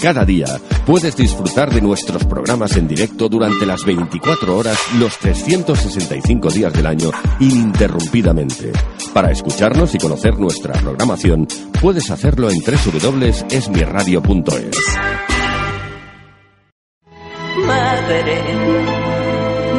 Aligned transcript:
Cada 0.00 0.24
día 0.24 0.46
puedes 0.86 1.16
disfrutar 1.16 1.74
de 1.74 1.80
nuestros 1.80 2.24
programas 2.24 2.76
en 2.76 2.86
directo 2.86 3.28
durante 3.28 3.66
las 3.66 3.84
24 3.84 4.56
horas, 4.56 4.78
los 4.96 5.18
365 5.18 6.50
días 6.50 6.72
del 6.72 6.86
año, 6.86 7.10
ininterrumpidamente. 7.40 8.70
Para 9.12 9.32
escucharnos 9.32 9.92
y 9.96 9.98
conocer 9.98 10.38
nuestra 10.38 10.74
programación, 10.74 11.48
puedes 11.82 12.12
hacerlo 12.12 12.48
en 12.48 12.60
www.esmiradio.es. 12.60 14.76
Madre, 17.66 18.44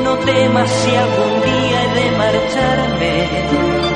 no 0.04 0.18
temas 0.18 0.70
si 0.70 0.96
algún 0.96 1.42
día 1.44 1.86
he 1.86 1.94
de 1.96 2.12
marcharme. 2.18 3.89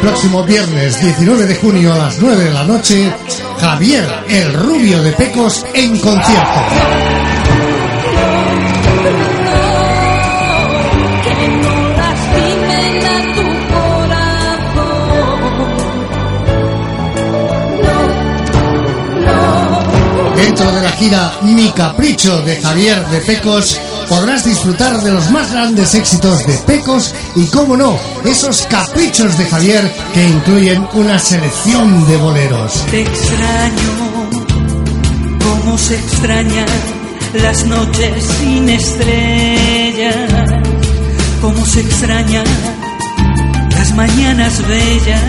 Próximo 0.00 0.42
viernes 0.44 1.00
19 1.00 1.46
de 1.46 1.54
junio 1.56 1.92
a 1.92 1.98
las 1.98 2.18
9 2.20 2.44
de 2.44 2.50
la 2.50 2.64
noche, 2.64 3.12
Javier 3.60 4.04
el 4.28 4.52
Rubio 4.54 5.02
de 5.02 5.12
Pecos 5.12 5.64
en 5.74 5.98
concierto. 5.98 6.60
Dentro 20.34 20.72
de 20.72 20.82
la 20.82 20.90
gira 20.92 21.32
Mi 21.42 21.70
Capricho 21.70 22.42
de 22.42 22.60
Javier 22.60 23.04
de 23.06 23.20
Pecos 23.20 23.80
podrás 24.08 24.44
disfrutar 24.44 25.00
de 25.02 25.12
los 25.12 25.30
más 25.30 25.52
grandes 25.52 25.94
éxitos 25.94 26.46
de 26.46 26.54
Pecos 26.66 27.14
y, 27.36 27.46
como 27.46 27.76
no, 27.76 27.98
esos 28.24 28.62
caprichos 28.62 29.36
de 29.36 29.44
Javier 29.44 29.92
que 30.14 30.24
incluyen 30.24 30.86
una 30.94 31.18
selección 31.18 32.06
de 32.06 32.16
boleros. 32.16 32.84
Te 32.90 33.02
extraño, 33.02 34.30
como 35.42 35.78
se 35.78 35.96
extrañan 35.96 36.66
las 37.34 37.64
noches 37.66 38.24
sin 38.40 38.68
estrellas, 38.68 40.50
como 41.40 41.64
se 41.66 41.80
extrañan 41.80 42.46
las 43.70 43.94
mañanas 43.94 44.66
bellas, 44.66 45.22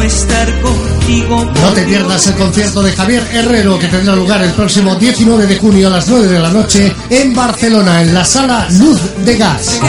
no 0.00 0.06
estar 0.06 0.60
contigo. 0.62 1.44
No 1.44 1.72
te 1.72 1.82
pierdas 1.82 2.26
el 2.26 2.34
concierto 2.34 2.82
de 2.82 2.92
Javier 2.92 3.22
Herrero 3.32 3.78
que 3.78 3.88
tendrá 3.88 4.14
lugar 4.16 4.42
el 4.42 4.52
próximo 4.52 4.94
19 4.94 5.46
de 5.46 5.58
junio 5.58 5.88
a 5.88 5.90
las 5.90 6.08
9 6.08 6.28
de 6.28 6.38
la 6.38 6.50
noche 6.50 6.94
en 7.10 7.34
Barcelona, 7.34 8.02
en 8.02 8.14
la 8.14 8.24
sala 8.24 8.66
Luz 8.70 9.00
de 9.24 9.36
Gas. 9.36 9.80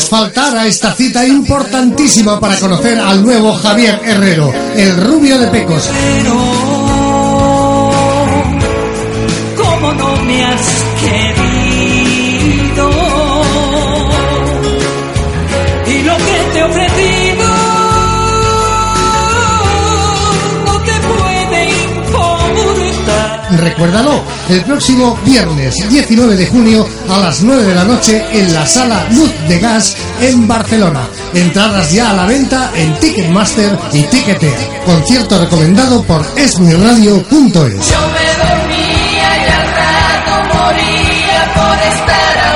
Puedes 0.00 0.08
faltar 0.08 0.56
a 0.56 0.66
esta 0.66 0.94
cita 0.94 1.26
importantísima 1.26 2.38
para 2.40 2.56
conocer 2.58 2.98
al 2.98 3.22
nuevo 3.22 3.52
Javier 3.52 4.00
Herrero, 4.04 4.52
el 4.74 4.96
rubio 4.96 5.38
de 5.38 5.48
Pecos. 5.48 5.90
Pero 5.92 6.32
como 9.56 9.92
no 9.92 10.16
me 10.24 10.44
has 10.44 10.84
querido 11.02 12.90
y 15.86 16.02
lo 16.02 16.16
que 16.16 16.44
te 16.52 16.58
he 16.58 16.62
ofrecido 16.62 17.48
no 20.66 20.80
te 20.80 20.92
puede 21.08 21.70
importar. 21.84 23.60
Recuérdalo, 23.60 24.22
el 24.52 24.64
próximo 24.64 25.18
viernes 25.24 25.76
19 25.88 26.36
de 26.36 26.46
junio 26.46 26.86
a 27.08 27.18
las 27.18 27.42
9 27.42 27.62
de 27.62 27.74
la 27.74 27.84
noche 27.84 28.24
en 28.32 28.52
la 28.52 28.66
sala 28.66 29.06
Luz 29.10 29.30
de 29.48 29.58
Gas 29.58 29.96
en 30.20 30.48
Barcelona. 30.48 31.08
Entradas 31.34 31.92
ya 31.92 32.10
a 32.10 32.14
la 32.14 32.26
venta 32.26 32.70
en 32.74 32.98
Ticketmaster 32.98 33.78
y 33.92 34.02
Ticketea. 34.02 34.82
Concierto 34.84 35.38
recomendado 35.38 36.02
por 36.02 36.26
esmiradio.es. 36.36 37.90
Yo 37.90 38.00
me 38.08 38.26
dormía 38.44 39.30
y 39.36 39.48
al 39.48 39.68
rato 39.74 40.54
moría 40.54 41.52
por 41.54 41.78
estar 41.92 42.49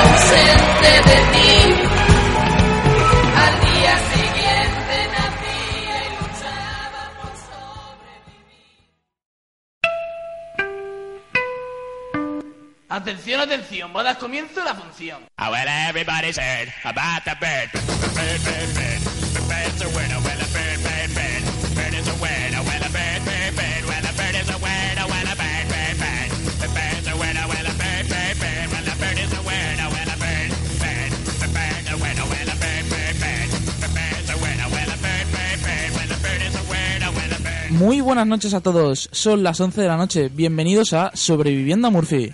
comienzo 14.25 14.63
la 14.65 14.73
función. 14.73 15.21
Well, 15.37 15.67
everybody's 15.87 16.39
heard 16.39 16.73
about 16.83 17.21
the 17.25 17.37
bird. 17.39 17.69
Bird, 18.17 18.41
bird, 18.41 18.69
bird. 18.73 19.01
The 19.37 19.41
bird's 19.45 19.81
a 19.85 19.89
word, 19.93 20.09
well, 20.25 20.41
a 20.41 20.49
bird, 20.49 20.79
bird, 20.81 21.09
bird. 21.13 21.43
Bird 21.77 21.93
is 21.93 22.07
a 22.09 22.17
word, 22.17 22.51
well, 22.65 22.85
a 22.85 22.89
bird, 22.89 23.21
bird, 23.21 23.53
bird. 23.53 23.83
Well, 23.85 24.01
a 24.01 24.13
bird 24.17 24.35
is 24.41 24.49
a 24.49 24.57
word, 24.57 24.97
well, 24.97 25.29
a 25.29 25.35
bird, 25.37 25.65
bird, 25.69 25.95
bird. 26.01 26.29
The 26.57 26.69
bird's 26.73 27.05
a 27.05 27.15
word, 27.21 27.37
well, 27.37 27.69
a 27.69 27.73
bird, 27.77 28.05
bird, 28.09 28.35
bird. 28.41 28.65
Well, 28.73 28.87
a 28.89 28.95
bird 28.97 29.17
is 29.21 29.29
a 29.29 29.41
word, 29.45 29.77
well, 29.93 30.09
a 30.09 30.17
bird, 30.17 30.49
bird. 30.81 31.11
The 31.37 31.49
bird's 31.53 31.89
a 31.93 31.97
word, 32.01 32.17
well, 32.25 32.49
a 32.49 32.57
bird, 32.65 32.85
bird, 32.89 33.15
bird. 33.21 33.49
The 33.77 33.89
bird's 33.93 34.29
a 34.33 34.37
word, 34.41 34.59
well, 34.73 34.89
a 34.89 34.97
bird, 35.05 35.27
bird, 35.37 35.57
bird. 35.61 35.89
Well, 35.93 36.09
a 36.09 36.19
bird 36.25 36.41
is 36.49 36.55
a 36.57 36.63
word, 36.65 37.01
well, 37.13 37.29
a 37.29 37.39
bird. 37.45 37.69
Muy 37.77 38.01
buenas 38.01 38.25
noches 38.25 38.57
a 38.57 38.61
todos. 38.65 39.05
Son 39.13 39.45
las 39.45 39.61
11 39.61 39.85
de 39.85 39.87
la 39.87 39.97
noche. 39.97 40.29
Bienvenidos 40.33 40.93
a 40.97 41.11
Sobreviviendo 41.13 41.89
a 41.89 41.91
Murphy. 41.93 42.33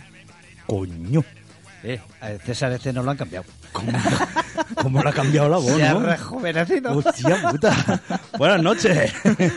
Coño. 0.65 1.40
Eh, 1.83 1.99
a 2.21 2.29
César 2.45 2.71
este 2.73 2.93
no 2.93 3.01
lo 3.03 3.11
han 3.11 3.17
cambiado. 3.17 3.45
¿Cómo, 3.71 3.91
cómo 4.75 5.01
lo 5.01 5.09
ha 5.09 5.13
cambiado 5.13 5.49
la 5.49 5.57
voz, 5.57 5.71
Se 5.77 5.83
ha 5.87 5.93
no? 5.93 5.99
rejuvenecido. 6.01 6.97
Hostia 6.97 7.49
puta. 7.49 7.99
Buenas 8.37 8.61
noches. 8.61 9.13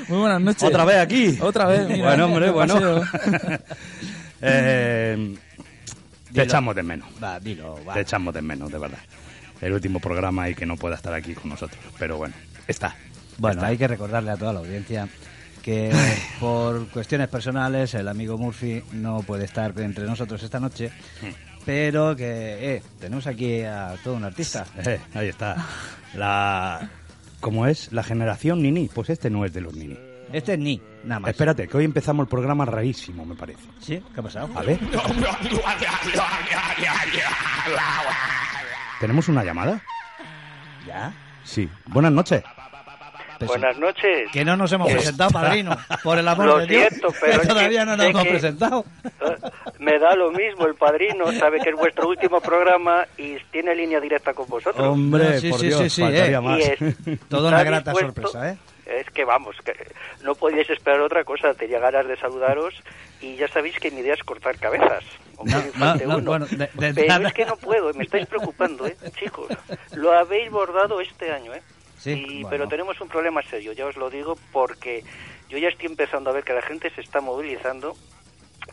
Muy 0.09 0.19
buenas 0.19 0.41
noches. 0.41 0.63
Otra 0.63 0.85
vez 0.85 0.97
aquí. 0.99 1.39
Otra 1.41 1.67
vez, 1.67 1.87
mira, 1.89 2.09
bueno, 2.09 2.25
hombre, 2.27 2.51
bueno. 2.51 3.03
eh, 4.41 5.35
te 6.33 6.43
echamos 6.43 6.75
de 6.75 6.83
menos. 6.83 7.09
Va, 7.23 7.39
dilo, 7.41 7.79
va. 7.87 7.95
Te 7.95 8.01
echamos 8.01 8.35
de 8.35 8.43
menos, 8.43 8.71
de 8.71 8.79
verdad. 8.79 8.99
El 9.61 9.73
último 9.73 10.01
programa 10.01 10.49
y 10.49 10.55
que 10.55 10.67
no 10.67 10.77
pueda 10.77 10.97
estar 10.97 11.15
aquí 11.15 11.35
con 11.35 11.51
nosotros. 11.51 11.81
Pero 11.99 12.17
bueno, 12.19 12.35
está. 12.67 12.95
Bueno, 13.39 13.57
Está. 13.57 13.67
hay 13.69 13.77
que 13.79 13.89
recordarle 13.89 14.31
a 14.31 14.37
toda 14.37 14.53
la 14.53 14.61
audiencia 14.61 15.09
que 15.61 15.91
por 16.39 16.89
cuestiones 16.91 17.27
personales 17.29 17.95
el 17.95 18.07
amigo 18.07 18.37
Murphy 18.39 18.83
no 18.93 19.23
puede 19.23 19.45
estar 19.45 19.73
entre 19.81 20.05
nosotros 20.05 20.43
esta 20.43 20.61
noche, 20.61 20.93
pero 21.65 22.15
que 22.17 22.77
eh, 22.77 22.83
tenemos 23.01 23.27
aquí 23.27 23.63
a 23.63 23.95
todo 24.03 24.15
un 24.15 24.25
artista. 24.25 24.67
Eh, 24.85 25.01
ahí 25.15 25.29
está. 25.29 25.57
La... 26.15 26.89
¿Cómo 27.41 27.67
es? 27.67 27.93
La 27.93 28.03
generación 28.03 28.63
Nini. 28.63 28.89
Pues 28.93 29.11
este 29.11 29.31
no 29.31 29.45
es 29.45 29.53
de 29.53 29.61
los 29.61 29.75
Nini. 29.75 29.99
Este 30.33 30.55
es 30.55 30.59
Ni, 30.59 30.81
nada 31.05 31.21
más. 31.21 31.31
Espérate, 31.31 31.69
que 31.69 31.77
hoy 31.77 31.85
empezamos 31.85 32.25
el 32.25 32.29
programa 32.29 32.65
rarísimo, 32.65 33.25
me 33.25 33.35
parece. 33.35 33.63
¿Sí? 33.79 34.03
¿Qué 34.13 34.21
ha 34.21 34.23
pasado? 34.23 34.51
A 34.55 34.63
ver. 34.63 34.79
¿Tenemos 39.01 39.29
una 39.29 39.45
llamada? 39.45 39.81
¿Ya? 40.87 41.13
Sí. 41.45 41.69
Buenas 41.87 42.13
noches. 42.13 42.43
Buenas 43.41 43.79
noches. 43.79 44.31
Que 44.33 44.45
no 44.45 44.57
nos 44.57 44.73
hemos 44.73 44.89
Eh, 44.91 44.95
presentado, 44.95 45.31
padrino. 45.31 45.77
Por 46.03 46.19
el 46.19 46.27
amor 46.29 46.47
Lo 46.47 46.59
de 46.59 46.67
Dios. 46.67 46.89
siento, 46.89 47.09
pero 47.21 47.41
que 47.41 47.47
todavía 47.47 47.81
que 47.81 47.87
no 47.87 47.97
nos 47.97 48.07
hemos 48.07 48.27
presentado. 48.27 48.85
Me 49.79 49.99
da 49.99 50.15
lo 50.15 50.31
mismo, 50.31 50.67
el 50.67 50.75
padrino 50.75 51.33
sabe 51.33 51.61
que 51.61 51.71
es 51.71 51.77
vuestro 51.77 52.09
último 52.09 52.41
programa 52.41 53.07
y 53.19 53.37
tiene 53.51 53.75
línea 53.75 54.01
directa 54.01 54.33
con 54.35 54.49
vosotros. 54.49 54.85
Hombre, 54.87 55.41
Sí, 55.41 55.51
por 55.51 55.61
sí, 55.61 55.67
Dios, 55.67 55.81
sí, 55.83 55.91
sí, 55.91 56.03
faltaría 56.03 56.39
eh. 56.39 56.41
más. 56.41 56.61
Es, 56.61 56.79
Toda 57.29 57.49
una 57.49 57.59
¿está 57.59 57.71
grata 57.71 57.91
dispuesto? 57.93 58.23
sorpresa, 58.23 58.51
¿eh? 58.53 58.59
Es 58.87 59.11
que 59.11 59.25
vamos, 59.25 59.57
que 59.65 59.73
no 60.23 60.35
podíais 60.35 60.69
esperar 60.69 61.01
otra 61.01 61.25
cosa, 61.25 61.55
tenía 61.55 61.79
ganas 61.79 62.07
de 62.07 62.17
saludaros 62.19 62.75
y 63.23 63.35
ya 63.37 63.49
sabéis 63.49 63.79
que 63.81 63.91
mi 63.91 64.01
idea 64.01 64.13
es 64.13 64.23
cortar 64.23 64.59
cabezas. 64.59 65.03
No, 65.43 65.97
no, 65.97 65.97
no, 66.19 66.21
bueno, 66.21 66.47
de- 66.47 66.69
de 66.75 66.95
Pero 66.95 67.09
nada. 67.09 67.29
es 67.29 67.35
que 67.35 67.47
no 67.47 67.57
puedo, 67.57 67.93
me 67.95 68.05
estáis 68.05 68.27
preocupando, 68.27 68.87
¿eh? 68.87 68.95
Chicos, 69.19 69.49
lo 69.95 70.13
habéis 70.13 70.51
bordado 70.51 71.01
este 71.01 71.33
año, 71.33 71.55
¿eh? 71.55 71.63
Sí, 72.05 72.11
Y- 72.13 72.43
bueno. 72.43 72.49
Pero 72.51 72.69
tenemos 72.69 73.01
un 73.01 73.09
problema 73.09 73.41
serio, 73.43 73.73
ya 73.73 73.87
os 73.87 73.97
lo 73.97 74.11
digo, 74.11 74.37
porque 74.53 75.03
yo 75.49 75.57
ya 75.57 75.69
estoy 75.69 75.87
empezando 75.87 76.29
a 76.29 76.35
ver 76.35 76.45
que 76.45 76.53
la 76.53 76.61
gente 76.61 76.91
se 76.91 77.01
está 77.01 77.23
movilizando 77.23 77.97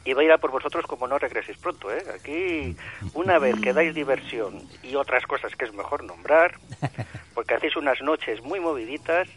y 0.04 0.12
va 0.12 0.22
a 0.22 0.26
ir 0.26 0.32
a 0.34 0.38
por 0.38 0.52
vosotros 0.52 0.86
como 0.86 1.08
no 1.08 1.18
regreséis 1.18 1.58
pronto. 1.58 1.90
¿eh? 1.94 2.04
Aquí, 2.14 2.76
una 3.14 3.40
vez 3.40 3.56
que 3.62 3.72
dais 3.72 3.96
diversión 3.96 4.62
y 4.84 4.96
otras 4.96 5.26
cosas 5.26 5.56
que 5.56 5.64
es 5.64 5.74
mejor 5.74 6.04
nombrar, 6.04 6.56
porque 7.34 7.54
hacéis 7.54 7.78
unas 7.78 8.02
noches 8.02 8.42
muy 8.44 8.60
moviditas, 8.60 9.30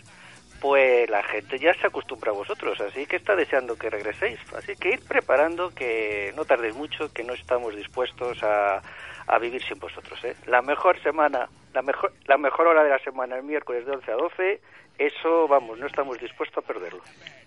pues 0.60 1.08
la 1.08 1.22
gente 1.22 1.60
ya 1.60 1.72
se 1.74 1.86
acostumbra 1.86 2.32
a 2.32 2.34
vosotros, 2.34 2.80
así 2.80 3.06
que 3.06 3.14
está 3.16 3.36
deseando 3.36 3.76
que 3.76 3.90
regreséis. 3.90 4.40
Así 4.56 4.74
que 4.74 4.90
ir 4.94 5.00
preparando, 5.06 5.70
que 5.72 6.32
no 6.34 6.44
tardéis 6.44 6.74
mucho, 6.74 7.12
que 7.12 7.22
no 7.22 7.34
estamos 7.34 7.76
dispuestos 7.76 8.42
a, 8.42 8.82
a 9.28 9.38
vivir 9.38 9.62
sin 9.62 9.78
vosotros. 9.78 10.18
¿eh? 10.24 10.34
La 10.46 10.62
mejor 10.62 11.00
semana, 11.02 11.48
la 11.74 11.82
mejor, 11.82 12.12
la 12.26 12.38
mejor 12.38 12.66
hora 12.68 12.82
de 12.84 12.90
la 12.90 12.98
semana, 13.00 13.36
el 13.36 13.42
miércoles 13.42 13.84
de 13.86 13.92
11 13.92 14.10
a 14.10 14.14
12, 14.14 14.60
eso, 14.98 15.48
vamos, 15.48 15.78
no 15.78 15.86
estamos 15.86 16.18
dispuestos 16.20 16.62
a 16.64 16.66
perderlo. 16.66 17.00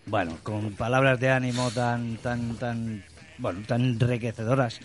Bueno, 0.05 0.37
con 0.43 0.73
palabras 0.75 1.19
de 1.19 1.29
ánimo 1.29 1.71
tan, 1.71 2.17
tan, 2.17 2.55
tan, 2.57 3.03
bueno, 3.37 3.59
tan 3.67 3.81
enriquecedoras 3.81 4.79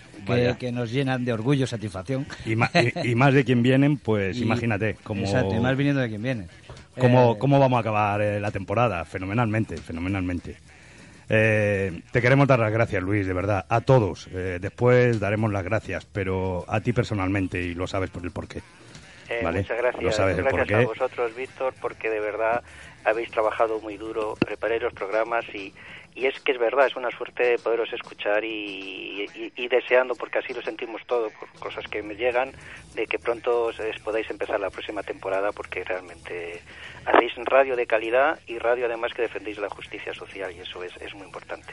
que, 0.59 0.73
nos 0.73 0.91
llenan 0.93 1.25
de 1.25 1.33
orgullo 1.33 1.65
y 1.65 1.67
satisfacción. 1.69 2.27
Y, 2.45 2.57
ma- 2.57 2.71
y- 2.75 3.11
y 3.11 3.15
más 3.15 3.35
de 3.35 3.45
quien 3.45 3.63
vienen, 3.63 3.99
pues 3.99 4.37
Y- 4.41 4.43
imagínate 4.43 4.91
Exacto, 4.91 5.55
y 5.55 5.61
más 5.61 5.77
viniendo 5.77 6.01
de 6.01 6.09
quien 6.09 6.23
viene. 6.23 6.47
cómo, 6.99 7.33
Eh, 7.33 7.39
cómo 7.39 7.59
vamos 7.61 7.77
a 7.79 7.81
acabar 7.81 8.21
eh, 8.21 8.41
la 8.41 8.51
temporada. 8.51 9.05
Fenomenalmente, 9.05 9.77
fenomenalmente. 9.77 10.57
Eh, 11.29 12.03
te 12.11 12.21
queremos 12.21 12.47
dar 12.47 12.59
las 12.59 12.73
gracias, 12.73 13.03
Luis, 13.03 13.27
de 13.27 13.33
verdad, 13.33 13.65
a 13.69 13.81
todos. 13.81 14.29
Eh, 14.33 14.59
después 14.61 15.19
daremos 15.19 15.51
las 15.53 15.65
gracias, 15.65 16.05
pero 16.05 16.65
a 16.69 16.81
ti 16.81 16.93
personalmente, 16.93 17.61
y 17.63 17.75
lo 17.75 17.87
sabes 17.87 18.11
por 18.11 18.23
el 18.25 18.31
porqué. 18.33 18.61
Eh, 19.41 19.41
Vale, 19.45 19.61
Muchas 19.61 19.79
gracias. 19.79 20.03
lo 20.03 20.13
sabes 20.13 20.39
el 20.39 20.45
gracias 20.45 20.69
a 20.71 20.87
vosotros, 20.87 21.35
Víctor, 21.37 21.75
porque 21.81 22.11
de 22.11 22.21
verdad 22.21 22.63
habéis 23.05 23.31
trabajado 23.31 23.81
muy 23.81 23.97
duro, 23.97 24.35
preparáis 24.39 24.83
los 24.83 24.93
programas 24.93 25.45
y, 25.55 25.73
y 26.15 26.27
es 26.27 26.39
que 26.41 26.53
es 26.53 26.59
verdad, 26.59 26.87
es 26.87 26.95
una 26.97 27.11
suerte 27.11 27.57
poderos 27.59 27.93
escuchar 27.93 28.45
y, 28.45 29.27
y- 29.35 29.53
y 29.57 29.69
deseando, 29.69 30.15
porque 30.15 30.39
así 30.39 30.53
lo 30.55 30.63
sentimos 30.63 31.03
todo, 31.07 31.31
por 31.31 31.49
cosas 31.59 31.85
que 31.89 32.03
me 32.03 32.15
llegan, 32.15 32.53
de 32.95 33.07
que 33.07 33.19
pronto 33.19 33.65
os 33.65 33.77
podáis 34.05 34.29
empezar 34.31 34.61
la 34.61 34.71
próxima 34.71 35.03
temporada 35.03 35.51
porque 35.53 35.83
realmente 35.83 36.61
hacéis 37.07 37.33
radio 37.45 37.75
de 37.75 37.87
calidad 37.87 38.39
y 38.47 38.59
radio 38.59 38.87
además 38.87 39.13
que 39.15 39.23
defendéis 39.23 39.59
la 39.59 39.69
justicia 39.71 40.15
social 40.15 40.53
y 40.53 40.61
eso 40.61 40.85
es, 40.85 40.93
es 41.01 41.13
muy 41.15 41.27
importante. 41.27 41.73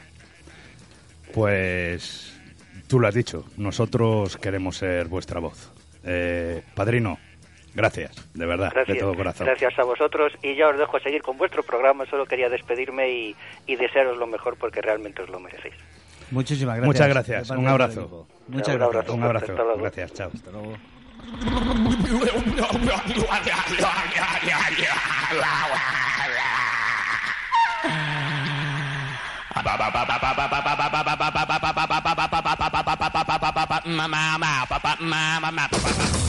Pues 1.34 2.40
tú 2.88 3.00
lo 3.00 3.08
has 3.08 3.14
dicho, 3.14 3.46
nosotros 3.58 4.38
queremos 4.38 4.78
ser 4.78 5.08
vuestra 5.08 5.40
voz. 5.40 5.72
Eh, 6.04 6.64
padrino, 6.74 7.20
gracias, 7.74 8.12
de 8.34 8.46
verdad, 8.46 8.72
Gracias, 8.74 8.96
de 8.96 9.02
todo 9.02 9.16
corazón. 9.16 9.48
gracias 9.48 9.78
a 9.80 9.84
vosotros 9.84 10.34
y 10.42 10.56
ya 10.56 10.68
os 10.70 10.78
dejo 10.78 11.00
seguir 11.00 11.22
con 11.22 11.38
vuestro 11.38 11.64
programa. 11.64 12.06
Solo 12.08 12.26
quería 12.26 12.50
despedirme 12.50 13.10
y, 13.10 13.36
y 13.68 13.76
desearos 13.76 14.18
lo 14.18 14.28
mejor 14.28 14.58
porque 14.58 14.82
realmente 14.82 15.22
os 15.22 15.30
lo 15.30 15.40
merecéis. 15.40 15.76
Muchas 16.32 16.60
gracias. 16.60 16.86
Muchas 16.86 17.08
gracias, 17.10 17.50
un 17.50 17.68
abrazo. 17.68 18.28
Muchas 18.48 18.76
Un 18.76 18.80
gracias. 18.80 18.82
abrazo. 18.82 19.14
Un 19.14 19.24
abrazo, 19.24 19.46
Hasta 19.52 19.64
luego. 19.64 19.82
gracias, 19.82 20.14
chao. 20.14 20.32
Hasta 20.34 20.52
luego. 20.52 20.78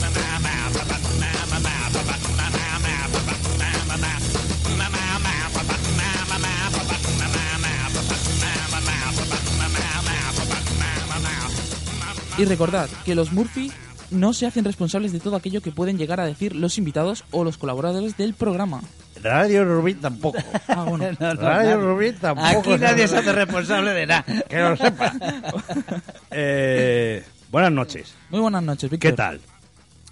Y 12.37 12.45
recordad 12.45 12.89
que 13.05 13.15
los 13.15 13.31
Murphy 13.31 13.71
no 14.09 14.33
se 14.33 14.45
hacen 14.45 14.65
responsables 14.65 15.11
de 15.11 15.19
todo 15.19 15.35
aquello 15.35 15.61
que 15.61 15.71
pueden 15.71 15.97
llegar 15.97 16.19
a 16.19 16.25
decir 16.25 16.55
los 16.55 16.77
invitados 16.77 17.23
o 17.31 17.43
los 17.43 17.57
colaboradores 17.57 18.17
del 18.17 18.33
programa. 18.33 18.81
Radio 19.21 19.63
Rubí 19.65 19.93
tampoco. 19.95 20.39
Ah, 20.67 20.83
bueno. 20.83 21.05
No, 21.19 21.33
no, 21.33 21.41
Radio 21.41 21.77
nadie. 21.77 21.85
Rubí 21.85 22.11
tampoco. 22.13 22.71
Aquí 22.73 22.81
nadie 22.81 23.07
se 23.07 23.17
hace 23.17 23.31
responsable 23.33 23.91
de 23.91 24.05
nada. 24.07 24.25
Que 24.49 24.59
lo 24.59 24.75
sepa. 24.77 25.13
Eh, 26.31 27.23
buenas 27.51 27.71
noches. 27.73 28.13
Muy 28.29 28.39
buenas 28.39 28.63
noches, 28.63 28.89
Víctor. 28.89 29.11
¿Qué 29.11 29.17
tal? 29.17 29.41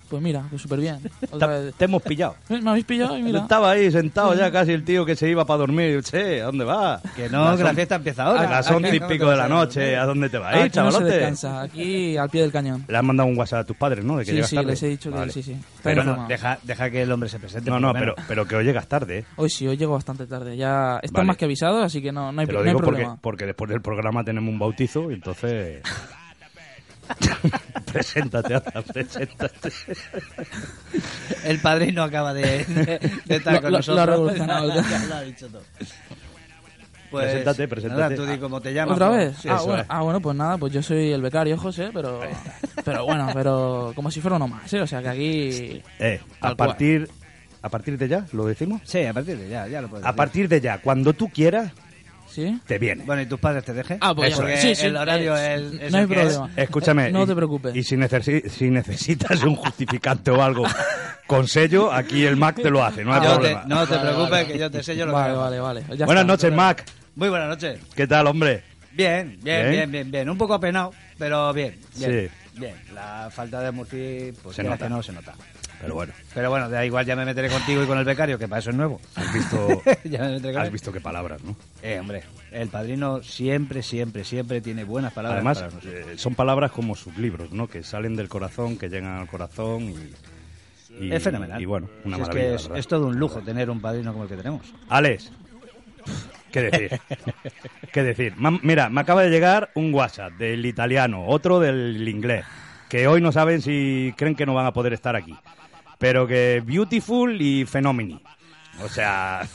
Pues 0.09 0.21
mira, 0.23 0.44
pues 0.50 0.61
súper 0.63 0.79
bien. 0.79 0.97
Otra 1.31 1.47
Te, 1.47 1.63
vez. 1.65 1.75
te 1.75 1.85
hemos 1.85 2.01
pillado. 2.01 2.35
Me 2.50 2.69
habéis 2.69 2.85
pillado 2.85 3.15
y 3.17 3.21
mira. 3.21 3.41
Estaba 3.41 3.71
ahí 3.71 3.91
sentado 3.91 4.33
ya 4.33 4.51
casi 4.51 4.71
el 4.71 4.83
tío 4.83 5.06
que 5.06 5.15
se 5.15 5.29
iba 5.29 5.45
para 5.45 5.59
dormir. 5.59 6.01
Che, 6.03 6.41
¿a 6.41 6.45
dónde 6.45 6.65
va? 6.65 7.00
Que 7.15 7.29
no, 7.29 7.56
que 7.56 7.63
la 7.63 7.73
fiesta 7.73 7.95
empieza 7.95 8.23
ahora. 8.23 8.41
A 8.47 8.50
las 8.50 8.71
once 8.71 8.95
y 8.95 9.00
pico 9.00 9.29
de 9.29 9.38
la 9.38 9.47
noche. 9.47 9.95
¿A 9.95 10.06
dónde 10.06 10.29
te 10.29 10.38
vas 10.39 10.53
a 10.56 10.57
ir, 10.57 10.63
Aquí 10.65 10.79
no 10.79 10.85
se 10.85 10.91
chavalote? 10.97 11.15
descansa, 11.15 11.61
aquí 11.61 12.17
al 12.17 12.29
pie 12.29 12.41
del 12.41 12.51
cañón. 12.51 12.85
Le 12.88 12.97
has 12.97 13.03
mandado 13.03 13.29
un 13.29 13.38
WhatsApp 13.38 13.59
a 13.59 13.63
tus 13.65 13.77
padres, 13.77 14.03
¿no? 14.03 14.17
De 14.17 14.25
que 14.25 14.31
Sí, 14.31 14.35
llegas 14.35 14.50
sí, 14.50 14.56
tarde. 14.56 14.71
les 14.71 14.83
he 14.83 14.88
dicho 14.88 15.11
que 15.11 15.29
sí, 15.31 15.44
sí. 15.44 15.51
Está 15.51 15.63
Pero 15.83 16.03
no, 16.03 16.27
Deja, 16.27 16.57
deja 16.63 16.89
que 16.89 17.01
el 17.03 17.11
hombre 17.11 17.29
se 17.29 17.39
presente. 17.39 17.69
no, 17.69 17.79
no, 17.79 17.94
pero, 17.94 18.15
pero 18.27 18.47
que 18.47 18.56
hoy 18.56 18.65
llegas 18.65 18.88
tarde. 18.88 19.19
¿eh? 19.19 19.25
Hoy 19.35 19.50
sí, 19.50 19.67
hoy 19.67 19.77
llego 19.77 19.94
bastante 19.94 20.25
tarde. 20.25 20.57
Ya 20.57 21.00
están 21.03 21.19
Vale. 21.21 21.27
más 21.27 21.38
que 21.38 21.45
avisados, 21.45 21.83
así 21.83 22.01
que 22.01 22.11
no, 22.11 22.31
no 22.31 22.41
hay, 22.41 22.47
Te 22.47 22.53
no 22.53 22.59
lo 22.59 22.65
hay 22.65 22.73
digo 22.97 23.17
porque 23.21 23.45
después 23.45 23.69
del 23.69 23.81
programa 23.81 24.23
tenemos 24.23 24.50
un 24.51 24.57
bautizo 24.59 25.11
y 25.11 25.13
entonces... 25.13 25.81
preséntate, 27.91 28.56
anda, 28.56 28.81
preséntate. 28.94 29.71
El 31.45 31.59
padrino 31.59 32.03
acaba 32.03 32.33
de, 32.33 32.65
de 33.25 33.35
estar 33.35 33.53
Lo- 33.56 33.61
con 33.61 33.71
lo- 33.71 33.77
nosotros. 33.77 34.38
lo 34.38 34.45
lo 35.07 35.15
ha 35.15 35.21
dicho 35.21 35.47
todo. 35.47 35.61
Pues, 37.11 37.25
Preséntate, 37.25 37.67
preséntate. 37.67 38.01
nada, 38.01 38.15
tú 38.15 38.25
di 38.27 38.38
cómo 38.38 38.61
te 38.61 38.71
llamas. 38.71 38.94
¿Otra 38.94 39.07
¿no? 39.07 39.13
vez? 39.13 39.35
Sí, 39.41 39.50
ah, 39.50 39.59
bueno, 39.65 39.83
ah, 39.89 40.01
bueno, 40.01 40.21
pues 40.21 40.35
nada, 40.38 40.57
pues 40.59 40.71
yo 40.71 40.83
soy 40.83 41.11
el 41.11 41.23
becario 41.23 41.57
José, 41.57 41.89
pero 41.91 42.21
pero 42.85 43.03
bueno, 43.03 43.27
pero 43.33 43.94
como 43.95 44.11
si 44.11 44.21
fuera 44.21 44.35
uno 44.35 44.47
más, 44.47 44.71
¿eh? 44.73 44.81
O 44.81 44.85
sea 44.85 45.01
que 45.01 45.09
aquí... 45.09 45.81
Eh, 45.97 46.21
a 46.39 46.39
cual. 46.53 46.56
partir, 46.56 47.09
a 47.63 47.69
partir 47.69 47.97
de 47.97 48.07
ya, 48.07 48.25
¿lo 48.31 48.45
decimos? 48.45 48.81
Sí, 48.85 49.03
a 49.06 49.11
partir 49.13 49.39
de 49.39 49.50
ya, 49.50 49.67
ya 49.67 49.81
lo 49.81 49.88
puedes 49.89 50.06
A 50.06 50.09
decir. 50.09 50.17
partir 50.17 50.50
de 50.50 50.61
ya, 50.61 50.77
cuando 50.81 51.13
tú 51.13 51.29
quieras, 51.29 51.71
¿Sí? 52.31 52.60
te 52.66 52.78
viene. 52.78 53.04
Bueno, 53.06 53.22
¿y 53.22 53.26
tus 53.26 53.40
padres 53.40 53.64
te 53.66 53.74
dejen? 53.74 53.98
Ah, 54.02 54.14
pues 54.16 54.34
Eso 54.34 54.48
ya, 54.48 54.54
es. 54.54 54.62
sí, 54.62 54.76
sí. 54.76 54.86
el 54.86 54.96
horario 54.98 55.36
eh, 55.36 55.56
es, 55.56 55.62
es 55.81 55.92
no 55.92 55.98
hay 55.98 56.04
el 56.04 56.10
que 56.10 56.16
problema. 56.16 56.50
Escúchame. 56.56 57.12
No 57.12 57.24
y- 57.24 57.28
te 57.28 57.36
preocupes. 57.36 57.76
Y 57.76 57.84
si, 57.84 57.96
necesi- 57.98 58.48
si 58.50 58.70
necesitas 58.70 59.44
un 59.44 59.56
justificante 59.56 60.31
o 60.31 60.42
algo 60.44 60.64
con 61.28 61.48
sello, 61.48 61.92
aquí 61.92 62.26
el 62.26 62.36
Mac 62.38 62.56
te 62.62 62.70
lo 62.70 62.84
hace, 62.84 63.04
no 63.04 63.14
hay 63.14 63.22
Yo 63.24 63.30
te- 63.30 63.36
problema. 63.36 63.64
no 63.68 63.88
te 63.88 63.96
Vale, 63.96 64.02
preocupes, 64.10 64.30
vale. 64.31 64.48
que 64.48 64.58
yo 64.60 64.72
te 64.72 64.84
sello 64.84 65.06
lo 65.06 65.14
Vale, 65.14 65.34
que 65.34 65.38
vale, 65.40 65.60
vale. 65.60 65.81
Ya 65.98 66.06
Buenas 66.06 66.21
está. 66.24 66.33
noches, 66.33 66.54
Mac. 66.54 66.86
Muy 67.16 67.30
buenas 67.30 67.50
noches. 67.50 67.80
¿Qué 67.95 68.07
tal, 68.07 68.28
hombre? 68.28 68.64
Bien, 68.92 69.38
bien, 69.42 69.62
Bien. 69.62 69.71
bien, 69.71 69.92
bien, 69.92 70.12
bien. 70.12 70.30
Un 70.30 70.38
poco 70.38 70.54
apenado, 70.56 70.94
pero 71.18 71.54
bien. 71.54 71.78
bien 71.98 72.30
Sí. 72.30 72.59
Bien. 72.59 72.76
La 72.94 73.30
falta 73.31 73.62
de 73.62 73.71
Murphy, 73.71 74.33
pues 74.44 74.56
Se 74.56 74.62
quieras 74.64 74.80
nota. 74.80 74.86
que 74.88 74.90
no 74.94 75.04
se 75.04 75.14
nota. 75.14 75.33
Pero 75.81 75.94
bueno, 75.95 76.12
Pero 76.33 76.50
bueno, 76.50 76.69
da 76.69 76.86
igual, 76.86 77.06
ya 77.06 77.16
me 77.16 77.24
meteré 77.26 77.50
contigo 77.50 77.81
y 77.81 77.86
con 77.88 77.98
el 77.98 78.04
becario, 78.06 78.38
que 78.38 78.48
para 78.48 78.59
eso 78.59 78.69
es 78.71 78.76
nuevo. 78.76 79.00
has 79.16 79.33
visto, 79.33 79.81
ya 80.04 80.19
me 80.24 80.31
meteré 80.33 80.54
con 80.54 80.62
has 80.62 80.68
él. 80.68 80.74
visto 80.74 80.92
qué 80.92 81.00
palabras, 81.00 81.42
¿no? 81.44 81.56
Eh, 81.81 81.98
hombre, 82.00 82.24
el 82.52 82.68
padrino 82.68 83.24
siempre, 83.24 83.81
siempre, 83.81 84.24
siempre 84.26 84.59
tiene 84.62 84.83
buenas 84.83 85.14
palabras 85.14 85.38
Además, 85.38 85.59
para 85.59 85.71
nosotros. 85.71 85.94
eh, 85.94 86.18
son 86.18 86.36
palabras 86.36 86.71
como 86.71 86.95
sus 86.95 87.18
libros, 87.18 87.52
¿no? 87.54 87.68
Que 87.68 87.83
salen 87.83 88.16
del 88.18 88.28
corazón, 88.28 88.78
que 88.78 88.90
llegan 88.90 89.18
al 89.19 89.28
corazón 89.28 89.83
y... 89.83 91.06
y- 91.06 91.14
es 91.14 91.24
fenomenal. 91.24 91.62
Y 91.62 91.66
bueno, 91.66 91.88
una 92.04 92.18
Si 92.18 92.21
es 92.24 92.28
maravilla. 92.28 92.74
que 92.74 92.80
es, 92.80 92.88
todo 92.88 93.07
un 93.07 93.18
lujo 93.18 93.40
tener 93.42 93.69
un 93.69 93.80
padrino 93.80 94.12
como 94.12 94.24
el 94.26 94.30
que 94.30 94.36
tenemos. 94.36 94.66
Alex, 94.90 95.31
¿qué 96.52 96.62
decir? 96.64 97.00
¿Qué 97.94 98.04
decir? 98.04 98.33
Ma- 98.36 98.59
Mira, 98.64 98.90
me 98.90 99.00
acaba 99.00 99.21
de 99.24 99.30
llegar 99.30 99.69
un 99.76 99.94
WhatsApp 99.94 100.33
del 100.33 100.66
italiano, 100.66 101.26
otro 101.26 101.59
del 101.62 102.06
inglés, 102.07 102.44
que 102.90 103.07
hoy 103.07 103.21
no 103.21 103.31
saben 103.31 103.62
si 103.62 104.14
creen 104.18 104.36
que 104.36 104.45
no 104.45 104.54
van 104.54 104.66
a 104.66 104.74
poder 104.74 104.92
estar 104.94 105.16
aquí. 105.16 105.36
Pero 105.99 106.25
que 106.25 106.63
beautiful 106.65 107.39
y 107.39 107.65
fenomeni. 107.65 108.19
O 108.81 108.87
sea, 108.87 109.45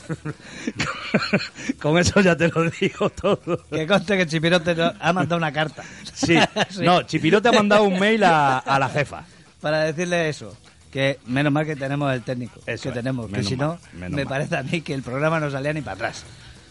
con 1.81 1.97
eso 1.97 2.21
ya 2.21 2.35
te 2.37 2.47
lo 2.49 2.69
digo 2.69 3.09
todo. 3.09 3.65
Que 3.71 3.87
conste 3.87 4.17
que 4.17 4.27
Chipirote 4.27 4.75
ha 4.99 5.13
mandado 5.13 5.37
una 5.37 5.51
carta. 5.51 5.83
Sí, 6.13 6.37
Sí. 6.69 6.83
no, 6.83 7.01
Chipirote 7.03 7.49
ha 7.49 7.51
mandado 7.51 7.83
un 7.83 7.99
mail 7.99 8.23
a, 8.23 8.59
a 8.59 8.79
la 8.79 8.87
jefa. 8.89 9.25
Para 9.61 9.79
decirle 9.79 10.29
eso. 10.29 10.55
Que 10.91 11.19
menos 11.25 11.51
mal 11.51 11.65
que 11.65 11.75
tenemos 11.75 12.13
el 12.13 12.21
técnico. 12.21 12.61
Eso 12.67 12.83
que 12.83 12.89
es, 12.89 12.95
tenemos. 12.95 13.29
Que 13.31 13.43
si 13.43 13.57
no, 13.57 13.79
me 13.93 14.09
mal. 14.09 14.27
parece 14.27 14.55
a 14.57 14.63
mí 14.63 14.81
que 14.81 14.93
el 14.93 15.01
programa 15.01 15.39
no 15.39 15.49
salía 15.51 15.73
ni 15.73 15.81
para 15.81 15.95
atrás. 15.95 16.23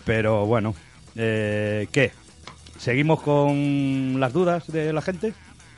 Pero 0.05 0.47
bueno, 0.47 0.75
eh, 1.17 1.89
¿qué? 1.93 2.13
¿Seguimos 2.79 3.21
con 3.21 4.17
las 4.21 4.33
dudas 4.33 4.67
de 4.69 4.93
la 4.93 5.03
gente? 5.03 5.35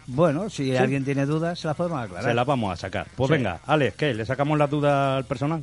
Bueno, 0.09 0.49
si 0.51 0.67
Sí. 0.71 0.77
alguien 0.77 1.05
tiene 1.05 1.27
dudas, 1.27 1.59
se 1.59 1.67
las 1.67 1.77
podemos 1.77 2.01
aclarar. 2.03 2.25
Se 2.31 2.35
las 2.35 2.47
vamos 2.47 2.73
a 2.73 2.77
sacar. 2.77 3.07
Pues 3.17 3.29
Sí. 3.29 3.33
venga, 3.35 3.61
Alex, 3.67 3.97
¿qué? 3.97 4.15
¿Le 4.15 4.25
sacamos 4.25 4.57
las 4.59 4.71
dudas 4.71 5.19
al 5.19 5.25
personal? 5.25 5.63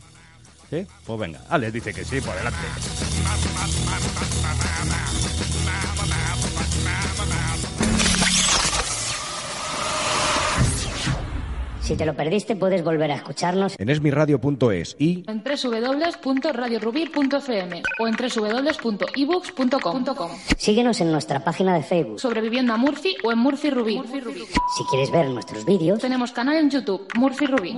¿Sí? 0.70 0.86
Pues 1.06 1.20
venga. 1.20 1.40
Alex 1.50 1.72
dice 1.74 1.94
que 1.94 2.04
sí, 2.04 2.20
por 2.20 2.36
delante. 2.36 2.58
Si 11.84 11.96
te 11.98 12.06
lo 12.06 12.14
perdiste, 12.16 12.56
puedes 12.56 12.82
volver 12.84 13.12
a 13.12 13.16
escucharnos 13.16 13.76
En 13.78 13.90
esmiradio.es 13.90 14.96
y 14.98 15.26
En 15.28 15.44
www.radiorubí.fm 15.44 17.84
o 18.00 18.08
en 18.08 18.16
www.ebooks.com. 18.16 20.06
Síguenos 20.58 21.02
en 21.02 21.12
nuestra 21.12 21.44
página 21.44 21.76
de 21.76 21.84
Facebook. 21.84 22.22
Sobre 22.22 22.40
Vivienda 22.40 22.78
Murphy 22.78 23.18
o 23.24 23.34
en 23.34 23.40
Murphy 23.40 23.70
Rubí. 23.70 24.02
Si 24.78 24.84
quieres 24.90 25.12
ver 25.12 25.28
nuestros 25.30 25.66
vídeos 25.66 26.00
Tenemos 26.00 26.32
canal 26.32 26.56
en 26.56 26.70
YouTube, 26.70 27.06
Murphy 27.16 27.48
Rubí. 27.48 27.76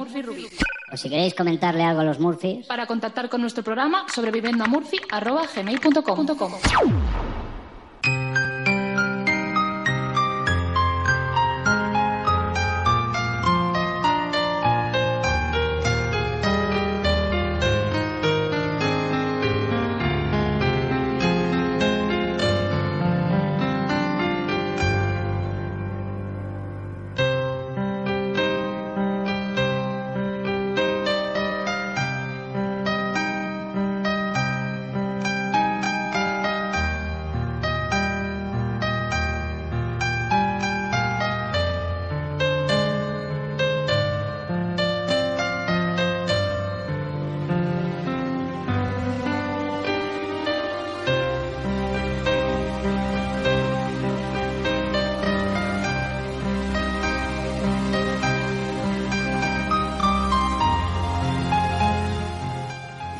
o 0.91 0.97
si 0.97 1.09
queréis 1.09 1.33
comentarle 1.33 1.81
algo 1.83 2.01
a 2.01 2.03
los 2.03 2.19
Murphys, 2.19 2.67
Para 2.67 2.85
contactar 2.85 3.27
con 3.29 3.41
nuestro 3.41 3.63
programa, 3.63 4.05
sobrevivendamurphy.gmail.com. 4.13 6.27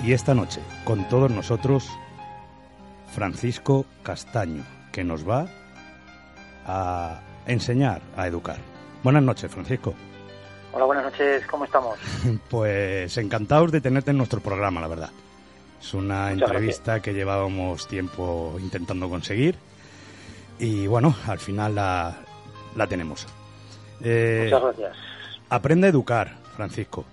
Y 0.06 0.14
esta 0.14 0.36
noche, 0.36 0.62
con 0.84 1.10
todos 1.10 1.32
nosotros, 1.32 1.90
Francisco 3.12 3.88
Castaño, 4.04 4.64
que 4.92 5.04
nos 5.04 5.28
va 5.28 5.48
a 6.68 7.22
enseñar 7.48 8.04
a 8.16 8.28
educar. 8.28 8.58
Buenas 9.02 9.24
noches, 9.24 9.52
Francisco. 9.52 9.96
Hola, 10.74 10.86
buenas 10.86 11.06
noches, 11.06 11.48
¿cómo 11.48 11.66
estamos? 11.66 11.98
Pues 12.52 13.18
encantados 13.18 13.72
de 13.72 13.82
tenerte 13.82 14.12
en 14.12 14.18
nuestro 14.18 14.42
programa, 14.42 14.80
la 14.80 14.88
verdad. 14.88 15.10
Es 15.82 15.96
una 15.96 16.30
Muchas 16.30 16.50
entrevista 16.50 17.00
que 17.00 17.16
llevábamos 17.16 17.88
tiempo 17.88 18.58
intentando 18.60 19.10
conseguir 19.10 19.56
y 20.60 20.86
bueno, 20.86 21.16
al 21.26 21.40
final 21.40 21.74
la, 21.74 22.16
la 22.76 22.86
tenemos. 22.86 23.26
Eh, 24.02 24.52
Muchas 24.52 24.62
gracias. 24.78 24.98
Aprende 25.50 25.88
a 25.88 25.90
educar, 25.90 26.36
Francisco. 26.56 27.06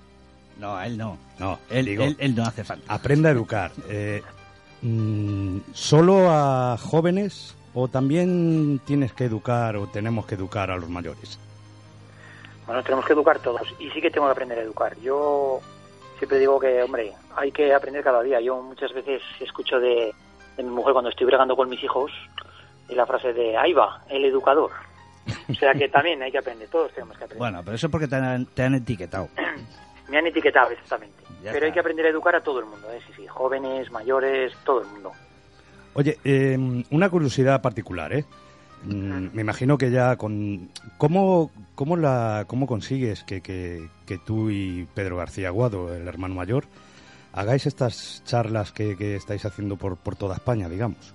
No, 0.63 0.77
a 0.77 0.87
él 0.87 0.97
no. 0.97 1.19
No, 1.41 1.59
Él, 1.71 1.87
digo, 1.87 2.05
él- 2.05 2.17
él 2.21 2.37
no 2.37 2.45
hace 2.45 2.63
falta. 2.63 2.95
aprende 2.95 3.29
a 3.29 3.33
educar. 3.33 3.73
Eh, 3.89 4.23
mm, 4.83 5.59
¿Solo 5.75 6.31
a 6.31 6.77
jóvenes 6.79 7.57
o 7.75 7.89
también 7.89 8.81
tienes 8.85 9.13
que 9.13 9.25
educar 9.25 9.77
o 9.77 9.89
tenemos 9.89 10.25
que 10.25 10.37
educar 10.37 10.71
a 10.71 10.77
los 10.77 10.89
mayores? 10.89 11.37
Bueno, 12.65 12.81
tenemos 12.85 13.05
que 13.05 13.13
educar 13.13 13.41
todos 13.41 13.63
y 13.81 13.91
sí 13.91 14.01
que 14.01 14.11
tengo 14.11 14.27
que 14.27 14.33
aprender 14.33 14.57
a 14.59 14.63
educar. 14.63 14.97
Yo 15.01 15.61
siempre 16.19 16.39
digo 16.39 16.61
que, 16.61 16.81
hombre, 16.81 17.13
hay 17.35 17.51
que 17.51 17.75
aprender 17.75 18.05
cada 18.05 18.23
día. 18.23 18.41
Yo 18.41 18.63
muchas 18.63 18.93
veces 18.93 19.21
escucho 19.41 19.81
de, 19.81 20.15
de 20.57 20.63
mi 20.63 20.71
mujer 20.71 20.93
cuando 20.93 21.11
estoy 21.11 21.27
bregando 21.27 21.57
con 21.57 21.69
mis 21.69 21.83
hijos 21.83 22.13
y 22.89 22.95
la 22.95 23.05
frase 23.05 23.33
de, 23.33 23.57
ahí 23.57 23.73
va, 23.73 24.05
el 24.09 24.25
educador. 24.25 24.71
O 25.49 25.55
sea 25.55 25.75
que 25.75 25.89
también 25.89 26.23
hay 26.23 26.31
que 26.31 26.39
aprender, 26.39 26.69
todos 26.69 26.93
tenemos 26.93 27.17
que 27.19 27.25
aprender. 27.25 27.39
Bueno, 27.41 27.63
pero 27.65 27.75
eso 27.75 27.87
es 27.89 27.91
porque 27.91 28.07
te 28.07 28.15
han, 28.17 28.47
te 28.47 28.63
han 28.63 28.75
etiquetado. 28.77 29.29
Me 30.13 30.19
han 30.19 30.27
etiquetado 30.27 30.71
exactamente. 30.73 31.25
Ya 31.43 31.53
Pero 31.53 31.65
hay 31.65 31.73
que 31.73 31.81
aprender 31.81 32.05
a 32.05 32.11
educar 32.11 32.37
a 32.37 32.43
todo 32.43 32.59
el 32.59 32.67
mundo, 32.67 32.87
¿eh? 32.93 33.01
sí, 33.07 33.15
sí, 33.17 33.27
jóvenes, 33.27 33.91
mayores, 33.91 34.53
todo 34.63 34.83
el 34.83 34.89
mundo. 34.89 35.11
Oye, 35.95 36.19
eh, 36.23 36.85
una 36.91 37.09
curiosidad 37.09 37.63
particular, 37.63 38.13
¿eh? 38.13 38.27
Mm, 38.85 39.29
Me 39.33 39.41
imagino 39.41 39.79
que 39.79 39.91
ya 39.91 40.17
con... 40.17 40.69
¿Cómo, 40.99 41.51
cómo, 41.75 41.97
la, 41.97 42.45
cómo 42.47 42.67
consigues 42.67 43.25
que, 43.25 43.41
que, 43.41 43.89
que 44.05 44.19
tú 44.19 44.51
y 44.51 44.87
Pedro 44.95 45.17
García 45.17 45.49
Aguado, 45.49 45.95
el 45.95 46.07
hermano 46.07 46.35
mayor, 46.35 46.67
hagáis 47.33 47.65
estas 47.65 48.23
charlas 48.27 48.71
que, 48.71 48.99
que 48.99 49.17
estáis 49.17 49.47
haciendo 49.47 49.77
por, 49.77 49.97
por 49.97 50.15
toda 50.15 50.35
España, 50.35 50.69
digamos? 50.69 51.15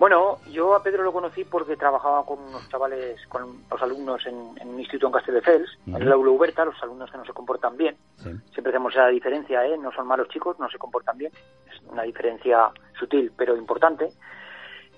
Bueno, 0.00 0.38
yo 0.50 0.74
a 0.74 0.82
Pedro 0.82 1.02
lo 1.02 1.12
conocí 1.12 1.44
porque 1.44 1.76
trabajaba 1.76 2.24
con 2.24 2.38
unos 2.38 2.66
chavales, 2.70 3.20
con 3.28 3.64
los 3.70 3.82
alumnos 3.82 4.24
en, 4.24 4.56
en 4.58 4.68
un 4.70 4.80
instituto 4.80 5.08
en 5.08 5.12
Castelldefels, 5.12 5.78
en 5.86 5.96
el 5.96 6.10
aula 6.10 6.30
Uberta, 6.30 6.64
los 6.64 6.82
alumnos 6.82 7.10
que 7.10 7.18
no 7.18 7.24
se 7.26 7.34
comportan 7.34 7.76
bien. 7.76 7.98
Siempre 8.16 8.70
hacemos 8.70 8.94
esa 8.94 9.08
diferencia, 9.08 9.62
¿eh? 9.66 9.76
No 9.76 9.92
son 9.92 10.06
malos 10.06 10.30
chicos, 10.30 10.58
no 10.58 10.70
se 10.70 10.78
comportan 10.78 11.18
bien. 11.18 11.30
Es 11.70 11.82
una 11.86 12.04
diferencia 12.04 12.70
sutil, 12.98 13.30
pero 13.36 13.54
importante. 13.58 14.08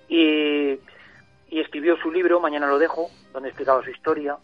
Y, 0.09 0.79
y 1.49 1.61
escribió 1.61 1.97
su 1.97 2.13
libro, 2.13 2.39
Mañana 2.39 2.69
lo 2.69 2.79
dejo, 2.79 3.09
donde 3.33 3.49
explicaba 3.49 3.83
su 3.83 3.91
historia. 3.91 4.37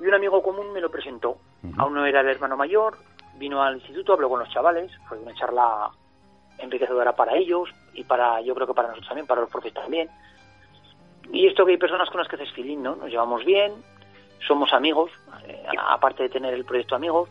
Y 0.00 0.06
un 0.08 0.14
amigo 0.14 0.42
común 0.42 0.72
me 0.72 0.80
lo 0.80 0.90
presentó. 0.90 1.38
Aún 1.78 1.94
no 1.94 2.04
era 2.04 2.22
el 2.22 2.28
hermano 2.30 2.56
mayor, 2.56 2.98
vino 3.38 3.62
al 3.62 3.76
instituto, 3.76 4.14
habló 4.14 4.28
con 4.28 4.40
los 4.40 4.50
chavales, 4.50 4.90
fue 5.08 5.20
una 5.20 5.34
charla 5.34 5.92
enriquecedora 6.58 7.14
para 7.14 7.36
ellos 7.36 7.68
y 7.94 8.04
para, 8.04 8.40
yo 8.40 8.54
creo 8.54 8.66
que 8.66 8.74
para 8.74 8.88
nosotros 8.88 9.08
también, 9.08 9.26
para 9.26 9.40
los 9.42 9.50
profes 9.50 9.72
también. 9.72 10.08
Y 11.32 11.46
esto 11.46 11.64
que 11.64 11.72
hay 11.72 11.78
personas 11.78 12.08
con 12.10 12.18
las 12.18 12.28
que 12.28 12.36
haces 12.36 12.52
feeling, 12.52 12.78
¿no? 12.78 12.96
Nos 12.96 13.10
llevamos 13.10 13.44
bien, 13.44 13.72
somos 14.46 14.72
amigos, 14.72 15.10
eh, 15.46 15.64
aparte 15.78 16.24
de 16.24 16.28
tener 16.28 16.54
el 16.54 16.64
proyecto 16.64 16.94
amigos. 16.94 17.28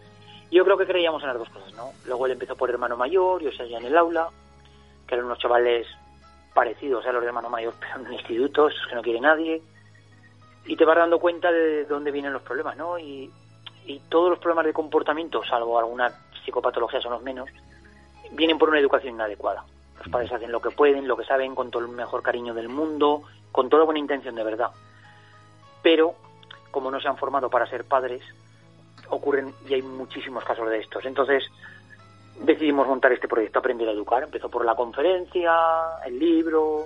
Yo 0.52 0.64
creo 0.64 0.78
que 0.78 0.86
creíamos 0.86 1.22
en 1.24 1.30
las 1.30 1.38
dos 1.38 1.50
cosas, 1.50 1.74
¿no? 1.74 1.92
Luego 2.06 2.26
él 2.26 2.34
empezó 2.34 2.56
por 2.56 2.70
hermano 2.70 2.98
mayor, 2.98 3.42
yo 3.42 3.52
seguía 3.52 3.78
en 3.78 3.86
el 3.86 3.98
aula, 3.98 4.30
que 5.08 5.16
eran 5.16 5.26
unos 5.26 5.40
chavales 5.40 5.88
parecidos 6.54 7.06
a 7.06 7.12
los 7.12 7.22
de 7.22 7.28
hermano 7.28 7.50
mayor, 7.50 7.74
pero 7.80 7.96
en 7.96 8.08
un 8.08 8.14
instituto, 8.14 8.68
esos 8.68 8.88
que 8.88 8.96
no 8.96 9.02
quiere 9.02 9.20
nadie. 9.20 9.62
Y 10.66 10.76
te 10.76 10.86
vas 10.86 10.96
dando 10.96 11.20
cuenta 11.20 11.52
de 11.52 11.86
dónde 11.86 12.12
vienen 12.12 12.34
los 12.34 12.42
problemas, 12.42 12.78
¿no? 12.78 12.98
Y, 12.98 13.30
y 13.86 14.00
todos 14.10 14.30
los 14.30 14.40
problemas 14.40 14.66
de 14.66 14.74
comportamiento, 14.74 15.44
salvo 15.44 15.78
alguna 15.78 16.10
psicopatología 16.44 17.02
son 17.02 17.14
los 17.14 17.22
menos, 17.22 17.50
vienen 18.34 18.58
por 18.58 18.70
una 18.70 18.80
educación 18.80 19.16
inadecuada. 19.16 19.66
Los 20.00 20.10
padres 20.10 20.32
hacen 20.32 20.52
lo 20.52 20.62
que 20.62 20.72
pueden, 20.72 21.08
lo 21.08 21.16
que 21.16 21.26
saben, 21.26 21.56
con 21.56 21.72
todo 21.72 21.84
el 21.84 21.90
mejor 21.90 22.22
cariño 22.22 22.54
del 22.54 22.70
mundo, 22.70 23.24
con 23.52 23.70
toda 23.70 23.86
buena 23.86 24.00
intención 24.00 24.36
de 24.36 24.44
verdad. 24.44 24.72
Pero, 25.82 26.16
como 26.72 26.92
no 26.92 27.00
se 27.00 27.08
han 27.08 27.18
formado 27.18 27.50
para 27.50 27.68
ser 27.68 27.86
padres, 27.86 28.24
ocurren 29.10 29.54
y 29.68 29.76
hay 29.76 29.82
muchísimos 29.82 30.44
casos 30.44 30.70
de 30.70 30.80
estos. 30.80 31.06
Entonces, 31.06 31.44
decidimos 32.40 32.88
montar 32.88 33.14
este 33.14 33.28
proyecto, 33.28 33.60
Aprender 33.60 33.88
a 33.88 33.92
Educar. 33.92 34.24
Empezó 34.24 34.50
por 34.50 34.66
la 34.66 34.76
conferencia, 34.76 35.54
el 36.06 36.20
libro, 36.20 36.86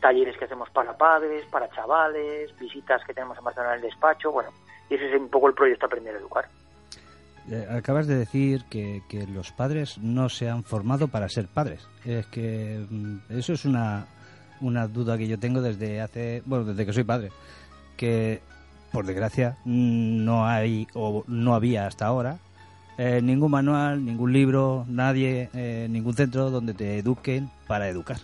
talleres 0.00 0.36
que 0.36 0.44
hacemos 0.44 0.70
para 0.70 0.96
padres, 0.96 1.44
para 1.46 1.68
chavales, 1.70 2.56
visitas 2.58 3.04
que 3.04 3.14
tenemos 3.14 3.38
en 3.38 3.44
Barcelona 3.44 3.74
en 3.74 3.76
el 3.76 3.90
despacho, 3.90 4.32
bueno, 4.32 4.50
y 4.88 4.94
ese 4.94 5.08
es 5.08 5.20
un 5.20 5.28
poco 5.28 5.48
el 5.48 5.54
proyecto 5.54 5.86
Aprender 5.86 6.14
a 6.14 6.18
Educar. 6.18 6.48
Eh, 7.50 7.66
Acabas 7.70 8.06
de 8.06 8.16
decir 8.16 8.64
que, 8.68 9.02
que 9.08 9.26
los 9.26 9.52
padres 9.52 9.98
no 9.98 10.28
se 10.28 10.48
han 10.48 10.64
formado 10.64 11.08
para 11.08 11.28
ser 11.28 11.46
padres. 11.46 11.86
Es 12.04 12.26
que 12.26 12.84
mm, 12.88 13.16
eso 13.30 13.52
es 13.52 13.64
una, 13.64 14.06
una 14.60 14.88
duda 14.88 15.16
que 15.16 15.28
yo 15.28 15.38
tengo 15.38 15.62
desde 15.62 16.00
hace, 16.00 16.42
bueno, 16.46 16.64
desde 16.64 16.86
que 16.86 16.92
soy 16.92 17.04
padre, 17.04 17.30
que 17.96 18.40
por 18.92 19.06
desgracia 19.06 19.56
no 19.64 20.46
hay 20.46 20.86
o 20.94 21.24
no 21.26 21.54
había 21.54 21.86
hasta 21.86 22.06
ahora 22.06 22.38
eh, 22.98 23.20
ningún 23.22 23.50
manual, 23.50 24.04
ningún 24.04 24.32
libro, 24.32 24.86
nadie, 24.88 25.50
eh, 25.52 25.86
ningún 25.90 26.14
centro 26.14 26.50
donde 26.50 26.72
te 26.72 26.98
eduquen 26.98 27.50
para 27.66 27.88
educar. 27.88 28.18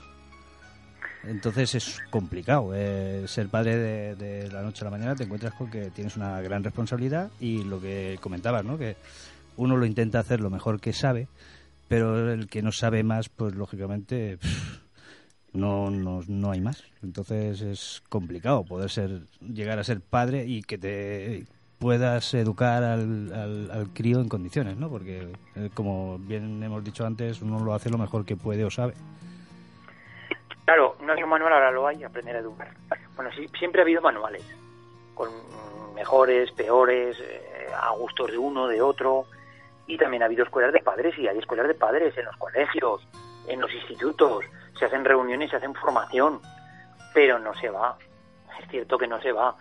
Entonces 1.25 1.75
es 1.75 2.03
complicado. 2.11 2.73
eh, 2.75 3.25
ser 3.27 3.49
padre 3.49 3.77
de, 4.17 4.51
la 4.51 4.63
noche 4.63 4.83
a 4.83 4.87
la 4.87 4.91
mañana 4.91 5.15
te 5.15 5.25
encuentras 5.25 5.55
con 5.55 5.71
que 5.71 5.91
tienes 5.91 6.17
una 6.17 6.41
gran 6.41 6.65
responsabilidad 6.65 7.31
y 7.41 7.63
lo 7.65 7.81
que 7.81 8.19
comentabas, 8.21 8.65
¿no? 8.65 8.77
Que 8.79 8.97
uno 9.57 9.77
lo 9.77 9.87
intenta 9.87 10.19
hacer 10.19 10.41
lo 10.41 10.51
mejor 10.51 10.81
que 10.81 10.93
sabe, 10.93 11.29
pero 11.89 12.33
el 12.33 12.49
que 12.49 12.63
no 12.63 12.73
sabe 12.73 13.03
más, 13.05 13.29
pues 13.29 13.55
lógicamente 13.55 14.39
no, 15.53 15.91
no, 15.91 16.23
no 16.27 16.51
hay 16.51 16.61
más. 16.61 16.83
Entonces 17.03 17.61
es 17.61 18.03
complicado 18.09 18.65
poder 18.65 18.91
ser 18.91 19.23
llegar 19.41 19.79
a 19.79 19.85
ser 19.85 20.01
padre 20.01 20.47
y 20.47 20.63
que 20.63 20.79
te 20.79 21.47
puedas 21.79 22.33
educar 22.35 22.85
al, 22.85 23.33
al, 23.33 23.71
al 23.71 23.93
crío 23.93 24.21
en 24.21 24.29
condiciones, 24.29 24.77
¿no? 24.77 24.89
Porque, 24.89 25.33
eh, 25.57 25.71
como 25.75 26.19
bien 26.19 26.63
hemos 26.63 26.85
dicho 26.85 27.05
antes, 27.05 27.43
uno 27.43 27.59
lo 27.59 27.75
hace 27.75 27.91
lo 27.91 27.99
mejor 27.99 28.25
que 28.25 28.37
puede 28.37 28.65
o 28.65 28.71
sabe. 28.71 28.95
Claro, 30.73 30.97
no 31.01 31.13
hay 31.13 31.23
un 31.23 31.29
manual, 31.29 31.53
ahora 31.53 31.71
lo 31.71 31.87
hay, 31.87 32.03
aprender 32.03 32.35
a 32.35 32.39
educar. 32.39 32.71
Bueno, 33.15 33.31
siempre 33.59 33.83
ha 33.83 33.85
habido 33.85 34.01
manuales, 34.01 34.43
con 35.13 35.29
mejores, 35.95 36.51
peores, 36.53 37.15
eh, 37.21 37.69
a 37.79 37.91
gustos 37.91 38.31
de 38.31 38.39
uno, 38.39 38.67
de 38.69 38.81
otro. 38.81 39.27
Y 39.87 39.99
también 39.99 40.23
ha 40.23 40.27
habido 40.27 40.45
escuelas 40.45 40.73
de 40.73 40.81
padres 40.81 41.19
y 41.19 41.29
hay 41.29 41.37
escuelas 41.37 41.69
de 41.69 41.75
padres 41.75 42.17
en 42.17 42.25
los 42.25 42.35
colegios, 42.39 43.07
en 43.49 43.61
los 43.61 43.71
institutos. 43.71 44.47
Se 44.79 44.87
hacen 44.87 45.05
reuniones, 45.05 45.51
se 45.51 45.57
hacen 45.57 45.75
formación, 45.75 46.41
pero 47.13 47.39
no 47.39 47.53
se 47.53 47.69
va. 47.69 47.99
Es 48.59 48.67
cierto 48.71 48.97
que 48.97 49.07
no 49.07 49.21
se 49.21 49.33
va. 49.33 49.55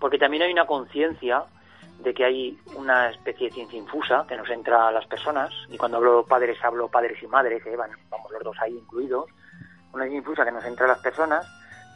Porque 0.00 0.18
también 0.18 0.42
hay 0.42 0.50
una 0.50 0.66
conciencia 0.66 1.44
de 2.00 2.12
que 2.12 2.24
hay 2.24 2.58
una 2.74 3.10
especie 3.10 3.50
de 3.50 3.54
ciencia 3.54 3.78
infusa 3.78 4.26
que 4.28 4.36
nos 4.36 4.50
entra 4.50 4.88
a 4.88 4.90
las 4.90 5.06
personas. 5.06 5.52
Y 5.68 5.78
cuando 5.78 5.98
hablo 5.98 6.26
padres, 6.26 6.58
hablo 6.64 6.88
padres 6.88 7.22
y 7.22 7.28
madres, 7.28 7.64
eh, 7.64 7.76
van, 7.76 7.92
vamos 8.10 8.32
los 8.32 8.42
dos 8.42 8.56
ahí 8.60 8.76
incluidos. 8.76 9.26
Una 9.96 10.06
infusa 10.06 10.44
que 10.44 10.52
nos 10.52 10.62
entra 10.66 10.84
a 10.84 10.88
las 10.88 10.98
personas 10.98 11.46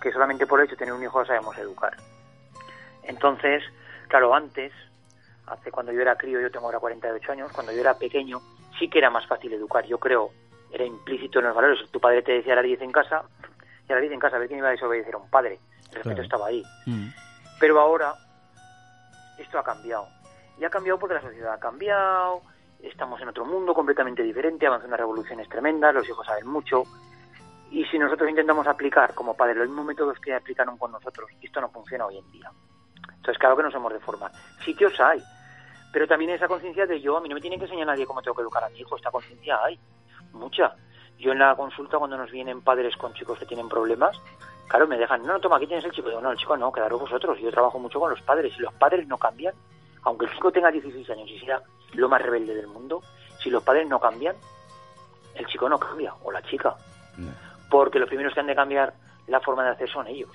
que 0.00 0.11
solamente 0.11 0.47
por 0.47 0.59
el 0.59 0.64
hecho 0.64 0.73
de 0.75 0.78
tener 0.78 0.95
un 0.95 1.02
hijo 1.02 1.23
sabemos 1.26 1.57
educar. 1.59 1.95
Entonces, 3.02 3.62
claro, 4.09 4.35
antes, 4.35 4.73
hace 5.47 5.71
cuando 5.71 5.92
yo 5.92 6.00
era 6.00 6.16
crío, 6.16 6.40
yo 6.40 6.50
tengo 6.50 6.64
ahora 6.66 6.78
48 6.78 7.33
años, 7.33 7.52
cuando 7.52 7.73
yo 7.73 7.80
era 7.80 7.99
pequeño, 7.99 8.40
sí 8.78 8.88
que 8.88 8.99
era 9.00 9.11
más 9.11 9.26
fácil 9.26 9.52
educar. 9.52 9.85
Yo 9.85 9.99
creo, 9.99 10.30
era 10.73 10.85
implícito 10.87 11.40
en 11.40 11.45
los 11.47 11.54
valores. 11.54 11.78
Tu 11.90 12.00
padre 12.00 12.23
te 12.23 12.33
decía 12.33 12.54
a 12.54 12.57
las 12.57 12.64
10 12.64 12.80
en 12.80 12.92
casa, 12.92 13.23
y 13.87 13.92
a 13.92 13.97
las 13.97 14.00
10 14.00 14.14
en 14.14 14.21
casa, 14.21 14.37
a 14.37 14.38
ver 14.38 14.49
quién 14.49 14.61
iba 14.61 14.69
a 14.69 14.73
desobedecer 14.73 15.14
a 15.14 15.19
un 15.19 15.28
padre. 15.28 15.59
El 15.90 15.97
respeto 15.97 16.02
Claro. 16.02 16.23
estaba 16.23 16.47
ahí. 16.47 16.62
Pero 17.59 17.78
ahora, 17.80 18.14
esto 19.37 19.59
ha 19.59 19.62
cambiado. 19.64 20.09
Y 20.59 20.64
ha 20.64 20.71
cambiado 20.71 20.99
porque 20.99 21.16
la 21.16 21.21
sociedad 21.21 21.52
ha 21.52 21.61
cambiado, 21.61 22.40
estamos 22.83 23.21
en 23.21 23.28
otro 23.28 23.45
mundo 23.45 23.75
completamente 23.75 24.23
diferente, 24.23 24.66
avanzan 24.66 24.88
unas 24.88 25.00
revoluciones 25.00 25.47
tremendas, 25.50 25.92
los 25.95 26.09
hijos 26.09 26.26
saben 26.26 26.47
mucho. 26.47 26.85
Y 27.70 27.84
si 27.84 27.98
nosotros 27.98 28.28
intentamos 28.28 28.66
aplicar 28.66 29.14
como 29.14 29.34
padres 29.34 29.56
los 29.56 29.68
mismos 29.68 29.86
métodos 29.86 30.18
que 30.18 30.34
aplicaron 30.34 30.76
con 30.76 30.90
nosotros, 30.92 31.30
esto 31.40 31.60
no 31.60 31.68
funciona 31.70 32.06
hoy 32.06 32.18
en 32.18 32.30
día. 32.32 32.50
Entonces, 33.08 33.38
claro 33.38 33.56
que 33.56 33.62
nos 33.62 33.74
hemos 33.74 33.92
de 33.92 34.00
formar. 34.00 34.32
Sitios 34.64 34.98
hay, 35.00 35.22
pero 35.92 36.06
también 36.06 36.30
esa 36.30 36.48
conciencia 36.48 36.86
de 36.86 37.00
yo, 37.00 37.16
a 37.16 37.20
mí 37.20 37.28
no 37.28 37.34
me 37.34 37.40
tiene 37.40 37.58
que 37.58 37.64
enseñar 37.64 37.86
nadie 37.86 38.06
cómo 38.06 38.22
tengo 38.22 38.34
que 38.34 38.42
educar 38.42 38.64
a 38.64 38.68
mi 38.70 38.80
hijo, 38.80 38.96
esta 38.96 39.10
conciencia 39.10 39.58
hay, 39.62 39.78
mucha. 40.32 40.74
Yo 41.18 41.32
en 41.32 41.38
la 41.38 41.54
consulta, 41.54 41.98
cuando 41.98 42.16
nos 42.16 42.30
vienen 42.30 42.62
padres 42.62 42.96
con 42.96 43.12
chicos 43.12 43.38
que 43.38 43.46
tienen 43.46 43.68
problemas, 43.68 44.16
claro, 44.68 44.86
me 44.86 44.96
dejan, 44.96 45.22
no, 45.22 45.34
no, 45.34 45.40
toma, 45.40 45.56
aquí 45.56 45.66
tienes 45.66 45.84
el 45.84 45.92
chico. 45.92 46.08
Digo, 46.08 46.20
no, 46.20 46.32
el 46.32 46.38
chico 46.38 46.56
no, 46.56 46.72
quedaros 46.72 47.00
vosotros. 47.00 47.38
Yo 47.40 47.50
trabajo 47.50 47.78
mucho 47.78 48.00
con 48.00 48.10
los 48.10 48.22
padres 48.22 48.54
y 48.56 48.62
los 48.62 48.72
padres 48.74 49.06
no 49.06 49.18
cambian. 49.18 49.54
Aunque 50.02 50.24
el 50.24 50.32
chico 50.32 50.50
tenga 50.50 50.70
16 50.70 51.10
años 51.10 51.28
y 51.28 51.38
sea 51.40 51.60
lo 51.92 52.08
más 52.08 52.22
rebelde 52.22 52.54
del 52.54 52.68
mundo, 52.68 53.02
si 53.42 53.50
los 53.50 53.62
padres 53.62 53.86
no 53.86 54.00
cambian, 54.00 54.34
el 55.34 55.46
chico 55.46 55.68
no 55.68 55.78
cambia, 55.78 56.14
o 56.22 56.32
la 56.32 56.40
chica. 56.42 56.74
Porque 57.70 57.98
los 57.98 58.08
primeros 58.08 58.34
que 58.34 58.40
han 58.40 58.46
de 58.46 58.54
cambiar 58.54 58.92
la 59.26 59.40
forma 59.40 59.64
de 59.64 59.70
hacer 59.70 59.88
son 59.88 60.06
ellos. 60.08 60.30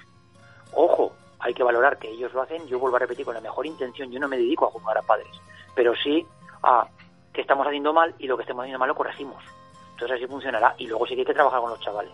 Ojo, 0.74 1.12
hay 1.39 1.54
que 1.54 1.63
valorar 1.63 1.98
que 1.98 2.10
ellos 2.10 2.34
lo 2.34 2.42
hacen, 2.42 2.65
yo 2.68 2.80
vuelvo 2.80 2.96
a 2.96 3.00
repetir 3.00 3.25
con 3.25 3.36
la 3.36 3.42
mejor 3.42 3.65
intención, 3.65 4.10
yo 4.12 4.20
no 4.20 4.27
me 4.27 4.38
dedico 4.38 4.65
a 4.65 4.72
juzgar 4.72 4.98
a 4.98 5.01
padres, 5.01 5.30
pero 5.75 5.94
sí 5.96 6.25
a 6.63 6.88
que 7.34 7.42
estamos 7.42 7.68
haciendo 7.68 7.94
mal 7.94 8.15
y 8.18 8.27
lo 8.27 8.38
que 8.38 8.44
estemos 8.44 8.63
haciendo 8.63 8.80
mal 8.80 8.88
lo 8.88 8.96
corregimos. 8.96 9.44
Entonces 9.92 10.18
así 10.18 10.27
funcionará 10.27 10.74
y 10.77 10.88
luego 10.88 11.06
sí 11.06 11.13
que 11.13 11.22
hay 11.22 11.25
que 11.25 11.34
trabajar 11.34 11.62
con 11.62 11.70
los 11.70 11.80
chavales. 11.82 12.13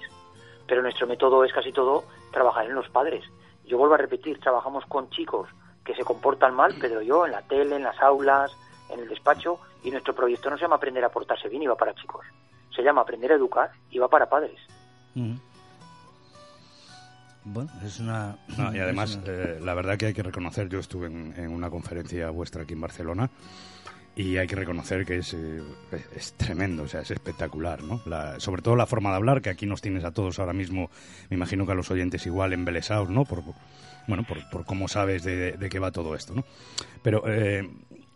Pero 0.67 0.81
nuestro 0.81 1.07
método 1.07 1.43
es 1.43 1.53
casi 1.53 1.71
todo 1.71 2.03
trabajar 2.31 2.65
en 2.65 2.75
los 2.75 2.89
padres. 2.89 3.23
Yo 3.65 3.77
vuelvo 3.77 3.95
a 3.95 3.97
repetir, 3.97 4.39
trabajamos 4.39 4.85
con 4.85 5.09
chicos 5.09 5.49
que 5.85 5.95
se 5.95 6.03
comportan 6.03 6.53
mal, 6.53 6.75
pero 6.79 7.01
yo 7.01 7.25
en 7.25 7.31
la 7.31 7.41
tele, 7.41 7.75
en 7.75 7.83
las 7.83 7.99
aulas, 8.01 8.55
en 8.89 8.99
el 8.99 9.07
despacho, 9.07 9.59
y 9.83 9.91
nuestro 9.91 10.13
proyecto 10.13 10.49
no 10.49 10.57
se 10.57 10.63
llama 10.63 10.75
aprender 10.75 11.03
a 11.03 11.09
portarse 11.09 11.49
bien 11.49 11.63
y 11.63 11.67
va 11.67 11.75
para 11.75 11.95
chicos. 11.95 12.25
Se 12.75 12.83
llama 12.83 13.01
aprender 13.01 13.31
a 13.31 13.35
educar 13.35 13.71
y 13.89 13.97
va 13.97 14.07
para 14.07 14.29
padres. 14.29 14.59
Bueno, 17.43 17.71
es 17.85 17.99
una... 17.99 18.37
No, 18.57 18.75
y 18.75 18.79
además, 18.79 19.15
una- 19.15 19.31
eh, 19.33 19.59
la 19.63 19.73
verdad 19.73 19.97
que 19.97 20.07
hay 20.07 20.13
que 20.13 20.23
reconocer, 20.23 20.69
yo 20.69 20.79
estuve 20.79 21.07
en, 21.07 21.33
en 21.37 21.49
una 21.51 21.69
conferencia 21.69 22.29
vuestra 22.29 22.63
aquí 22.63 22.73
en 22.73 22.81
Barcelona 22.81 23.29
y 24.15 24.35
hay 24.37 24.45
que 24.45 24.55
reconocer 24.57 25.05
que 25.05 25.17
es, 25.19 25.33
eh, 25.33 25.61
es, 25.91 26.05
es 26.15 26.33
tremendo, 26.33 26.83
o 26.83 26.87
sea, 26.87 27.01
es 27.01 27.11
espectacular, 27.11 27.81
¿no? 27.81 28.01
La- 28.05 28.39
sobre 28.39 28.61
todo 28.61 28.75
la 28.75 28.85
forma 28.85 29.09
de 29.09 29.15
hablar, 29.15 29.41
que 29.41 29.49
aquí 29.49 29.65
nos 29.65 29.81
tienes 29.81 30.03
a 30.03 30.11
todos 30.11 30.37
ahora 30.39 30.53
mismo, 30.53 30.89
me 31.29 31.35
imagino 31.37 31.65
que 31.65 31.71
a 31.71 31.75
los 31.75 31.89
oyentes 31.91 32.25
igual 32.25 32.53
embelesados, 32.53 33.09
¿no? 33.09 33.23
Por, 33.25 33.41
bueno, 34.07 34.23
por, 34.27 34.47
por 34.49 34.65
cómo 34.65 34.87
sabes 34.87 35.23
de, 35.23 35.53
de 35.53 35.69
qué 35.69 35.79
va 35.79 35.91
todo 35.91 36.13
esto, 36.15 36.35
¿no? 36.35 36.43
Pero 37.01 37.23
eh, 37.25 37.67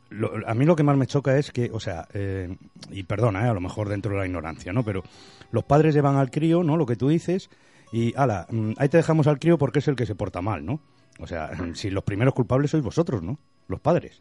lo- 0.10 0.32
a 0.48 0.54
mí 0.54 0.66
lo 0.66 0.76
que 0.76 0.84
más 0.84 0.98
me 0.98 1.08
choca 1.08 1.38
es 1.38 1.52
que, 1.52 1.70
o 1.74 1.80
sea, 1.80 2.08
eh, 2.14 2.56
y 2.92 3.04
perdona, 3.04 3.46
eh, 3.46 3.50
a 3.50 3.54
lo 3.54 3.62
mejor 3.62 3.90
dentro 3.90 4.12
de 4.14 4.20
la 4.20 4.26
ignorancia, 4.26 4.72
¿no? 4.74 4.84
Pero 4.84 5.04
los 5.52 5.64
padres 5.64 5.94
llevan 5.96 6.18
al 6.18 6.32
crío, 6.32 6.64
¿no? 6.64 6.78
Lo 6.78 6.86
que 6.86 6.96
tú 6.96 7.08
dices, 7.10 7.50
y 7.92 8.14
ala, 8.18 8.46
mm, 8.50 8.74
ahí 8.78 8.90
te 8.90 8.98
dejamos 8.98 9.28
al 9.28 9.40
crío 9.40 9.58
porque 9.58 9.80
es 9.80 9.88
el 9.88 9.96
que 9.96 10.06
se 10.06 10.16
porta 10.16 10.42
mal, 10.42 10.66
¿no? 10.66 10.80
O 11.20 11.28
sea, 11.28 11.52
si 11.74 11.90
los 11.90 12.04
primeros 12.04 12.34
culpables 12.34 12.72
sois 12.72 12.84
vosotros, 12.84 13.24
¿no? 13.24 13.38
Los 13.68 13.80
padres. 13.80 14.20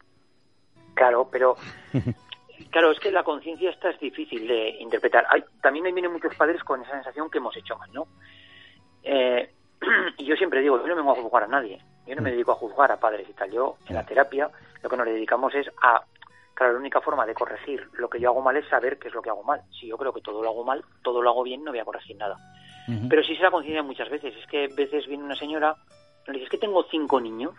Claro, 0.93 1.27
pero 1.31 1.55
claro, 2.71 2.91
es 2.91 2.99
que 2.99 3.11
la 3.11 3.23
conciencia 3.23 3.69
esta 3.69 3.89
es 3.89 3.99
difícil 3.99 4.47
de 4.47 4.69
interpretar. 4.79 5.25
Hay, 5.29 5.43
también 5.61 5.85
ahí 5.85 5.91
vienen 5.91 6.13
muchos 6.13 6.33
padres 6.35 6.63
con 6.63 6.81
esa 6.81 6.91
sensación 6.91 7.29
que 7.29 7.39
hemos 7.39 7.55
hecho 7.57 7.77
mal, 7.77 7.89
¿no? 7.93 8.07
Eh, 9.03 9.49
y 10.17 10.25
yo 10.25 10.35
siempre 10.35 10.61
digo, 10.61 10.79
yo 10.81 10.87
no 10.87 10.95
vengo 10.95 11.11
a 11.11 11.21
juzgar 11.21 11.43
a 11.43 11.47
nadie. 11.47 11.79
Yo 12.07 12.15
no 12.15 12.21
me 12.21 12.31
dedico 12.31 12.51
a 12.51 12.55
juzgar 12.55 12.91
a 12.91 12.99
padres 12.99 13.27
y 13.29 13.33
tal. 13.33 13.51
Yo, 13.51 13.77
en 13.87 13.95
la 13.95 14.05
terapia, 14.05 14.49
lo 14.81 14.89
que 14.89 14.97
nos 14.97 15.05
dedicamos 15.05 15.53
es 15.55 15.67
a... 15.81 16.03
Claro, 16.53 16.73
la 16.73 16.79
única 16.79 17.01
forma 17.01 17.25
de 17.25 17.33
corregir 17.33 17.89
lo 17.93 18.09
que 18.09 18.19
yo 18.19 18.29
hago 18.29 18.41
mal 18.41 18.55
es 18.55 18.67
saber 18.69 18.97
qué 18.97 19.09
es 19.09 19.13
lo 19.13 19.21
que 19.21 19.29
hago 19.29 19.43
mal. 19.43 19.61
Si 19.77 19.87
yo 19.87 19.97
creo 19.97 20.13
que 20.13 20.21
todo 20.21 20.41
lo 20.41 20.49
hago 20.49 20.63
mal, 20.63 20.85
todo 21.03 21.21
lo 21.21 21.29
hago 21.29 21.43
bien, 21.43 21.63
no 21.63 21.71
voy 21.71 21.79
a 21.79 21.85
corregir 21.85 22.15
nada. 22.15 22.37
Pero 23.09 23.23
sí 23.23 23.35
se 23.35 23.41
la 23.41 23.51
conciencia 23.51 23.83
muchas 23.83 24.09
veces. 24.09 24.33
Es 24.37 24.47
que 24.47 24.65
a 24.65 24.75
veces 24.75 25.07
viene 25.07 25.23
una 25.23 25.35
señora 25.35 25.75
y 26.27 26.31
le 26.31 26.33
dice, 26.33 26.45
es 26.45 26.51
que 26.51 26.57
tengo 26.57 26.83
cinco 26.83 27.19
niños, 27.19 27.53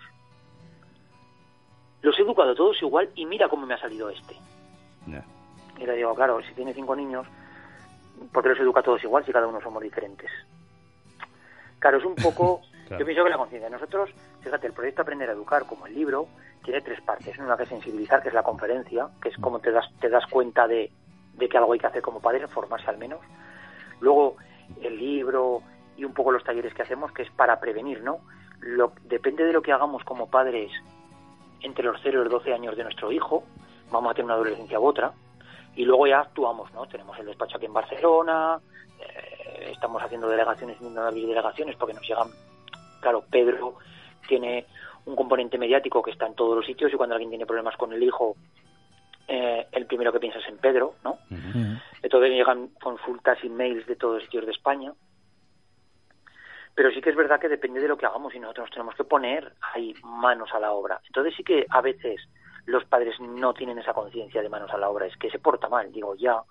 los 2.03 2.19
he 2.19 2.23
educado 2.23 2.55
todos 2.55 2.81
igual 2.83 3.11
y 3.15 3.27
mira 3.27 3.49
cómo 3.49 3.67
me 3.67 3.75
ha 3.75 3.79
salido 3.79 4.09
este. 4.09 4.37
Y 5.79 5.85
le 5.85 5.95
digo, 5.95 6.15
claro, 6.15 6.41
si 6.43 6.55
tiene 6.55 6.73
cinco 6.73 6.97
niños, 6.97 7.27
¿por 8.33 8.43
qué 8.43 8.51
los 8.51 8.61
educa 8.61 8.83
todos 8.83 9.03
igual 9.05 9.25
si 9.25 9.33
cada 9.33 9.47
uno 9.47 9.61
somos 9.61 9.83
diferentes? 9.83 10.31
Claro, 11.79 11.99
es 11.99 12.05
un 12.05 12.15
poco... 12.15 12.63
Yo 12.91 13.05
pienso 13.05 13.25
que 13.25 13.31
la 13.31 13.37
conciencia. 13.37 13.69
Nosotros, 13.69 14.11
fíjate, 14.41 14.69
el 14.69 14.73
proyecto 14.73 15.03
Aprender 15.03 15.29
a 15.29 15.33
Educar, 15.33 15.67
como 15.67 15.87
el 15.87 15.95
libro, 15.95 16.29
tiene 16.63 16.81
tres 16.81 17.01
partes. 17.01 17.37
Una 17.39 17.57
que 17.57 17.65
es 17.65 17.69
sensibilizar, 17.69 18.23
que 18.23 18.29
es 18.29 18.35
la 18.35 18.43
conferencia, 18.43 19.09
que 19.21 19.31
es 19.31 19.37
como 19.39 19.59
te 19.59 19.73
das, 19.73 19.87
te 20.01 20.09
das 20.09 20.27
cuenta 20.27 20.69
de, 20.69 20.91
de 21.35 21.49
que 21.49 21.59
algo 21.59 21.73
hay 21.73 21.79
que 21.79 21.87
hacer 21.87 22.03
como 22.03 22.21
padre, 22.21 22.47
formarse 22.49 22.89
al 22.89 22.99
menos. 22.99 23.21
Luego, 24.01 24.37
el 24.83 24.97
libro 24.97 25.63
y 25.97 26.05
un 26.05 26.13
poco 26.13 26.31
los 26.31 26.45
talleres 26.45 26.75
que 26.75 26.83
hacemos, 26.83 27.13
que 27.13 27.23
es 27.23 27.31
para 27.31 27.59
prevenir, 27.59 28.03
¿no? 28.03 28.21
Lo, 28.61 28.93
depende 29.05 29.45
de 29.45 29.53
lo 29.53 29.63
que 29.63 29.73
hagamos 29.73 30.05
como 30.05 30.29
padres 30.29 30.71
entre 31.63 31.85
los 31.85 32.01
0 32.03 32.21
y 32.21 32.25
los 32.25 32.33
12 32.33 32.53
años 32.53 32.77
de 32.77 32.85
nuestro 32.85 33.11
hijo, 33.13 33.45
vamos 33.91 34.11
a 34.11 34.15
tener 34.15 34.27
una 34.27 34.35
adolescencia 34.35 34.79
u 34.79 34.87
otra, 34.87 35.13
y 35.75 35.85
luego 35.85 36.07
ya 36.07 36.21
actuamos, 36.21 36.73
¿no? 36.73 36.87
Tenemos 36.87 37.19
el 37.19 37.27
despacho 37.27 37.57
aquí 37.57 37.67
en 37.67 37.73
Barcelona, 37.73 38.61
eh, 39.01 39.71
estamos 39.73 40.03
haciendo 40.03 40.29
delegaciones, 40.29 40.79
delegaciones 40.81 41.77
porque 41.77 41.95
nos 41.95 42.07
llegan, 42.07 42.29
claro, 43.07 43.25
Pedro 43.31 43.77
tiene 44.27 44.67
un 45.05 45.15
componente 45.15 45.59
mediático 45.59 46.03
que 46.03 46.11
está 46.11 46.27
en 46.27 46.35
todos 46.35 46.57
los 46.57 46.67
sitios 46.67 46.93
y 46.93 46.97
cuando 46.97 47.15
alguien 47.15 47.31
tiene 47.31 47.47
problemas 47.47 47.77
con 47.77 47.93
el 47.93 48.03
hijo, 48.03 48.35
eh, 49.29 49.65
el 49.71 49.87
primero 49.87 50.13
que 50.13 50.19
piensa 50.19 50.41
es 50.41 50.49
en 50.49 50.59
Pedro, 50.59 50.97
¿no? 51.05 51.19
Entonces 52.03 52.31
llegan 52.33 52.71
consultas 52.83 53.39
y 53.45 53.49
mails 53.49 53.87
de 53.87 53.95
todos 53.95 54.15
los 54.15 54.25
sitios 54.25 54.45
de 54.45 54.51
España. 54.51 54.93
Pero 56.75 56.91
sí 56.91 57.01
que 57.01 57.11
es 57.11 57.17
verdad 57.17 57.39
que 57.39 57.49
depende 57.49 57.79
de 57.79 57.87
lo 57.87 57.97
que 57.97 58.07
hagamos 58.07 58.35
y 58.35 58.41
nosotros 58.41 58.65
nos 58.65 58.73
tenemos 58.73 58.95
que 58.97 59.05
poner 59.05 59.53
ahí 59.73 59.95
manos 60.03 60.53
a 60.53 60.59
la 60.59 60.73
obra. 60.73 61.01
Entonces 61.07 61.33
sí 61.37 61.45
que 61.45 61.65
a 61.71 61.81
veces 61.83 62.21
los 62.65 62.85
padres 62.87 63.21
no 63.21 63.55
tienen 63.55 63.79
esa 63.79 63.95
conciencia 63.95 64.43
de 64.43 64.49
manos 64.49 64.73
a 64.73 64.79
la 64.79 64.91
obra, 64.91 65.07
es 65.07 65.17
que 65.17 65.31
se 65.31 65.39
porta 65.39 65.69
mal, 65.69 65.93
digo 65.93 66.17
ya. 66.17 66.43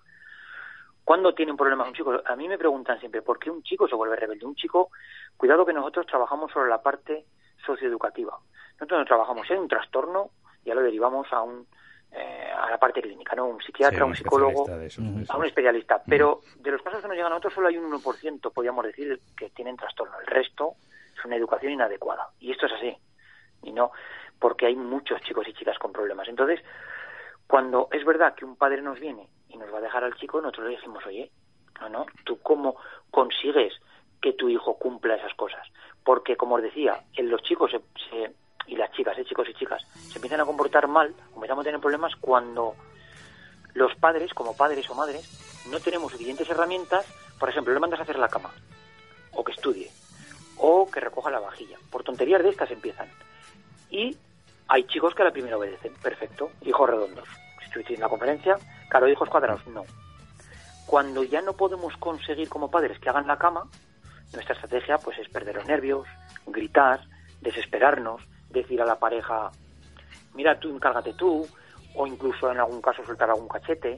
¿Cuándo 1.06 1.36
tiene 1.36 1.52
un 1.52 1.58
problema 1.58 1.86
un 1.88 1.94
chico? 1.94 2.20
A 2.26 2.36
mí 2.36 2.48
me 2.48 2.58
preguntan 2.58 3.00
siempre, 3.00 3.22
¿por 3.22 3.38
qué 3.38 3.52
un 3.52 3.62
chico 3.62 3.88
se 3.88 3.96
vuelve 3.96 4.15
rebelde? 4.15 4.44
Un 4.44 4.56
chico, 4.56 4.89
cuidado 5.38 5.63
que 5.63 5.72
nosotros 5.72 6.08
trabajamos 6.08 6.52
sobre 6.52 6.68
la 6.68 6.82
parte 6.82 7.26
socioeducativa. 7.63 8.36
Nosotros 8.74 9.00
no 9.00 9.06
trabajamos 9.06 9.50
en 9.52 9.60
un 9.60 9.68
trastorno, 9.68 10.32
ya 10.65 10.74
lo 10.74 10.82
derivamos 10.82 11.32
a 11.32 11.44
un 11.44 11.68
eh, 12.12 12.50
a 12.58 12.72
la 12.72 12.78
parte 12.80 13.02
clínica, 13.02 13.36
¿no? 13.36 13.46
Un 13.46 13.62
psiquiatra, 13.62 14.00
Sí, 14.00 14.04
un 14.04 14.15
psicólogo, 14.15 14.63
eso, 14.68 15.02
eso. 15.02 15.34
a 15.34 15.38
un 15.38 15.46
especialista. 15.46 16.02
Pero 16.08 16.41
de 16.56 16.72
los 16.72 16.82
casos 16.82 17.02
que 17.02 17.08
nos 17.08 17.15
llegan 17.15 17.32
a 17.32 17.36
nosotros 17.36 17.54
solo 17.54 17.68
hay 17.68 17.78
un 17.78 17.91
1%, 17.91 18.54
podríamos 18.54 18.86
decir, 18.86 19.20
que 19.38 19.50
tienen 19.50 19.76
trastorno. 19.78 20.18
El 20.22 20.26
resto 20.26 20.76
es 21.15 21.24
una 21.26 21.36
educación 21.36 21.74
inadecuada. 21.74 22.30
Y 22.39 22.52
esto 22.52 22.65
es 22.68 22.74
así. 22.74 22.98
Y 23.63 23.74
no, 23.74 23.91
porque 24.39 24.65
hay 24.65 24.76
muchos 24.76 25.22
chicos 25.22 25.48
y 25.48 25.54
chicas 25.54 25.78
con 25.78 25.91
problemas. 25.91 26.28
Entonces, 26.30 26.62
cuando 27.48 27.89
es 27.91 28.04
verdad 28.06 28.34
que 28.34 28.46
un 28.46 28.56
padre 28.56 28.82
nos 28.82 29.00
viene 29.00 29.28
y 29.56 29.58
nos 29.58 29.74
va 29.74 29.78
a 29.78 29.82
dejar 29.82 30.04
al 30.04 30.15
chico, 30.15 30.41
nosotros 30.41 30.68
le 30.70 30.76
decimos, 30.76 31.06
oye, 31.06 31.32
no, 31.80 31.89
no, 31.89 32.06
¿tú 32.26 32.39
cómo 32.41 32.76
consigues 33.10 33.74
que 34.22 34.34
tu 34.34 34.50
hijo 34.50 34.76
cumpla 34.78 35.15
esas 35.15 35.34
cosas? 35.36 35.65
Porque, 36.04 36.36
como 36.38 36.56
os 36.56 36.62
decía, 36.62 37.02
en 37.15 37.30
los 37.30 37.41
chicos 37.41 37.72
se- 37.72 38.34
y 38.68 38.76
las 38.76 38.91
chicas, 38.91 39.18
¿eh? 39.18 39.26
chicos 39.26 39.48
y 39.50 39.54
chicas, 39.54 39.84
se 39.94 40.18
empiezan 40.18 40.41
a 40.41 40.46
comportar 40.46 40.88
mal, 40.88 41.13
empezamos 41.36 41.62
a 41.63 41.65
tener 41.65 41.80
problemas 41.80 42.15
cuando 42.20 42.76
los 43.74 43.94
padres, 43.96 44.34
como 44.34 44.56
padres 44.58 44.89
o 44.89 44.96
madres, 44.96 45.65
no 45.70 45.80
tenemos 45.80 46.12
suficientes 46.12 46.50
herramientas, 46.50 47.06
por 47.39 47.50
ejemplo, 47.50 47.74
le 47.74 47.80
mandas 47.80 48.00
a 48.00 48.04
hacer 48.04 48.18
la 48.20 48.28
cama, 48.30 48.52
o 49.34 49.44
que 49.44 49.52
estudie, 49.52 49.91
o 50.58 50.89
que 50.89 51.00
recoja 51.00 51.30
la 51.30 51.39
vajilla. 51.39 51.78
Por 51.91 52.04
tonterías 52.04 52.41
de 52.44 52.50
estas 52.50 52.72
empiezan. 52.72 53.10
Y 53.89 54.18
hay 54.68 54.84
chicos 54.86 55.13
que 55.13 55.22
a 55.22 55.26
la 55.26 55.32
primera 55.32 55.58
obedecen, 55.58 55.94
perfecto, 55.96 56.50
hijos 56.63 56.89
redondos. 56.89 57.28
La 58.00 58.08
conferencia, 58.10 58.56
claro, 58.90 59.08
hijos 59.10 59.30
cuadrados, 59.30 59.66
no. 59.68 59.84
Cuando 60.86 61.24
ya 61.24 61.42
no 61.42 61.54
podemos 61.54 61.96
conseguir 61.98 62.48
como 62.48 62.70
padres 62.72 63.00
que 63.00 63.10
hagan 63.10 63.28
la 63.28 63.38
cama, 63.38 63.64
nuestra 64.34 64.54
estrategia 64.56 64.98
pues 64.98 65.18
es 65.20 65.28
perder 65.30 65.56
los 65.56 65.66
nervios, 65.66 66.08
gritar, 66.48 67.02
desesperarnos, 67.42 68.22
decir 68.50 68.82
a 68.82 68.86
la 68.86 68.98
pareja, 68.98 69.52
mira, 70.34 70.60
tú 70.60 70.70
encárgate 70.70 71.14
tú, 71.14 71.46
o 71.96 72.08
incluso 72.08 72.52
en 72.52 72.60
algún 72.60 72.82
caso 72.82 73.04
soltar 73.06 73.30
algún 73.30 73.48
cachete. 73.48 73.98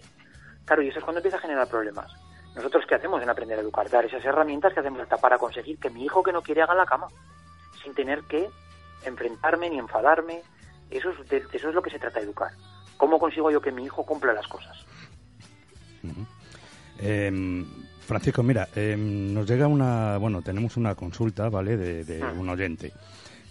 Claro, 0.66 0.82
y 0.82 0.90
eso 0.90 1.00
es 1.00 1.04
cuando 1.06 1.20
empieza 1.20 1.38
a 1.38 1.42
generar 1.42 1.68
problemas. 1.68 2.12
Nosotros, 2.56 2.86
¿qué 2.88 2.96
hacemos 2.96 3.22
en 3.22 3.30
aprender 3.30 3.58
a 3.58 3.62
educar? 3.62 3.90
Dar 3.90 4.06
esas 4.06 4.24
herramientas 4.26 4.74
que 4.74 4.80
hacemos 4.80 5.00
falta 5.00 5.18
para 5.18 5.38
conseguir 5.38 5.80
que 5.80 5.90
mi 5.90 6.04
hijo 6.06 6.24
que 6.24 6.32
no 6.32 6.42
quiere 6.42 6.62
haga 6.64 6.74
la 6.74 6.86
cama, 6.86 7.08
sin 7.84 7.94
tener 7.94 8.24
que 8.24 8.50
enfrentarme 9.04 9.70
ni 9.70 9.78
enfadarme. 9.78 10.42
Eso 10.90 11.10
es, 11.12 11.30
de- 11.30 11.46
eso 11.54 11.70
es 11.70 11.76
lo 11.76 11.82
que 11.82 11.90
se 11.92 12.00
trata 12.00 12.20
de 12.20 12.26
educar. 12.26 12.52
¿Cómo 12.98 13.20
consigo 13.20 13.52
yo 13.52 13.62
que 13.62 13.72
mi 13.72 13.86
hijo 13.86 14.06
cumpla 14.06 14.34
las 14.34 14.48
cosas? 14.48 14.76
Em, 17.00 17.66
Francisco, 18.02 18.42
mira, 18.44 18.68
em, 18.76 19.34
nos 19.34 19.48
llega 19.48 19.68
una, 19.68 20.18
bueno, 20.18 20.42
tenemos 20.42 20.78
una 20.78 20.96
consulta, 20.96 21.50
¿vale? 21.50 21.78
De, 21.78 22.04
de 22.04 22.24
Ah. 22.24 22.34
un 22.36 22.50
oyente 22.50 22.92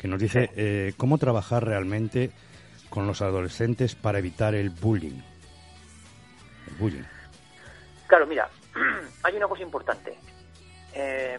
que 0.00 0.09
nos 0.09 0.20
dice 0.20 0.50
eh, 0.56 0.92
cómo 0.96 1.18
trabajar 1.18 1.64
realmente 1.64 2.30
con 2.90 3.06
los 3.06 3.22
adolescentes 3.22 3.94
para 3.94 4.18
evitar 4.18 4.54
el 4.54 4.70
bullying. 4.70 5.20
El 6.68 6.74
bullying. 6.78 7.02
Claro, 8.06 8.26
mira, 8.26 8.48
hay 9.22 9.37
una 9.37 9.46
cosa 9.48 9.62
importante. 9.62 10.16
Eh, 10.94 11.38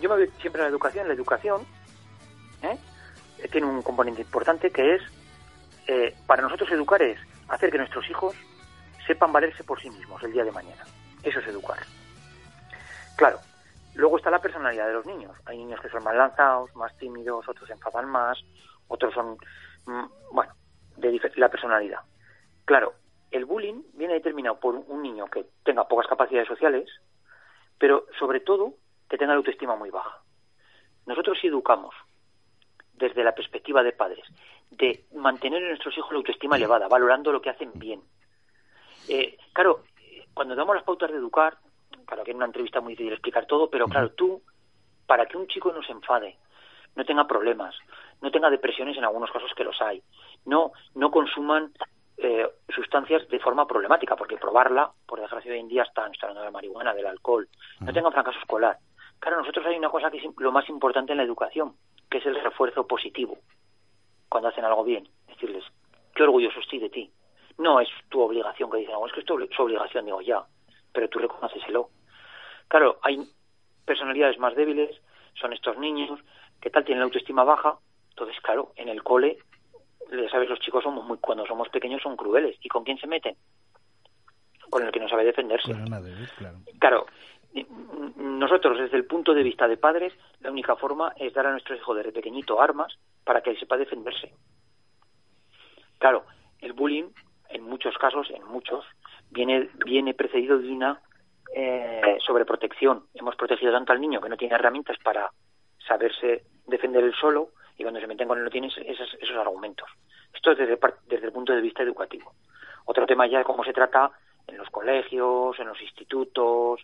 yo 0.00 0.08
me 0.10 0.16
voy 0.16 0.30
siempre 0.40 0.60
a 0.62 0.64
la 0.64 0.70
educación. 0.70 1.08
La 1.08 1.14
educación 1.14 1.62
¿eh? 2.62 2.76
Eh, 3.38 3.48
tiene 3.50 3.66
un 3.66 3.82
componente 3.82 4.20
importante 4.22 4.70
que 4.70 4.94
es, 4.96 5.02
eh, 5.86 6.14
para 6.26 6.42
nosotros 6.42 6.70
educar 6.70 7.00
es 7.02 7.18
hacer 7.48 7.70
que 7.70 7.78
nuestros 7.78 8.08
hijos 8.10 8.34
sepan 9.06 9.32
valerse 9.32 9.64
por 9.64 9.80
sí 9.80 9.90
mismos 9.90 10.22
el 10.22 10.32
día 10.32 10.44
de 10.44 10.52
mañana. 10.52 10.84
Eso 11.22 11.40
es 11.40 11.46
educar. 11.46 11.78
Claro, 13.16 13.38
luego 13.94 14.18
está 14.18 14.30
la 14.30 14.40
personalidad 14.40 14.86
de 14.86 14.92
los 14.92 15.06
niños. 15.06 15.36
Hay 15.46 15.58
niños 15.58 15.80
que 15.80 15.88
son 15.88 16.04
más 16.04 16.14
lanzados, 16.14 16.74
más 16.76 16.96
tímidos, 16.98 17.48
otros 17.48 17.66
se 17.66 17.72
enfadan 17.72 18.08
más, 18.08 18.38
otros 18.88 19.14
son, 19.14 19.36
mm, 19.86 20.04
bueno, 20.32 20.52
de 20.96 21.20
la 21.36 21.48
personalidad. 21.48 22.00
Claro, 22.64 22.94
el 23.30 23.44
bullying 23.44 23.82
viene 23.94 24.14
determinado 24.14 24.58
por 24.58 24.74
un 24.74 25.02
niño 25.02 25.26
que 25.26 25.46
tenga 25.64 25.88
pocas 25.88 26.06
capacidades 26.06 26.48
sociales, 26.48 26.88
pero 27.78 28.06
sobre 28.18 28.40
todo 28.40 28.74
que 29.08 29.16
tenga 29.16 29.32
la 29.32 29.38
autoestima 29.38 29.76
muy 29.76 29.90
baja. 29.90 30.22
Nosotros 31.06 31.38
si 31.40 31.46
educamos 31.46 31.94
desde 32.94 33.24
la 33.24 33.34
perspectiva 33.34 33.82
de 33.82 33.92
padres, 33.92 34.24
de 34.70 35.04
mantener 35.14 35.62
en 35.62 35.68
nuestros 35.68 35.96
hijos 35.96 36.12
la 36.12 36.18
autoestima 36.18 36.56
elevada, 36.56 36.88
valorando 36.88 37.32
lo 37.32 37.40
que 37.40 37.50
hacen 37.50 37.72
bien. 37.74 38.02
Eh, 39.08 39.36
claro, 39.52 39.84
cuando 40.34 40.54
damos 40.54 40.76
las 40.76 40.84
pautas 40.84 41.10
de 41.10 41.16
educar, 41.16 41.58
claro 42.06 42.24
que 42.24 42.30
en 42.30 42.36
una 42.36 42.46
entrevista 42.46 42.78
es 42.78 42.84
muy 42.84 42.92
difícil 42.92 43.12
explicar 43.12 43.46
todo, 43.46 43.70
pero 43.70 43.86
claro, 43.86 44.10
tú, 44.10 44.42
para 45.06 45.26
que 45.26 45.36
un 45.36 45.46
chico 45.48 45.72
no 45.72 45.82
se 45.82 45.92
enfade, 45.92 46.36
no 46.94 47.04
tenga 47.04 47.26
problemas, 47.26 47.74
no 48.20 48.30
tenga 48.30 48.50
depresiones 48.50 48.96
en 48.96 49.04
algunos 49.04 49.30
casos 49.30 49.52
que 49.56 49.64
los 49.64 49.80
hay, 49.80 50.02
no, 50.44 50.72
no 50.94 51.10
consuman 51.10 51.72
eh, 52.18 52.48
sustancias 52.68 53.28
de 53.28 53.38
forma 53.38 53.66
problemática, 53.66 54.16
porque 54.16 54.36
probarla, 54.36 54.90
por 55.06 55.20
desgracia 55.20 55.52
hoy 55.52 55.60
en 55.60 55.68
día 55.68 55.84
están, 55.84 56.12
están 56.12 56.30
hablando 56.30 56.40
de 56.40 56.46
la 56.46 56.52
marihuana, 56.52 56.94
del 56.94 57.06
alcohol, 57.06 57.48
no 57.80 57.92
tengan 57.92 58.12
fracaso 58.12 58.38
escolar. 58.38 58.78
Claro, 59.18 59.38
nosotros 59.38 59.66
hay 59.66 59.76
una 59.76 59.90
cosa 59.90 60.10
que 60.10 60.18
es 60.18 60.24
lo 60.36 60.52
más 60.52 60.68
importante 60.68 61.12
en 61.12 61.18
la 61.18 61.24
educación, 61.24 61.74
que 62.10 62.18
es 62.18 62.26
el 62.26 62.40
refuerzo 62.40 62.86
positivo. 62.86 63.38
Cuando 64.28 64.48
hacen 64.48 64.64
algo 64.64 64.84
bien, 64.84 65.08
decirles, 65.26 65.64
qué 66.14 66.22
orgulloso 66.22 66.60
estoy 66.60 66.78
de 66.78 66.90
ti. 66.90 67.10
No 67.58 67.80
es 67.80 67.88
tu 68.08 68.20
obligación 68.20 68.70
que 68.70 68.78
dicen, 68.78 68.94
no, 68.94 69.06
es 69.06 69.12
que 69.12 69.20
es 69.20 69.26
tu 69.26 69.38
su 69.54 69.62
obligación, 69.62 70.04
digo, 70.04 70.20
ya, 70.20 70.42
pero 70.92 71.08
tú 71.08 71.18
reconóceselo. 71.18 71.90
Claro, 72.68 72.98
hay 73.02 73.18
personalidades 73.84 74.38
más 74.38 74.54
débiles, 74.54 75.00
son 75.34 75.52
estos 75.52 75.78
niños, 75.78 76.20
que 76.60 76.70
tal 76.70 76.84
tienen 76.84 77.00
la 77.00 77.06
autoestima 77.06 77.44
baja, 77.44 77.78
entonces, 78.10 78.40
claro, 78.42 78.72
en 78.76 78.88
el 78.88 79.02
cole, 79.02 79.38
ya 80.10 80.28
sabes, 80.28 80.48
los 80.48 80.58
chicos 80.58 80.82
somos 80.82 81.04
muy, 81.04 81.18
cuando 81.18 81.46
somos 81.46 81.68
pequeños 81.68 82.02
son 82.02 82.16
crueles. 82.16 82.56
¿Y 82.62 82.68
con 82.68 82.82
quién 82.82 82.98
se 82.98 83.06
meten? 83.06 83.36
Con 84.68 84.84
el 84.84 84.90
que 84.90 85.00
no 85.00 85.08
sabe 85.08 85.24
defenderse. 85.24 85.72
Madre, 85.74 86.12
claro. 86.80 87.06
N- 87.54 87.66
nosotros 88.16 88.78
desde 88.78 88.96
el 88.96 89.04
punto 89.04 89.34
de 89.34 89.42
vista 89.42 89.68
de 89.68 89.76
padres, 89.76 90.12
la 90.40 90.50
única 90.50 90.76
forma 90.76 91.12
es 91.16 91.32
dar 91.32 91.46
a 91.46 91.52
nuestro 91.52 91.76
hijo 91.76 91.94
desde 91.94 92.12
pequeñito 92.12 92.60
armas 92.60 92.98
para 93.28 93.42
que 93.42 93.54
sepa 93.56 93.76
defenderse. 93.76 94.32
Claro, 95.98 96.24
el 96.60 96.72
bullying, 96.72 97.10
en 97.50 97.62
muchos 97.62 97.94
casos, 97.98 98.30
en 98.30 98.42
muchos, 98.44 98.86
viene, 99.28 99.68
viene 99.84 100.14
precedido 100.14 100.58
de 100.58 100.72
una 100.72 101.02
eh, 101.54 102.16
sobreprotección. 102.24 103.04
Hemos 103.12 103.36
protegido 103.36 103.70
tanto 103.70 103.92
al 103.92 104.00
niño 104.00 104.22
que 104.22 104.30
no 104.30 104.38
tiene 104.38 104.54
herramientas 104.54 104.96
para 105.04 105.30
saberse 105.86 106.44
defender 106.66 107.04
él 107.04 107.12
solo 107.20 107.50
y 107.76 107.82
cuando 107.82 108.00
se 108.00 108.06
meten 108.06 108.28
con 108.28 108.38
él 108.38 108.44
no 108.44 108.50
tiene 108.50 108.68
esos, 108.68 109.14
esos 109.20 109.36
argumentos. 109.36 109.90
Esto 110.32 110.52
es 110.52 110.58
desde 110.58 111.26
el 111.26 111.32
punto 111.32 111.52
de 111.52 111.60
vista 111.60 111.82
educativo. 111.82 112.32
Otro 112.86 113.04
tema 113.04 113.26
ya 113.26 113.40
es 113.40 113.46
cómo 113.46 113.62
se 113.62 113.74
trata 113.74 114.10
en 114.46 114.56
los 114.56 114.70
colegios, 114.70 115.60
en 115.60 115.68
los 115.68 115.82
institutos, 115.82 116.80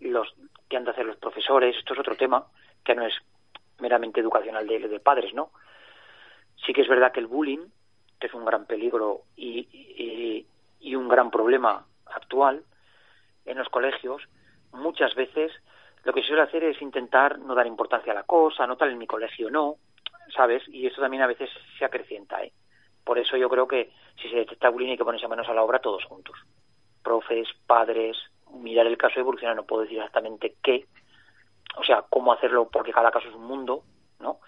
los 0.00 0.34
que 0.66 0.78
han 0.78 0.84
de 0.84 0.92
hacer 0.92 1.04
los 1.04 1.18
profesores. 1.18 1.76
Esto 1.76 1.92
es 1.92 2.00
otro 2.00 2.16
tema 2.16 2.46
que 2.82 2.94
no 2.94 3.04
es 3.04 3.12
meramente 3.80 4.20
educacional 4.20 4.66
de, 4.66 4.78
de 4.88 5.00
padres, 5.00 5.34
¿no? 5.34 5.50
Sí 6.64 6.72
que 6.72 6.82
es 6.82 6.88
verdad 6.88 7.12
que 7.12 7.20
el 7.20 7.26
bullying, 7.26 7.66
que 8.18 8.26
es 8.26 8.34
un 8.34 8.44
gran 8.44 8.66
peligro 8.66 9.22
y, 9.36 9.68
y, 10.80 10.94
un 10.94 11.08
gran 11.08 11.30
problema 11.30 11.84
actual 12.06 12.62
en 13.44 13.58
los 13.58 13.68
colegios, 13.68 14.22
muchas 14.72 15.14
veces 15.14 15.52
lo 16.04 16.12
que 16.12 16.22
se 16.22 16.28
suele 16.28 16.42
hacer 16.42 16.62
es 16.64 16.80
intentar 16.80 17.38
no 17.38 17.54
dar 17.54 17.66
importancia 17.66 18.12
a 18.12 18.14
la 18.14 18.22
cosa, 18.22 18.66
no 18.66 18.76
tal 18.76 18.90
en 18.90 18.98
mi 18.98 19.06
colegio 19.06 19.50
no, 19.50 19.76
¿sabes? 20.34 20.62
Y 20.68 20.86
esto 20.86 21.00
también 21.00 21.22
a 21.22 21.26
veces 21.26 21.50
se 21.78 21.84
acrecienta, 21.84 22.42
¿eh? 22.42 22.52
Por 23.04 23.18
eso 23.18 23.36
yo 23.36 23.50
creo 23.50 23.66
que 23.66 23.90
si 24.22 24.28
se 24.30 24.36
detecta 24.36 24.70
bullying 24.70 24.90
hay 24.90 24.96
que 24.96 25.04
ponerse 25.04 25.28
manos 25.28 25.48
a 25.48 25.54
la 25.54 25.62
obra 25.62 25.80
todos 25.80 26.04
juntos. 26.04 26.38
Profes, 27.02 27.48
padres, 27.66 28.16
mirar 28.52 28.86
el 28.86 28.96
caso 28.96 29.20
evolucionar, 29.20 29.56
no 29.56 29.64
puedo 29.64 29.82
decir 29.82 29.98
exactamente 29.98 30.56
qué, 30.62 30.86
o 31.76 31.84
sea, 31.84 32.04
cómo 32.08 32.32
hacerlo, 32.32 32.68
porque 32.70 32.92
cada 32.92 33.10
caso 33.10 33.28
es 33.28 33.34
un 33.34 33.44
mundo, 33.44 33.82
¿no? 34.20 34.38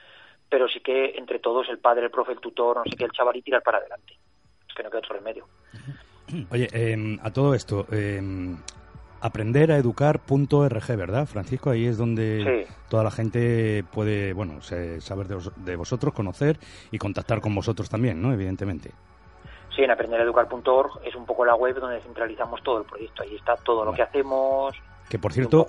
Pero 0.49 0.69
sí 0.69 0.81
que 0.81 1.15
entre 1.17 1.39
todos, 1.41 1.69
el 1.69 1.79
padre, 1.79 2.05
el 2.05 2.11
profe, 2.11 2.33
el 2.33 2.41
tutor, 2.41 2.79
no 2.79 2.85
sé 2.85 2.97
qué, 2.97 3.05
el 3.05 3.11
chaval 3.13 3.37
y 3.37 3.43
tirar 3.43 3.63
para 3.63 3.79
adelante. 3.79 4.15
Es 4.69 4.75
que 4.75 4.83
no 4.83 4.91
queda 4.91 4.99
otro 5.01 5.15
remedio. 5.17 5.47
Oye, 6.51 6.69
em, 6.73 7.19
a 7.23 7.33
todo 7.33 7.55
esto, 7.55 7.87
em, 7.91 8.57
aprender 9.21 9.73
a 9.73 9.77
educar.org, 9.77 10.97
¿verdad, 10.97 11.27
Francisco? 11.27 11.71
Ahí 11.71 11.87
es 11.87 11.97
donde 11.99 12.65
Sí. 12.67 12.75
toda 12.89 13.03
la 13.03 13.11
gente 13.11 13.85
puede, 13.93 14.33
bueno, 14.33 14.61
saber 14.63 15.27
de, 15.29 15.35
vos- 15.35 15.53
de 15.57 15.77
vosotros, 15.77 16.13
conocer 16.15 16.59
y 16.91 16.99
contactar 16.99 17.41
con 17.41 17.55
vosotros 17.55 17.89
también, 17.89 18.21
¿no? 18.23 18.33
Evidentemente. 18.33 18.91
Sí, 19.75 19.83
en 19.83 19.91
aprendereducar.org 19.91 21.01
es 21.05 21.15
un 21.15 21.27
poco 21.27 21.45
la 21.45 21.55
web 21.55 21.79
donde 21.79 22.01
centralizamos 22.01 22.63
todo 22.63 22.79
el 22.79 22.85
proyecto. 22.87 23.23
Ahí 23.23 23.35
está 23.35 23.57
todo 23.57 23.85
lo 23.85 23.93
que 23.93 24.03
hacemos. 24.03 24.75
Que 25.09 25.19
por 25.19 25.33
cierto, 25.33 25.67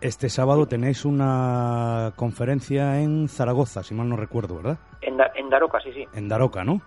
este 0.00 0.28
sábado 0.28 0.66
tenéis 0.66 1.04
una 1.04 2.12
conferencia 2.16 3.00
en 3.00 3.28
Zaragoza, 3.28 3.82
si 3.82 3.94
mal 3.94 4.08
no 4.08 4.16
recuerdo, 4.16 4.56
¿verdad? 4.56 4.78
En, 5.00 5.16
Da- 5.16 5.32
en 5.34 5.50
Daroca, 5.50 5.80
sí, 5.80 5.92
sí. 5.92 6.06
En 6.14 6.28
Daroca, 6.28 6.62
¿no? 6.64 6.80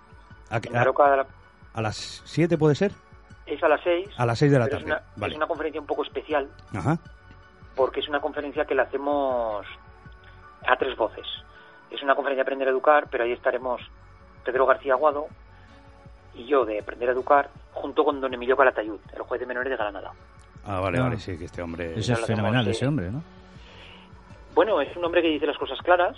¿A, 0.49 0.57
En 0.57 0.75
a- 0.75 0.79
Daroca 0.79 1.25
a 1.73 1.81
las 1.81 2.21
7 2.25 2.57
puede 2.57 2.75
ser? 2.75 2.91
es 3.45 3.61
a 3.63 3.67
las 3.69 3.81
6. 3.81 4.09
A 4.17 4.25
las 4.25 4.39
6 4.39 4.51
de 4.51 4.59
la 4.59 4.65
tarde. 4.67 4.79
Es 4.79 4.85
una, 4.85 5.01
Vale. 5.15 5.33
es 5.33 5.37
una 5.37 5.47
conferencia 5.47 5.79
un 5.81 5.87
poco 5.87 6.03
especial 6.03 6.49
Ajá. 6.73 6.97
porque 7.75 8.01
es 8.01 8.09
una 8.09 8.19
conferencia 8.19 8.65
que 8.65 8.75
la 8.75 8.83
hacemos 8.83 9.65
a 10.67 10.75
tres 10.77 10.97
voces. 10.97 11.25
Es 11.89 12.01
una 12.03 12.13
conferencia 12.15 12.43
de 12.43 12.47
Aprender 12.47 12.67
a 12.67 12.71
Educar, 12.71 13.07
pero 13.09 13.23
ahí 13.23 13.31
estaremos 13.31 13.81
Pedro 14.43 14.65
García 14.65 14.93
Aguado 14.93 15.27
y 16.33 16.45
yo 16.45 16.65
de 16.65 16.79
Aprender 16.79 17.07
a 17.09 17.11
Educar 17.13 17.49
junto 17.73 18.03
con 18.03 18.19
don 18.19 18.33
Emilio 18.33 18.57
Calatayud, 18.57 18.99
el 19.13 19.21
juez 19.21 19.39
de 19.39 19.45
menores 19.45 19.69
de 19.69 19.77
Granada. 19.77 20.11
Ah, 20.67 20.79
vale, 20.81 20.99
Ah. 20.99 21.03
vale, 21.03 21.17
sí, 21.19 21.37
que 21.37 21.45
este 21.45 21.61
hombre... 21.61 21.93
Ese 21.97 22.13
es 22.13 22.25
fenomenal, 22.25 22.67
ese 22.67 22.85
hombre, 22.85 23.09
¿no? 23.09 23.23
Bueno, 24.53 24.81
es 24.81 24.95
un 24.97 25.05
hombre 25.05 25.21
que 25.21 25.29
dice 25.29 25.45
las 25.45 25.57
cosas 25.57 25.79
claras 25.79 26.17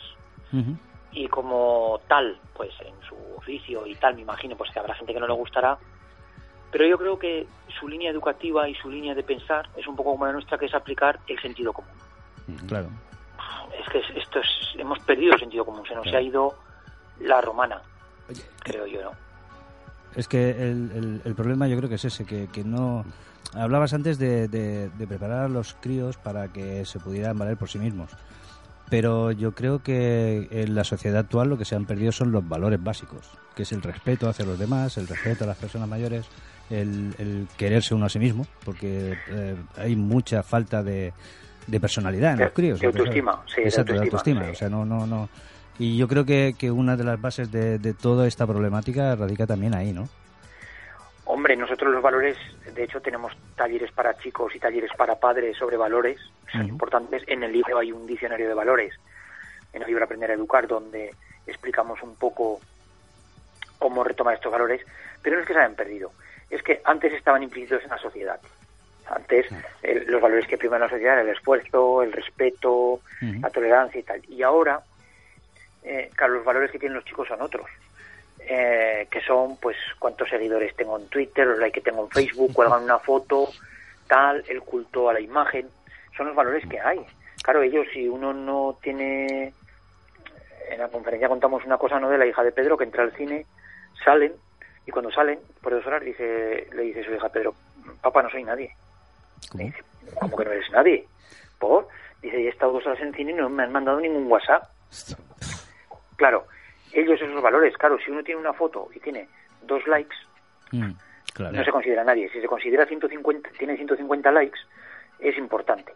y 1.11 1.27
como 1.27 1.99
tal, 2.07 2.37
pues 2.55 2.71
en 2.81 2.93
su 3.07 3.15
oficio 3.37 3.85
y 3.85 3.95
tal, 3.95 4.15
me 4.15 4.21
imagino, 4.21 4.55
pues 4.55 4.71
que 4.71 4.79
habrá 4.79 4.95
gente 4.95 5.13
que 5.13 5.19
no 5.19 5.27
le 5.27 5.33
gustará, 5.33 5.77
pero 6.71 6.85
yo 6.87 6.97
creo 6.97 7.19
que 7.19 7.45
su 7.79 7.87
línea 7.87 8.09
educativa 8.11 8.67
y 8.69 8.75
su 8.75 8.89
línea 8.89 9.13
de 9.13 9.23
pensar 9.23 9.69
es 9.75 9.85
un 9.87 9.95
poco 9.95 10.11
como 10.11 10.25
la 10.25 10.31
nuestra, 10.33 10.57
que 10.57 10.65
es 10.67 10.73
aplicar 10.73 11.19
el 11.27 11.39
sentido 11.41 11.71
común. 11.73 11.91
Claro. 12.67 12.87
Es 13.79 13.87
que 13.89 13.99
es- 13.99 14.09
esto 14.17 14.39
es, 14.39 14.47
hemos 14.79 14.99
perdido 14.99 15.33
el 15.33 15.39
sentido 15.39 15.65
común, 15.65 15.85
se 15.87 15.93
nos 15.95 16.07
ha 16.07 16.21
ido 16.21 16.55
la 17.19 17.41
romana, 17.41 17.81
creo 18.63 18.87
yo, 18.87 19.03
¿no? 19.03 19.11
Es 20.19 20.27
que 20.27 20.49
el, 20.51 20.91
el- 20.93 21.21
el 21.23 21.33
problema 21.35 21.67
yo 21.69 21.77
creo 21.77 21.87
que 21.87 21.95
es 21.95 22.03
ese, 22.05 22.25
que, 22.25 22.47
que 22.51 22.63
no... 22.65 23.05
Hablabas 23.53 23.93
antes 23.93 24.19
de, 24.19 24.47
de- 24.49 24.89
de 24.89 25.07
preparar 25.07 25.45
a 25.45 25.47
los 25.47 25.73
críos 25.75 26.17
para 26.17 26.49
que 26.49 26.83
se 26.85 26.99
pudieran 26.99 27.37
valer 27.37 27.55
por 27.57 27.69
sí 27.69 27.79
mismos. 27.79 28.11
pero 28.89 29.31
yo 29.31 29.53
creo 29.53 29.81
que 29.83 30.47
en 30.51 30.73
la 30.75 30.83
sociedad 30.83 31.19
actual 31.19 31.47
lo 31.49 31.57
que 31.57 31.63
se 31.65 31.75
han 31.75 31.85
perdido 31.85 32.11
son 32.11 32.31
los 32.31 32.47
valores 32.47 32.83
básicos, 32.83 33.29
que 33.55 33.61
es 33.63 33.71
el 33.71 33.81
respeto 33.83 34.27
hacia 34.27 34.45
los 34.45 34.57
demás, 34.59 34.97
el 34.97 35.07
respeto 35.07 35.43
a 35.43 35.47
las 35.47 35.57
personas 35.57 35.87
mayores, 35.87 36.25
el, 36.71 37.13
el 37.19 37.47
quererse 37.55 37.93
uno 37.95 38.07
a 38.07 38.09
sí 38.09 38.17
mismo, 38.19 38.45
porque 38.65 39.15
eh, 39.29 39.55
hay 39.77 39.95
mucha 39.95 40.41
falta 40.43 40.81
de, 40.83 41.13
de 41.67 41.79
personalidad 41.79 42.31
en 42.33 42.37
De- 42.39 42.43
los 42.45 42.53
críos. 42.53 42.79
de 42.81 42.87
autoestima, 42.87 43.41
sí, 43.45 43.61
Exacto, 43.61 43.93
de 43.93 43.99
autoestima, 43.99 44.41
autoestima. 44.41 44.51
O 44.51 44.55
sea, 44.55 44.69
no, 44.69 44.83
no, 44.85 45.05
no. 45.07 45.29
Y 45.79 45.97
yo 45.97 46.07
creo 46.07 46.25
que, 46.25 46.53
que 46.59 46.69
una 46.71 46.95
de 46.97 47.03
las 47.05 47.19
bases 47.19 47.51
de, 47.51 47.79
de 47.79 47.93
toda 47.93 48.27
esta 48.27 48.45
problemática 48.45 49.15
radica 49.15 49.47
también 49.47 49.73
ahí, 49.73 49.93
¿no? 49.93 50.07
Hombre, 51.25 51.55
nosotros 51.55 51.91
los 51.93 52.01
valores, 52.01 52.37
de 52.73 52.83
hecho, 52.83 53.01
tenemos 53.01 53.31
talleres 53.55 53.91
para 53.91 54.17
chicos 54.17 54.53
y 54.55 54.59
talleres 54.59 54.91
para 54.97 55.15
padres 55.15 55.55
sobre 55.57 55.77
valores, 55.77 56.19
son 56.51 56.61
importantes. 56.69 57.23
En 57.27 57.43
el 57.43 57.51
libro 57.53 57.77
hay 57.79 57.91
un 57.91 58.05
diccionario 58.07 58.47
de 58.47 58.53
valores, 58.53 58.93
en 59.71 59.81
el 59.83 59.87
libro 59.87 60.03
Aprender 60.03 60.31
a 60.31 60.33
Educar, 60.33 60.67
donde 60.67 61.13
explicamos 61.47 62.01
un 62.03 62.15
poco 62.15 62.59
cómo 63.77 64.03
retomar 64.03 64.33
estos 64.35 64.51
valores, 64.51 64.81
pero 65.21 65.35
no 65.35 65.41
es 65.43 65.47
que 65.47 65.53
se 65.53 65.59
hayan 65.59 65.75
perdido, 65.75 66.11
es 66.49 66.61
que 66.63 66.81
antes 66.83 67.13
estaban 67.13 67.43
implícitos 67.43 67.83
en 67.83 67.89
la 67.89 67.97
sociedad. 67.99 68.39
Antes 69.07 69.45
el- 69.81 70.05
los 70.07 70.21
valores 70.21 70.47
que 70.47 70.57
priman 70.57 70.77
en 70.77 70.83
la 70.83 70.89
sociedad 70.89 71.13
eran 71.13 71.27
el 71.27 71.35
esfuerzo, 71.35 72.03
el 72.03 72.11
respeto, 72.11 72.99
la 73.41 73.49
tolerancia 73.49 73.99
y 73.99 74.03
tal. 74.03 74.21
Y 74.27 74.41
ahora, 74.43 74.81
eh, 75.83 76.09
claro, 76.15 76.33
los 76.33 76.45
valores 76.45 76.71
que 76.71 76.79
tienen 76.79 76.95
los 76.95 77.05
chicos 77.05 77.27
son 77.27 77.41
otros. 77.41 77.67
eh, 78.39 79.07
que 79.11 79.21
son, 79.21 79.57
pues, 79.57 79.77
cuántos 79.99 80.29
seguidores 80.29 80.75
tengo 80.75 80.97
en 80.97 81.07
Twitter, 81.07 81.45
los 81.45 81.59
likes 81.59 81.81
que 81.81 81.89
tengo 81.89 82.03
en 82.03 82.09
Facebook, 82.09 82.53
cuelgan 82.53 82.83
una 82.83 82.99
foto, 82.99 83.49
tal, 84.07 84.43
el 84.47 84.61
culto 84.61 85.09
a 85.09 85.13
la 85.13 85.19
imagen. 85.19 85.69
Son 86.17 86.27
los 86.27 86.35
valores 86.35 86.67
que 86.67 86.79
hay. 86.79 86.99
Claro, 87.43 87.61
ellos, 87.61 87.87
si 87.93 88.07
uno 88.07 88.33
no 88.33 88.77
tiene. 88.81 89.53
En 90.69 90.79
la 90.79 90.87
conferencia 90.87 91.27
contamos 91.27 91.65
una 91.65 91.77
cosa, 91.77 91.99
¿no? 91.99 92.09
De 92.09 92.17
la 92.17 92.25
hija 92.27 92.43
de 92.43 92.51
Pedro 92.51 92.77
que 92.77 92.83
entra 92.83 93.03
al 93.03 93.15
cine, 93.15 93.45
salen, 94.03 94.33
y 94.85 94.91
cuando 94.91 95.11
salen, 95.11 95.39
por 95.61 95.73
dos 95.73 95.85
horas, 95.85 96.03
dice, 96.03 96.67
le 96.73 96.81
dice 96.83 97.03
su 97.03 97.13
hija 97.13 97.29
Pedro: 97.29 97.55
Papá, 98.01 98.21
no 98.21 98.29
soy 98.29 98.43
nadie. 98.43 98.75
¿Cómo? 99.51 99.71
¿Cómo 100.19 100.37
que 100.37 100.45
no 100.45 100.51
eres 100.51 100.69
nadie? 100.71 101.07
¿Por? 101.57 101.87
Dice, 102.21 102.39
y 102.39 102.47
he 102.47 102.49
estado 102.49 102.73
dos 102.73 102.85
horas 102.85 103.01
en 103.01 103.13
cine 103.13 103.31
y 103.31 103.35
no 103.35 103.49
me 103.49 103.63
han 103.63 103.71
mandado 103.71 103.99
ningún 103.99 104.27
WhatsApp. 104.27 104.69
Claro, 106.19 106.47
ellos 106.91 107.21
esos 107.21 107.41
valores, 107.41 107.77
claro, 107.77 107.97
si 107.97 108.11
uno 108.11 108.21
tiene 108.25 108.41
una 108.41 108.51
foto 108.51 108.89
y 108.93 108.99
tiene 108.99 109.29
dos 109.61 109.87
likes, 109.87 110.17
Mm, 110.71 110.91
claro. 111.33 111.55
no 111.55 111.63
se 111.63 111.71
considera 111.71 112.03
nadie. 112.03 112.29
Si 112.29 112.41
se 112.41 112.47
considera 112.47 112.85
150, 112.85 113.51
tiene 113.57 113.77
150 113.77 114.29
likes, 114.33 114.59
es 115.19 115.37
importante. 115.37 115.93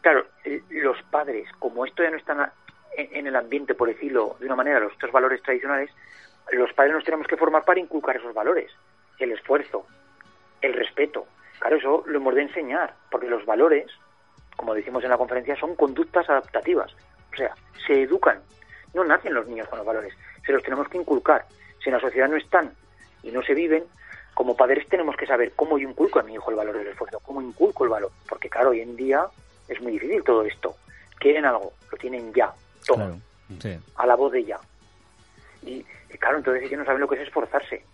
Claro, 0.00 0.26
eh, 0.44 0.60
los 0.70 1.00
padres, 1.04 1.48
como 1.60 1.86
esto 1.86 2.02
ya 2.02 2.10
no 2.10 2.16
están 2.16 2.50
en, 2.96 3.28
el 3.28 3.36
ambiente, 3.36 3.76
por 3.76 3.86
decirlo 3.86 4.36
de 4.40 4.46
una 4.46 4.56
manera, 4.56 4.80
los 4.80 4.92
estos 4.92 5.12
valores 5.12 5.40
tradicionales, 5.40 5.90
los 6.50 6.72
padres 6.72 6.94
nos 6.94 7.04
tenemos 7.04 7.28
que 7.28 7.36
formar 7.36 7.64
para 7.64 7.78
inculcar 7.78 8.16
esos 8.16 8.34
valores. 8.34 8.72
El 9.20 9.30
esfuerzo, 9.30 9.86
el 10.62 10.72
respeto. 10.72 11.28
Claro, 11.60 11.76
eso 11.76 12.02
lo 12.06 12.16
hemos 12.18 12.34
de 12.34 12.42
enseñar, 12.42 12.92
porque 13.08 13.28
los 13.28 13.46
valores, 13.46 13.86
como 14.56 14.74
decimos 14.74 15.04
en 15.04 15.10
la 15.10 15.16
conferencia, 15.16 15.54
son 15.54 15.76
conductas 15.76 16.28
adaptativas. 16.28 16.92
O 17.32 17.36
sea, 17.36 17.54
se 17.86 18.02
educan. 18.02 18.40
No 18.94 19.04
nacen 19.04 19.34
los 19.34 19.46
niños 19.46 19.68
con 19.68 19.78
los 19.78 19.86
valores, 19.86 20.14
se 20.44 20.52
los 20.52 20.62
tenemos 20.62 20.88
que 20.88 20.98
inculcar. 20.98 21.44
Si 21.82 21.88
en 21.88 21.94
la 21.94 22.00
sociedad 22.00 22.28
no 22.28 22.36
están 22.36 22.72
y 23.22 23.30
no 23.30 23.42
se 23.42 23.54
viven, 23.54 23.84
como 24.34 24.56
padres 24.56 24.86
tenemos 24.88 25.16
que 25.16 25.26
saber 25.26 25.52
cómo 25.54 25.78
yo 25.78 25.88
inculco 25.88 26.18
a 26.18 26.22
mi 26.22 26.34
hijo 26.34 26.50
el 26.50 26.56
valor 26.56 26.76
del 26.78 26.88
esfuerzo, 26.88 27.20
cómo 27.20 27.40
inculco 27.42 27.84
el 27.84 27.90
valor. 27.90 28.10
Porque 28.28 28.48
claro, 28.48 28.70
hoy 28.70 28.80
en 28.80 28.96
día 28.96 29.26
es 29.68 29.80
muy 29.80 29.92
difícil 29.92 30.22
todo 30.24 30.42
esto. 30.44 30.76
Quieren 31.18 31.44
algo, 31.44 31.72
lo 31.90 31.98
tienen 31.98 32.32
ya, 32.32 32.52
toma, 32.86 33.04
Claro. 33.06 33.20
Sí. 33.60 33.78
a 33.96 34.06
la 34.06 34.14
voz 34.16 34.32
de 34.32 34.44
ya. 34.44 34.58
Y 35.62 35.84
claro, 36.18 36.38
entonces 36.38 36.62
ellos 36.64 36.78
no 36.78 36.84
saben 36.84 37.00
lo 37.00 37.08
que 37.08 37.16
es 37.16 37.22
esforzarse, 37.22 37.84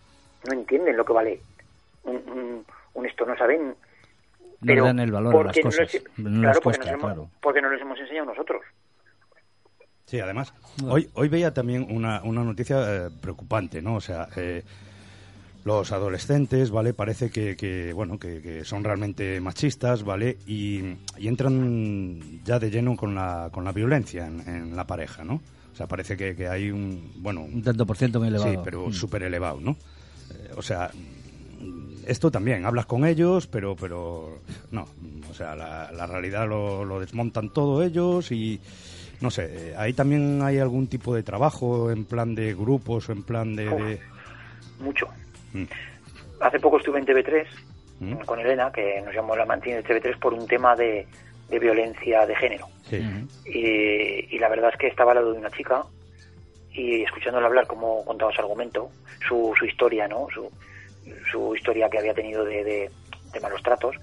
no 0.47 0.53
entienden 0.53 0.97
lo 0.97 1.05
que 1.05 1.13
vale 1.13 1.41
un, 2.05 2.17
un- 2.17 2.67
un 2.95 3.07
esto, 3.07 3.27
no 3.27 3.37
saben. 3.37 3.75
No 4.61 4.85
dan 4.85 5.01
el 5.01 5.13
valor 5.13 5.35
a 5.35 5.45
las 5.49 5.57
no 5.57 5.63
cosas. 5.65 5.93
les- 5.93 6.03
No 6.19 6.41
claro, 6.41 6.55
les 6.55 6.61
porque, 6.61 6.63
cuesta, 6.63 6.85
nos 6.85 6.91
hemos, 6.93 7.05
claro. 7.13 7.31
porque 7.41 7.63
no 7.63 7.71
les 7.71 7.81
hemos 7.81 7.99
enseñado 7.99 8.27
nosotros. 8.27 8.63
Sí, 10.07 10.21
además, 10.21 10.53
hoy, 10.85 11.09
hoy 11.14 11.29
veía 11.29 11.53
también 11.53 11.87
una, 11.90 12.23
una 12.23 12.45
noticia 12.45 13.07
eh, 13.07 13.11
preocupante, 13.21 13.83
¿no? 13.83 13.97
O 13.97 14.01
sea, 14.01 14.29
eh, 14.37 14.62
los 15.64 15.90
adolescentes, 15.90 16.71
¿vale? 16.71 16.95
Parece 16.95 17.29
que, 17.31 17.57
que, 17.57 17.92
bueno, 17.92 18.16
que, 18.19 18.40
que 18.40 18.64
son 18.64 18.85
realmente 18.85 19.40
machistas, 19.40 20.05
¿vale? 20.05 20.38
Y, 20.47 20.81
y 21.19 21.27
entran 21.27 22.40
ya 22.45 22.61
de 22.61 22.71
lleno 22.71 22.97
con 22.97 23.16
la, 23.16 23.49
con 23.53 23.64
la 23.64 23.73
violencia 23.73 24.29
en, 24.29 24.49
en 24.49 24.77
la 24.77 24.87
pareja, 24.87 25.25
¿no? 25.25 25.40
O 25.73 25.77
sea, 25.77 25.88
parece 25.88 26.16
que, 26.16 26.37
que 26.37 26.47
hay 26.47 26.71
un, 26.71 27.12
bueno... 27.16 27.42
Un 27.42 27.62
tanto 27.64 27.85
por 27.85 27.97
ciento 27.97 28.21
muy 28.21 28.29
elevado. 28.29 28.53
Sí, 28.53 28.59
pero 28.62 28.87
Mm. 28.88 28.92
súper 28.92 29.25
elevado, 29.25 29.59
¿no? 29.61 29.73
Eh, 29.73 30.53
o 30.57 30.62
sea, 30.62 30.88
esto 32.07 32.31
también, 32.31 32.64
hablas 32.64 32.87
con 32.87 33.05
ellos, 33.05 33.49
pero, 33.49 33.75
pero 33.75 34.40
no, 34.71 34.87
o 35.29 35.35
sea, 35.35 35.57
la, 35.57 35.90
la 35.90 36.07
realidad 36.07 36.49
lo, 36.49 36.85
lo 36.85 37.01
desmontan 37.01 37.51
todo 37.53 37.83
ellos 37.83 38.31
y 38.31 38.61
no 39.20 39.31
sé, 39.31 39.44
eh, 39.70 39.74
ahí 39.76 39.92
también 39.92 40.40
hay 40.42 40.59
algún 40.59 40.87
tipo 40.88 41.14
de 41.14 41.22
trabajo 41.22 41.90
en 41.90 42.05
plan 42.05 42.35
de 42.35 42.55
grupos 42.55 43.09
o 43.09 43.12
en 43.12 43.22
plan 43.22 43.55
de... 43.57 43.64
de- 43.64 44.00
Mucho. 44.81 45.07
Mm. 45.52 45.64
Hace 46.40 46.61
poco 46.61 46.79
estuve 46.79 46.98
en 46.98 47.07
TV3 47.07 47.46
Mm. 47.98 48.12
con 48.26 48.38
Elena, 48.38 48.70
que 48.70 49.00
nos 49.00 49.14
llamó 49.14 49.35
la 49.35 49.46
mantiene 49.46 49.81
de 49.81 49.88
TV3 49.88 50.18
por 50.18 50.35
un 50.35 50.46
tema 50.46 50.76
de, 50.76 51.07
de 51.48 51.59
violencia 51.59 52.26
de 52.26 52.37
género. 52.37 52.66
Sí. 52.83 53.00
Y, 53.46 54.37
y 54.37 54.38
la 54.38 54.50
verdad 54.50 54.68
es 54.70 54.79
que 54.79 54.88
estaba 54.88 55.12
al 55.12 55.16
lado 55.16 55.33
de 55.33 55.38
una 55.38 55.50
chica 55.50 55.83
y 56.74 57.05
escuchándola 57.05 57.46
hablar 57.46 57.66
cómo 57.66 58.05
contaba 58.05 58.31
su 58.35 58.42
argumento, 58.42 58.90
su, 59.26 59.55
su 59.59 59.64
historia, 59.64 60.07
¿no? 60.09 60.26
Su, 60.31 60.50
su 61.33 61.57
historia 61.57 61.88
que 61.88 61.98
había 61.98 62.12
tenido 62.12 62.44
de, 62.44 62.62
de, 62.64 62.90
de 63.33 63.40
malos 63.40 63.62
tratos, 63.62 63.96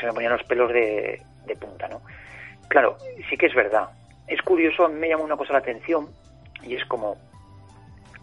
se 0.00 0.06
me 0.06 0.12
ponían 0.14 0.32
los 0.32 0.42
pelos 0.44 0.72
de, 0.72 1.20
de 1.46 1.56
punta, 1.56 1.88
¿no? 1.88 2.00
Claro, 2.68 2.96
sí 3.28 3.36
que 3.36 3.46
es 3.48 3.54
verdad. 3.54 3.90
Es 4.30 4.40
curioso, 4.42 4.84
a 4.84 4.88
mí 4.88 4.94
me 4.98 5.08
llamó 5.08 5.24
una 5.24 5.36
cosa 5.36 5.52
la 5.52 5.58
atención 5.58 6.08
y 6.62 6.74
es 6.76 6.84
como 6.86 7.16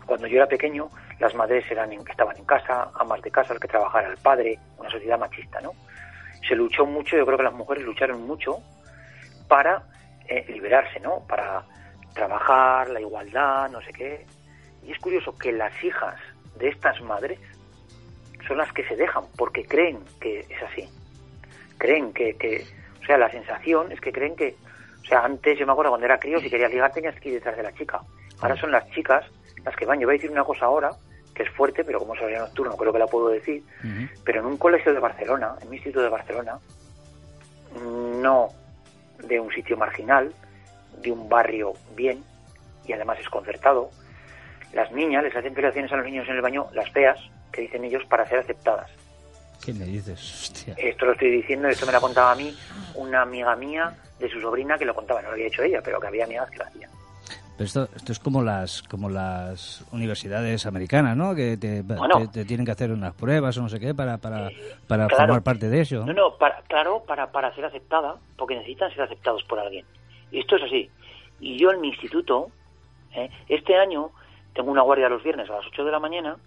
cuando 0.06 0.26
yo 0.28 0.38
era 0.38 0.48
pequeño, 0.48 0.90
las 1.20 1.36
madres 1.36 1.70
eran 1.70 1.92
en- 1.92 2.08
estaban 2.10 2.38
en 2.38 2.46
casa, 2.46 2.90
amas 2.98 3.22
de 3.22 3.30
casa, 3.30 3.54
el 3.54 3.60
que 3.60 3.68
trabajara 3.68 4.08
el 4.08 4.18
padre, 4.18 4.58
una 4.78 4.90
sociedad 4.90 5.20
machista, 5.20 5.60
¿no? 5.60 5.74
Se 6.48 6.56
luchó 6.56 6.86
mucho, 6.86 7.18
yo 7.18 7.26
creo 7.26 7.38
que 7.38 7.44
las 7.44 7.54
mujeres 7.54 7.84
lucharon 7.84 8.26
mucho 8.26 8.60
para 9.50 9.84
eh, 10.30 10.46
liberarse, 10.48 11.00
¿no? 11.02 11.26
Para 11.28 11.66
trabajar, 12.14 12.90
la 12.90 13.02
igualdad, 13.02 13.70
no 13.70 13.82
sé 13.82 13.92
qué. 13.92 14.26
Y 14.84 14.92
es 14.94 15.00
curioso 15.00 15.36
que 15.38 15.52
las 15.52 15.74
hijas 15.84 16.16
de 16.56 16.70
estas 16.70 17.02
madres 17.02 17.40
son 18.48 18.58
las 18.58 18.72
que 18.72 18.84
se 18.88 18.96
dejan 18.96 19.26
porque 19.38 19.66
creen 19.66 20.00
que 20.22 20.40
es 20.40 20.64
así. 20.64 20.88
Creen 21.78 22.14
que, 22.14 22.36
que 22.38 22.66
o 23.02 23.06
sea, 23.06 23.18
la 23.18 23.30
sensación 23.30 23.92
es 23.92 24.00
que 24.00 24.12
creen 24.14 24.36
que, 24.38 24.56
o 25.08 25.10
sea, 25.10 25.24
antes 25.24 25.58
yo 25.58 25.66
me 25.66 25.72
acuerdo 25.72 25.92
cuando 25.92 26.06
era 26.06 26.20
crío, 26.20 26.38
si 26.42 26.50
querías 26.50 26.70
ligar 26.70 26.92
tenías 26.92 27.18
que 27.18 27.30
ir 27.30 27.36
detrás 27.36 27.56
de 27.56 27.64
la 27.64 27.74
chica. 27.74 28.02
Ahora 28.42 28.58
son 28.58 28.72
las 28.72 28.90
chicas 28.92 29.24
las 29.64 29.74
que 29.74 29.86
van. 29.86 30.02
Yo 30.02 30.06
voy 30.06 30.16
a 30.16 30.18
decir 30.18 30.30
una 30.30 30.44
cosa 30.44 30.66
ahora, 30.66 30.92
que 31.34 31.44
es 31.44 31.50
fuerte, 31.52 31.86
pero 31.86 32.00
como 32.00 32.12
horario 32.12 32.40
nocturno, 32.40 32.76
creo 32.76 32.92
que 32.92 33.00
la 33.00 33.08
puedo 33.08 33.30
decir. 33.30 33.64
Pero 34.26 34.42
en 34.42 34.48
un 34.48 34.58
colegio 34.58 34.94
de 34.94 35.00
Barcelona, 35.00 35.56
en 35.62 35.70
mi 35.70 35.78
instituto 35.78 36.04
de 36.04 36.10
Barcelona, 36.10 36.60
no 38.22 38.50
de 39.24 39.40
un 39.40 39.50
sitio 39.54 39.78
marginal, 39.78 40.34
de 41.02 41.10
un 41.10 41.30
barrio 41.30 41.72
bien, 41.96 42.22
y 42.86 42.92
además 42.92 43.18
es 43.22 43.30
concertado, 43.30 43.90
las 44.74 44.92
niñas 44.92 45.24
les 45.24 45.34
hacen 45.34 45.54
violaciones 45.54 45.90
a 45.94 45.96
los 45.96 46.06
niños 46.06 46.28
en 46.28 46.36
el 46.36 46.42
baño, 46.42 46.68
las 46.74 46.92
feas, 46.92 47.18
que 47.54 47.62
dicen 47.62 47.86
ellos, 47.86 48.04
para 48.10 48.28
ser 48.28 48.40
aceptadas. 48.40 48.92
¿Qué 49.64 49.74
me 49.74 49.86
dices? 49.86 50.20
Hostia. 50.20 50.76
Esto 50.78 51.06
lo 51.06 51.14
estoy 51.14 51.32
diciendo, 51.32 51.70
esto 51.70 51.86
me 51.86 51.94
lo 51.94 52.02
contaba 52.02 52.34
a 52.34 52.36
mí 52.36 52.54
una 52.96 53.22
amiga 53.22 53.56
mía 53.56 53.96
de 54.20 54.30
su 54.30 54.40
sobrina 54.42 54.78
que 54.78 54.86
lo 54.86 54.96
contaba, 54.96 55.22
no 55.22 55.28
lo 55.30 55.34
había 55.34 55.48
hecho 55.48 55.64
ella, 55.64 55.82
pero 55.84 56.00
que 56.00 56.08
había 56.08 56.26
amigas 56.26 56.50
que 56.50 56.58
lo 56.58 56.66
hacían. 56.66 56.90
Pero 57.58 57.66
esto, 57.66 57.90
esto 57.96 58.12
es 58.12 58.20
como 58.20 58.44
las 58.44 58.84
como 58.84 59.10
las 59.10 59.84
universidades 59.92 60.66
americanas, 60.68 61.18
¿no? 61.18 61.34
Que 61.34 61.58
te, 61.58 61.82
Bueno. 61.82 62.20
te- 62.20 62.28
te 62.28 62.46
tienen 62.46 62.66
que 62.66 62.72
hacer 62.72 62.92
unas 62.92 63.16
pruebas 63.16 63.58
o 63.58 63.62
no 63.64 63.70
sé 63.70 63.80
qué 63.80 63.96
para, 63.96 64.20
para, 64.20 64.52
para 64.88 65.08
claro. 65.08 65.24
formar 65.26 65.42
parte 65.44 65.68
de 65.68 65.82
eso. 65.82 66.06
No, 66.06 66.14
no, 66.14 66.38
para, 66.38 66.62
claro, 66.68 67.04
para, 67.08 67.32
para 67.32 67.54
ser 67.56 67.66
aceptada, 67.66 68.18
porque 68.38 68.56
necesitan 68.56 68.92
ser 68.92 69.02
aceptados 69.02 69.44
por 69.46 69.58
alguien. 69.60 69.86
Y 70.32 70.40
esto 70.40 70.56
es 70.58 70.64
así. 70.64 70.90
Y 71.40 71.58
yo 71.58 71.72
en 71.72 71.82
mi 71.82 71.88
instituto, 71.90 72.50
¿eh? 73.14 73.30
este 73.50 73.76
año, 73.76 74.12
tengo 74.54 74.70
una 74.72 74.84
guardia 74.84 75.10
los 75.10 75.24
viernes 75.24 75.50
a 75.50 75.54
las 75.54 75.66
8 75.66 75.84
de 75.84 75.92
la 75.92 76.00
mañana 76.00 76.38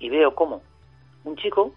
y 0.00 0.08
veo 0.08 0.34
cómo 0.34 0.60
un 1.24 1.36
chico 1.36 1.72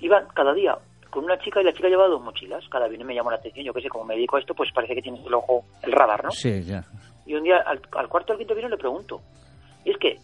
iba 0.00 0.26
cada 0.34 0.54
día 0.54 0.78
con 1.10 1.24
una 1.24 1.38
chica 1.38 1.60
y 1.60 1.64
la 1.64 1.72
chica 1.72 1.88
llevaba 1.88 2.08
dos 2.08 2.22
mochilas. 2.22 2.66
Cada 2.68 2.86
viernes 2.88 3.06
me 3.06 3.14
llamó 3.14 3.30
la 3.30 3.36
atención. 3.36 3.64
Yo 3.64 3.72
que 3.72 3.80
sé, 3.82 3.88
como 3.88 4.04
me 4.04 4.14
dedico 4.14 4.36
a 4.36 4.40
esto, 4.40 4.54
pues 4.54 4.70
parece 4.72 4.94
que 4.94 5.02
tienes 5.02 5.24
el 5.26 5.34
ojo, 5.34 5.64
el 5.82 5.92
radar, 5.92 6.24
¿no? 6.24 6.30
Sí, 6.30 6.62
ya. 6.64 6.84
Y 7.26 7.34
un 7.34 7.42
día 7.42 7.58
al, 7.66 7.80
al 7.96 8.08
cuarto 8.08 8.32
o 8.32 8.34
al 8.34 8.38
quinto 8.38 8.54
viernes 8.54 8.72
le 8.72 8.78
pregunto. 8.78 9.20
Y 9.84 9.90
es 9.90 9.98
que 9.98 10.18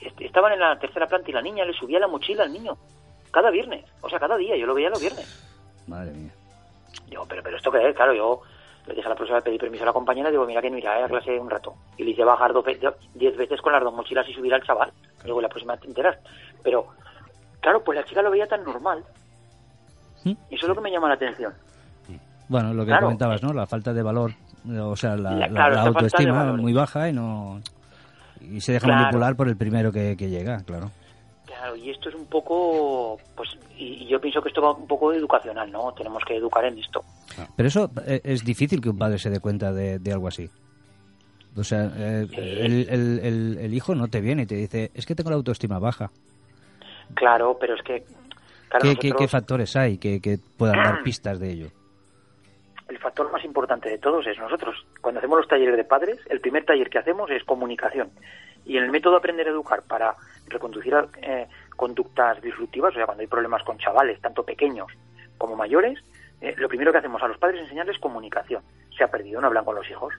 est- 0.00 0.20
estaban 0.20 0.52
en 0.52 0.60
la 0.60 0.78
tercera 0.78 1.06
planta 1.06 1.30
y 1.30 1.32
la 1.32 1.42
niña 1.42 1.64
le 1.64 1.72
subía 1.72 1.98
la 1.98 2.08
mochila 2.08 2.44
al 2.44 2.52
niño. 2.52 2.76
Cada 3.30 3.50
viernes. 3.50 3.84
O 4.00 4.08
sea, 4.08 4.18
cada 4.18 4.36
día. 4.36 4.56
Yo 4.56 4.66
lo 4.66 4.74
veía 4.74 4.90
los 4.90 5.00
viernes. 5.00 5.44
Madre 5.86 6.12
mía. 6.12 6.30
Digo, 7.08 7.24
pero, 7.28 7.42
pero 7.42 7.56
esto 7.56 7.70
qué 7.70 7.88
es, 7.88 7.94
claro, 7.96 8.14
yo 8.14 8.40
Le 8.86 8.94
dije 8.94 9.06
a 9.06 9.10
la 9.10 9.14
profesora, 9.16 9.42
pedí 9.42 9.58
permiso 9.58 9.82
a 9.84 9.86
la 9.86 9.92
compañera, 9.92 10.30
digo, 10.30 10.46
mira 10.46 10.62
que 10.62 10.68
irá 10.68 10.96
a 10.96 11.00
la 11.02 11.08
clase 11.08 11.38
un 11.38 11.50
rato. 11.50 11.74
Y 11.98 12.04
le 12.04 12.10
hice 12.12 12.24
bajar 12.24 12.52
dos 12.54 12.64
diez 13.14 13.36
veces 13.36 13.60
con 13.60 13.72
las 13.72 13.82
dos 13.82 13.92
mochilas 13.92 14.26
y 14.28 14.32
subir 14.32 14.54
al 14.54 14.62
chaval. 14.62 14.90
Digo, 15.24 15.40
la 15.42 15.48
próxima 15.50 15.76
te 15.76 15.86
enteras. 15.86 16.18
Pero, 16.62 16.86
claro, 17.60 17.84
pues 17.84 17.98
la 17.98 18.04
chica 18.06 18.22
lo 18.22 18.30
veía 18.30 18.46
tan 18.46 18.64
normal. 18.64 19.04
¿Mm? 20.24 20.30
Y 20.50 20.54
eso 20.54 20.66
es 20.66 20.68
lo 20.68 20.74
que 20.74 20.80
me 20.80 20.90
llama 20.90 21.08
la 21.08 21.14
atención. 21.14 21.52
Bueno, 22.48 22.72
lo 22.72 22.82
que 22.84 22.88
Claro. 22.90 23.06
comentabas, 23.06 23.42
¿no? 23.42 23.52
La 23.52 23.66
falta 23.66 23.92
de 23.92 24.02
valor, 24.02 24.32
o 24.80 24.96
sea, 24.96 25.16
la, 25.16 25.32
La- 25.32 25.38
la- 25.40 25.48
claro, 25.48 25.74
la 25.74 25.82
autoestima 25.82 26.52
muy 26.54 26.72
baja 26.72 27.08
y 27.08 27.12
no 27.12 27.60
y 28.40 28.60
se 28.60 28.72
deja 28.72 28.86
Claro. 28.86 29.02
manipular 29.02 29.36
por 29.36 29.48
el 29.48 29.56
primero 29.56 29.92
que, 29.92 30.16
que 30.16 30.30
llega, 30.30 30.58
claro. 30.62 30.90
Claro, 31.44 31.76
y 31.76 31.90
esto 31.90 32.08
es 32.08 32.14
un 32.14 32.24
poco, 32.26 33.18
pues, 33.36 33.50
y, 33.76 34.04
y 34.04 34.06
yo 34.06 34.20
pienso 34.20 34.40
que 34.40 34.48
esto 34.48 34.62
va 34.62 34.72
un 34.72 34.86
poco 34.86 35.12
educacional, 35.12 35.70
¿no? 35.70 35.92
Tenemos 35.92 36.22
que 36.26 36.36
educar 36.36 36.64
en 36.64 36.78
esto. 36.78 37.02
Pero 37.56 37.68
eso 37.68 37.90
eh, 38.06 38.20
es 38.24 38.44
difícil 38.44 38.80
que 38.80 38.88
un 38.90 38.96
padre 38.98 39.18
se 39.18 39.28
dé 39.28 39.40
cuenta 39.40 39.72
de, 39.72 39.98
de 39.98 40.12
algo 40.12 40.28
así. 40.28 40.48
O 41.56 41.64
sea, 41.64 41.90
eh, 41.96 42.26
el, 42.32 42.88
el- 42.88 43.18
el- 43.24 43.58
el 43.60 43.74
hijo 43.74 43.94
no 43.94 44.06
te 44.08 44.20
viene 44.20 44.42
y 44.42 44.46
te 44.46 44.54
dice, 44.54 44.90
es 44.94 45.04
que 45.04 45.14
tengo 45.16 45.30
la 45.30 45.36
autoestima 45.36 45.78
baja. 45.80 46.10
Claro, 47.14 47.56
pero 47.60 47.74
es 47.74 47.82
que, 47.82 48.04
claro, 48.68 48.82
¿Qué, 48.82 48.88
qué- 48.96 49.08
nosotros- 49.08 49.18
qué 49.18 49.28
factores 49.28 49.76
hay 49.76 49.98
que, 49.98 50.20
que 50.20 50.38
puedan 50.56 50.82
dar 50.82 51.02
pistas 51.04 51.38
de 51.40 51.50
ello? 51.50 51.68
el 52.88 52.98
factor 52.98 53.30
más 53.30 53.44
importante 53.44 53.90
de 53.90 53.98
todos 53.98 54.26
es 54.26 54.38
nosotros. 54.38 54.74
Cuando 55.02 55.18
hacemos 55.18 55.36
los 55.38 55.46
talleres 55.46 55.76
de 55.76 55.84
padres, 55.84 56.18
el 56.30 56.40
primer 56.40 56.64
taller 56.64 56.88
que 56.88 56.98
hacemos 56.98 57.30
es 57.30 57.44
comunicación. 57.44 58.10
Y 58.64 58.78
en 58.78 58.84
el 58.84 58.90
método 58.90 59.16
Aprender 59.18 59.46
a 59.46 59.50
Educar 59.50 59.82
para 59.82 60.14
reconducir 60.46 60.94
eh, 61.20 61.46
conductas 61.76 62.40
disruptivas, 62.40 62.92
o 62.92 62.96
sea, 62.96 63.04
cuando 63.04 63.20
hay 63.20 63.26
problemas 63.26 63.62
con 63.62 63.76
chavales, 63.76 64.18
tanto 64.22 64.42
pequeños 64.42 64.86
como 65.36 65.54
mayores, 65.54 65.98
eh, 66.40 66.54
lo 66.56 66.66
primero 66.68 66.90
que 66.90 66.96
hacemos 66.98 67.22
a 67.22 67.28
los 67.28 67.36
padres 67.36 67.58
es 67.58 67.64
enseñarles 67.64 67.98
comunicación. 67.98 68.62
Se 68.96 69.04
ha 69.04 69.08
perdido, 69.08 69.42
no 69.42 69.48
hablan 69.48 69.66
con 69.66 69.74
los 69.74 69.88
hijos. 69.90 70.14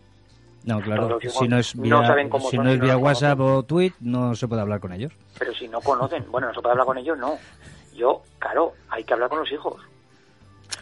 No, 0.63 0.79
claro, 0.79 1.17
si 1.21 1.47
no 1.47 1.57
es 1.57 1.75
no 1.75 1.81
vía, 1.81 2.07
saben 2.07 2.29
cómo 2.29 2.49
si 2.51 2.55
son, 2.57 2.65
no 2.65 2.71
es 2.71 2.77
no 2.77 2.85
vía 2.85 2.97
WhatsApp 2.97 3.39
o 3.39 3.63
tweet, 3.63 3.93
no 4.01 4.35
se 4.35 4.47
puede 4.47 4.62
hablar 4.62 4.79
con 4.79 4.93
ellos. 4.93 5.12
Pero 5.39 5.53
si 5.55 5.67
no 5.67 5.81
conocen, 5.81 6.23
bueno, 6.29 6.47
no 6.49 6.53
se 6.53 6.62
puede 6.62 6.73
hablar 6.73 6.85
con 6.85 6.97
ellos, 6.99 7.17
no. 7.17 7.39
Yo, 7.99 8.23
claro, 8.39 8.73
hay 8.89 9.03
que 9.03 9.13
hablar 9.13 9.27
con 9.29 9.39
los 9.39 9.51
hijos. 9.51 9.75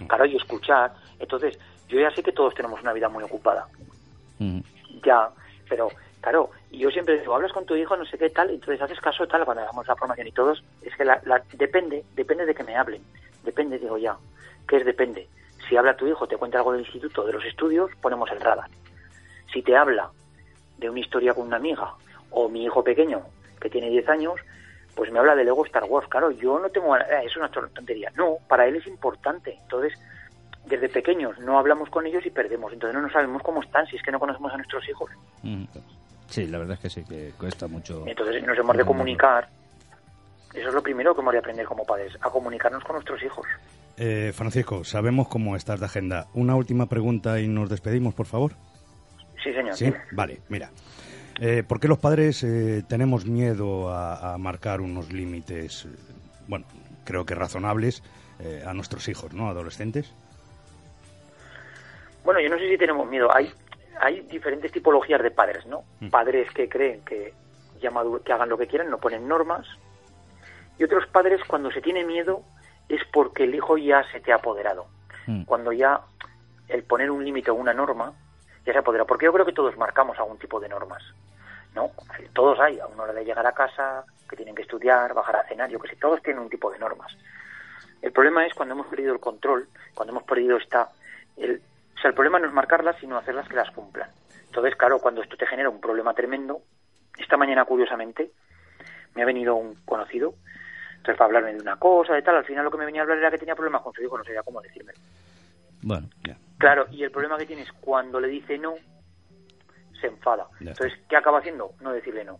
Claro, 0.07 0.25
y 0.25 0.35
escuchar. 0.35 0.93
Entonces, 1.17 1.57
yo 1.87 1.99
ya 1.99 2.11
sé 2.11 2.21
que 2.21 2.31
todos 2.31 2.53
tenemos 2.53 2.79
una 2.81 2.93
vida 2.93 3.09
muy 3.09 3.23
ocupada. 3.23 3.67
Mm. 4.37 4.59
Ya, 5.03 5.29
pero 5.67 5.89
claro, 6.21 6.51
y 6.69 6.77
yo 6.77 6.91
siempre 6.91 7.19
digo, 7.19 7.33
hablas 7.33 7.51
con 7.53 7.65
tu 7.65 7.75
hijo, 7.75 7.97
no 7.97 8.05
sé 8.05 8.19
qué 8.19 8.29
tal, 8.29 8.51
entonces 8.51 8.79
haces 8.81 8.99
caso 8.99 9.27
tal, 9.27 9.45
cuando 9.45 9.63
hagamos 9.63 9.87
la 9.87 9.95
formación 9.95 10.27
y 10.27 10.31
todos, 10.31 10.63
es 10.83 10.95
que 10.95 11.05
la, 11.05 11.19
la- 11.25 11.41
depende, 11.53 12.03
depende 12.15 12.45
de 12.45 12.53
que 12.53 12.63
me 12.63 12.75
hablen, 12.75 13.01
depende, 13.43 13.79
digo 13.79 13.97
ya, 13.97 14.15
¿qué 14.67 14.77
es 14.77 14.85
depende? 14.85 15.27
Si 15.67 15.75
habla 15.75 15.95
tu 15.97 16.05
hijo, 16.07 16.27
te 16.27 16.37
cuenta 16.37 16.59
algo 16.59 16.73
del 16.73 16.81
instituto, 16.81 17.25
de 17.25 17.33
los 17.33 17.43
estudios, 17.45 17.89
ponemos 18.01 18.29
el 18.31 18.41
radar. 18.41 18.69
Si 19.51 19.63
te 19.63 19.75
habla 19.75 20.11
de 20.77 20.89
una 20.89 20.99
historia 20.99 21.33
con 21.33 21.47
una 21.47 21.57
amiga, 21.57 21.93
o 22.29 22.47
mi 22.47 22.63
hijo 22.65 22.83
pequeño, 22.83 23.21
que 23.59 23.69
tiene 23.69 23.89
10 23.89 24.07
años, 24.09 24.35
pues 24.97 25.11
me 25.11 25.19
habla 25.19 25.35
de 25.35 25.45
Lego 25.45 25.63
Star 25.65 25.83
Wars, 25.83 26.07
claro, 26.09 26.31
yo 26.31 26.57
no 26.57 26.69
tengo, 26.69 26.97
eh, 26.97 27.03
es 27.23 27.37
una 27.37 27.49
tontería, 27.49 28.11
no, 28.17 28.37
para 28.47 28.65
él 28.67 28.77
es 28.77 28.87
importante, 28.87 29.55
entonces 29.61 29.93
desde 30.65 30.89
pequeños 30.89 31.37
no 31.39 31.59
hablamos 31.59 31.89
con 31.89 32.07
ellos 32.07 32.25
y 32.25 32.31
perdemos, 32.31 32.73
entonces 32.73 32.99
no 32.99 33.09
sabemos 33.11 33.43
cómo 33.43 33.61
están 33.61 33.85
si 33.85 33.95
es 33.95 34.01
que 34.01 34.11
no 34.11 34.19
conocemos 34.19 34.51
a 34.51 34.57
nuestros 34.57 34.89
hijos. 34.89 35.11
Mm. 35.43 35.65
Sí, 36.27 36.47
la 36.47 36.57
verdad 36.57 36.73
es 36.73 36.79
que 36.79 36.89
sí, 36.89 37.05
que 37.07 37.31
cuesta 37.37 37.67
mucho. 37.67 38.03
Entonces 38.05 38.43
nos 38.43 38.57
hemos 38.57 38.75
de 38.75 38.83
comunicar. 38.83 39.47
Eso 40.53 40.67
es 40.67 40.73
lo 40.73 40.81
primero 40.81 41.13
que 41.13 41.21
hemos 41.21 41.31
de 41.31 41.39
aprender 41.39 41.65
como 41.65 41.85
padres, 41.85 42.17
a 42.19 42.29
comunicarnos 42.29 42.83
con 42.83 42.95
nuestros 42.95 43.23
hijos. 43.23 43.45
Eh, 43.95 44.33
Francisco, 44.33 44.83
sabemos 44.83 45.29
cómo 45.29 45.55
estás 45.55 45.79
de 45.79 45.85
agenda. 45.85 46.25
Una 46.33 46.55
última 46.55 46.87
pregunta 46.87 47.39
y 47.39 47.47
nos 47.47 47.69
despedimos, 47.69 48.13
por 48.13 48.25
favor. 48.25 48.51
Sí, 49.41 49.53
señor. 49.53 49.75
Sí, 49.75 49.93
vale, 50.11 50.41
mira. 50.49 50.69
Eh, 51.39 51.63
¿Por 51.67 51.79
qué 51.79 51.87
los 51.87 51.99
padres 51.99 52.43
eh, 52.43 52.83
tenemos 52.87 53.25
miedo 53.25 53.89
a, 53.89 54.33
a 54.33 54.37
marcar 54.37 54.81
unos 54.81 55.13
límites, 55.13 55.85
eh, 55.85 55.89
bueno, 56.47 56.65
creo 57.03 57.25
que 57.25 57.35
razonables, 57.35 58.03
eh, 58.39 58.63
a 58.65 58.73
nuestros 58.73 59.07
hijos, 59.07 59.33
¿no? 59.33 59.49
Adolescentes. 59.49 60.13
Bueno, 62.23 62.39
yo 62.39 62.49
no 62.49 62.57
sé 62.57 62.69
si 62.69 62.77
tenemos 62.77 63.09
miedo. 63.09 63.33
Hay, 63.33 63.51
hay 63.99 64.21
diferentes 64.21 64.71
tipologías 64.71 65.23
de 65.23 65.31
padres, 65.31 65.65
¿no? 65.65 65.83
Mm. 65.99 66.09
Padres 66.09 66.51
que 66.51 66.69
creen 66.69 67.01
que, 67.03 67.33
ya 67.81 67.89
que 68.23 68.33
hagan 68.33 68.49
lo 68.49 68.57
que 68.57 68.67
quieran, 68.67 68.91
no 68.91 68.99
ponen 68.99 69.27
normas. 69.27 69.65
Y 70.77 70.83
otros 70.83 71.07
padres, 71.07 71.41
cuando 71.47 71.71
se 71.71 71.81
tiene 71.81 72.05
miedo, 72.05 72.43
es 72.89 73.01
porque 73.11 73.45
el 73.45 73.55
hijo 73.55 73.77
ya 73.77 74.03
se 74.11 74.19
te 74.19 74.31
ha 74.31 74.35
apoderado. 74.35 74.85
Mm. 75.25 75.45
Cuando 75.45 75.71
ya 75.71 76.01
el 76.67 76.83
poner 76.83 77.09
un 77.09 77.25
límite 77.25 77.49
o 77.49 77.55
una 77.55 77.73
norma 77.73 78.13
ya 78.67 78.73
se 78.73 78.79
apodera. 78.79 79.05
Porque 79.05 79.25
yo 79.25 79.33
creo 79.33 79.45
que 79.47 79.53
todos 79.53 79.75
marcamos 79.77 80.19
algún 80.19 80.37
tipo 80.37 80.59
de 80.59 80.69
normas. 80.69 81.01
¿No? 81.77 81.91
Todos 82.33 82.59
hay. 82.59 82.79
A 82.79 82.87
una 82.87 83.03
hora 83.03 83.13
de 83.13 83.23
llegar 83.23 83.45
a 83.45 83.51
casa, 83.51 84.03
que 84.27 84.35
tienen 84.35 84.55
que 84.55 84.63
estudiar, 84.63 85.13
bajar 85.13 85.35
a 85.35 85.47
cenar, 85.47 85.69
yo 85.69 85.79
que 85.79 85.89
sé. 85.89 85.95
Todos 85.95 86.23
tienen 86.23 86.41
un 86.41 86.49
tipo 86.49 86.71
de 86.71 86.79
normas. 86.79 87.15
El 88.01 88.11
problema 88.11 88.47
es 88.47 88.53
cuando 88.55 88.73
hemos 88.73 88.87
perdido 88.87 89.13
el 89.13 89.19
control, 89.19 89.67
cuando 89.93 90.11
hemos 90.11 90.23
perdido 90.23 90.57
esta... 90.57 90.89
El, 91.37 91.61
o 91.95 91.99
sea, 91.99 92.09
el 92.09 92.15
problema 92.15 92.39
no 92.39 92.47
es 92.47 92.53
marcarlas, 92.53 92.95
sino 92.99 93.15
hacerlas 93.15 93.47
que 93.47 93.55
las 93.55 93.69
cumplan. 93.69 94.09
Entonces, 94.47 94.75
claro, 94.75 94.97
cuando 94.97 95.21
esto 95.21 95.37
te 95.37 95.45
genera 95.45 95.69
un 95.69 95.79
problema 95.79 96.15
tremendo, 96.15 96.61
esta 97.19 97.37
mañana, 97.37 97.63
curiosamente, 97.65 98.31
me 99.13 99.21
ha 99.21 99.25
venido 99.25 99.55
un 99.55 99.75
conocido, 99.85 100.33
entonces 100.95 101.15
para 101.15 101.25
hablarme 101.25 101.53
de 101.53 101.61
una 101.61 101.77
cosa, 101.77 102.15
de 102.15 102.23
tal, 102.23 102.37
al 102.37 102.45
final 102.45 102.65
lo 102.65 102.71
que 102.71 102.77
me 102.77 102.85
venía 102.85 103.01
a 103.01 103.03
hablar 103.03 103.19
era 103.19 103.31
que 103.31 103.37
tenía 103.37 103.55
problemas 103.55 103.83
con 103.83 103.93
su 103.93 104.01
hijo, 104.01 104.17
no 104.17 104.23
sabía 104.23 104.41
cómo 104.41 104.61
decírmelo. 104.61 104.97
Bueno, 105.83 106.07
ya. 106.23 106.37
Claro, 106.57 106.87
y 106.91 107.03
el 107.03 107.11
problema 107.11 107.37
que 107.37 107.45
tiene 107.45 107.61
es 107.61 107.71
cuando 107.71 108.19
le 108.19 108.27
dice 108.27 108.57
no, 108.57 108.75
se 110.01 110.07
enfada. 110.07 110.47
Entonces, 110.59 110.93
¿qué 111.09 111.17
acaba 111.17 111.39
haciendo? 111.39 111.71
No 111.81 111.91
decirle 111.91 112.23
no. 112.25 112.39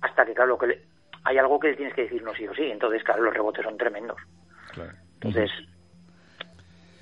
Hasta 0.00 0.24
que, 0.24 0.34
claro, 0.34 0.50
lo 0.50 0.58
que 0.58 0.66
le- 0.68 0.82
hay 1.24 1.36
algo 1.38 1.58
que 1.60 1.68
le 1.68 1.76
tienes 1.76 1.94
que 1.94 2.02
decir 2.02 2.22
no 2.22 2.32
sí 2.34 2.46
o 2.48 2.54
sí. 2.54 2.62
Entonces, 2.64 3.02
claro, 3.04 3.22
los 3.22 3.34
rebotes 3.34 3.64
son 3.64 3.76
tremendos. 3.76 4.16
Entonces, 5.14 5.50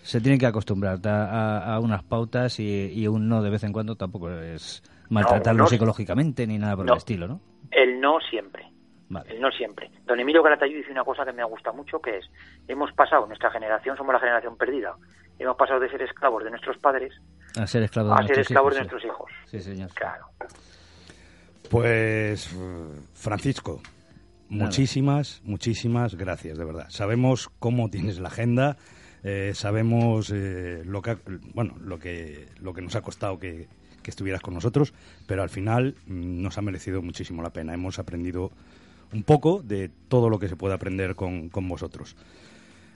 Se 0.03 0.21
tienen 0.21 0.39
que 0.41 0.47
acostumbrar 0.47 0.99
a, 1.07 1.25
a- 1.59 1.75
a 1.75 1.81
unas 1.81 2.03
pautas 2.03 2.59
y, 2.61 2.93
y 2.93 3.07
un 3.09 3.29
no 3.29 3.43
de 3.43 3.51
vez 3.51 3.63
en 3.65 3.73
cuando 3.73 3.95
tampoco 3.95 4.31
es 4.31 4.83
maltratarlo 5.11 5.65
no. 5.65 5.69
psicológicamente 5.69 6.47
ni 6.47 6.59
nada 6.59 6.77
por 6.77 6.87
No. 6.87 6.93
el 6.95 6.99
estilo, 6.99 7.29
¿no? 7.29 7.41
el 7.71 8.01
no 8.01 8.19
siempre. 8.21 8.65
Vale. 9.11 9.31
El 9.35 9.41
no 9.41 9.51
siempre. 9.51 9.91
Don 10.05 10.19
Emilio 10.21 10.43
Calatayud 10.43 10.77
dice 10.79 10.91
una 10.93 11.05
cosa 11.05 11.25
que 11.25 11.33
me 11.33 11.45
gusta 11.45 11.73
mucho, 11.73 12.01
que 12.01 12.17
es, 12.19 12.31
hemos 12.67 12.91
pasado, 12.93 13.27
nuestra 13.27 13.51
generación 13.51 13.97
somos 13.97 14.13
la 14.15 14.19
generación 14.21 14.57
perdida, 14.57 14.95
hemos 15.39 15.57
pasado 15.57 15.81
de 15.81 15.91
ser 15.91 16.03
esclavos 16.03 16.43
de 16.45 16.51
nuestros 16.51 16.77
padres 16.79 17.13
A 17.59 17.67
ser 17.67 17.83
esclavo 17.85 18.09
de 18.09 18.15
a 18.15 18.17
ser 18.19 18.25
nuestros 18.27 18.47
esclavos 18.47 18.73
de 18.75 18.81
nuestros 18.81 19.05
hijos. 19.05 19.31
Sí. 19.51 19.61
Señor. 19.61 19.91
Claro. 19.95 20.27
Pues, 21.71 22.49
Francisco, 23.15 23.81
Nada. 24.49 24.65
muchísimas, 24.65 25.41
muchísimas 25.45 26.15
gracias, 26.15 26.57
de 26.57 26.65
verdad. 26.65 26.87
Sabemos 26.89 27.51
cómo 27.59 27.91
tienes 27.91 28.19
la 28.19 28.29
agenda, 28.29 28.77
eh, 29.23 29.53
sabemos 29.55 30.31
eh, 30.35 30.83
lo 30.87 31.03
que, 31.03 31.11
ha- 31.11 31.19
bueno, 31.55 31.75
lo 31.81 31.99
que, 31.99 32.49
lo 32.61 32.73
que 32.73 32.81
nos 32.81 32.95
ha 32.97 33.03
costado 33.03 33.39
que, 33.39 33.69
que 34.03 34.11
estuvieras 34.11 34.41
con 34.41 34.55
nosotros, 34.55 34.95
pero 35.27 35.43
al 35.43 35.51
final 35.51 35.95
mm, 36.07 36.41
nos 36.43 36.57
ha 36.57 36.63
merecido 36.63 37.03
muchísimo 37.03 37.43
la 37.43 37.51
pena. 37.51 37.75
Hemos 37.75 37.99
aprendido 37.99 38.51
un 39.13 39.23
poco 39.23 39.63
de 39.63 39.91
todo 40.09 40.31
lo 40.31 40.39
que 40.39 40.49
se 40.49 40.57
puede 40.57 40.75
aprender 40.75 41.15
con, 41.17 41.51
con 41.51 41.69
vosotros. 41.69 42.17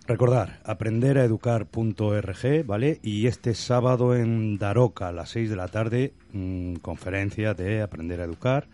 Recordar, 0.06 0.58
aprenderaeducar.org, 0.64 2.66
¿vale? 2.66 2.98
Y 3.02 3.26
este 3.28 3.54
sábado 3.54 4.14
en 4.16 4.58
Daroca 4.58 5.08
a 5.08 5.12
las 5.12 5.30
6 5.30 5.48
de 5.48 5.56
la 5.56 5.68
tarde, 5.68 6.12
mm, 6.32 6.74
conferencia 6.76 7.54
de 7.54 7.82
Aprender 7.82 8.20
a 8.20 8.24
Educar.org 8.24 8.66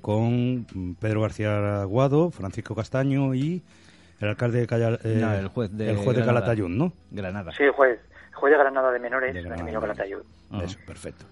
con 0.00 0.66
mm, 0.72 0.92
Pedro 1.00 1.22
García 1.22 1.82
Aguado, 1.82 2.30
Francisco 2.30 2.76
Castaño 2.76 3.34
y 3.34 3.62
el 4.20 4.28
alcalde 4.28 4.60
de 4.60 4.66
Calla- 4.68 5.00
eh, 5.02 5.18
No, 5.20 5.34
el 5.34 5.48
juez 5.48 5.70
de 5.76 5.90
el 5.90 5.96
juez 5.96 6.16
de 6.16 6.22
Granada. 6.22 6.40
Calatayud, 6.40 6.68
¿no? 6.68 6.92
Granada. 7.10 7.50
Sí, 7.56 7.64
juez, 7.74 7.98
juez 8.34 8.52
de 8.52 8.58
Granada 8.58 8.92
de 8.92 8.98
menores, 9.00 9.34
De 9.34 9.42
Granada. 9.42 9.80
Calatayud. 9.80 10.20
Eso, 10.62 10.78
perfecto. 10.86 11.24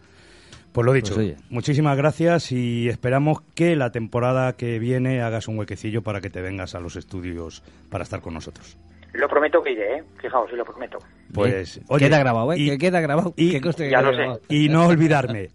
Pues 0.77 0.87
lo 0.87 0.93
dicho, 0.93 1.15
Pues 1.15 1.35
muchísimas 1.51 1.97
gracias 1.97 2.53
y 2.53 2.89
esperamos 2.89 3.41
que 3.55 3.75
la 3.77 3.91
temporada 3.91 4.53
que 4.57 4.79
viene 4.79 5.23
hagas 5.23 5.49
un 5.49 5.59
huequecillo 5.59 6.03
para 6.03 6.21
que 6.21 6.31
te 6.31 6.41
vengas 6.41 6.75
a 6.75 6.81
los 6.81 6.97
estudios 6.97 7.63
para 7.91 8.05
estar 8.05 8.21
con 8.21 8.35
nosotros. 8.35 8.77
Lo 9.15 9.29
prometo 9.29 9.63
que 9.63 9.73
iré, 9.73 9.97
¿eh? 9.99 10.05
Fijaos, 10.21 10.51
sí 10.51 10.57
lo 10.57 10.65
prometo. 10.65 10.99
Pues, 11.33 11.81
oye, 11.89 12.05
queda 12.07 12.19
grabado, 12.19 12.53
¿eh? 12.53 12.59
y- 12.59 12.69
que 12.69 12.79
queda 12.79 13.01
grabado. 13.01 13.33
y- 13.37 13.49
que 13.53 13.55
Ya 13.55 13.61
queda 13.61 14.03
lo 14.03 14.11
sé. 14.13 14.17
grabado. 14.19 14.41
Y 14.51 14.69
no 14.69 14.87
olvidarme, 14.87 15.49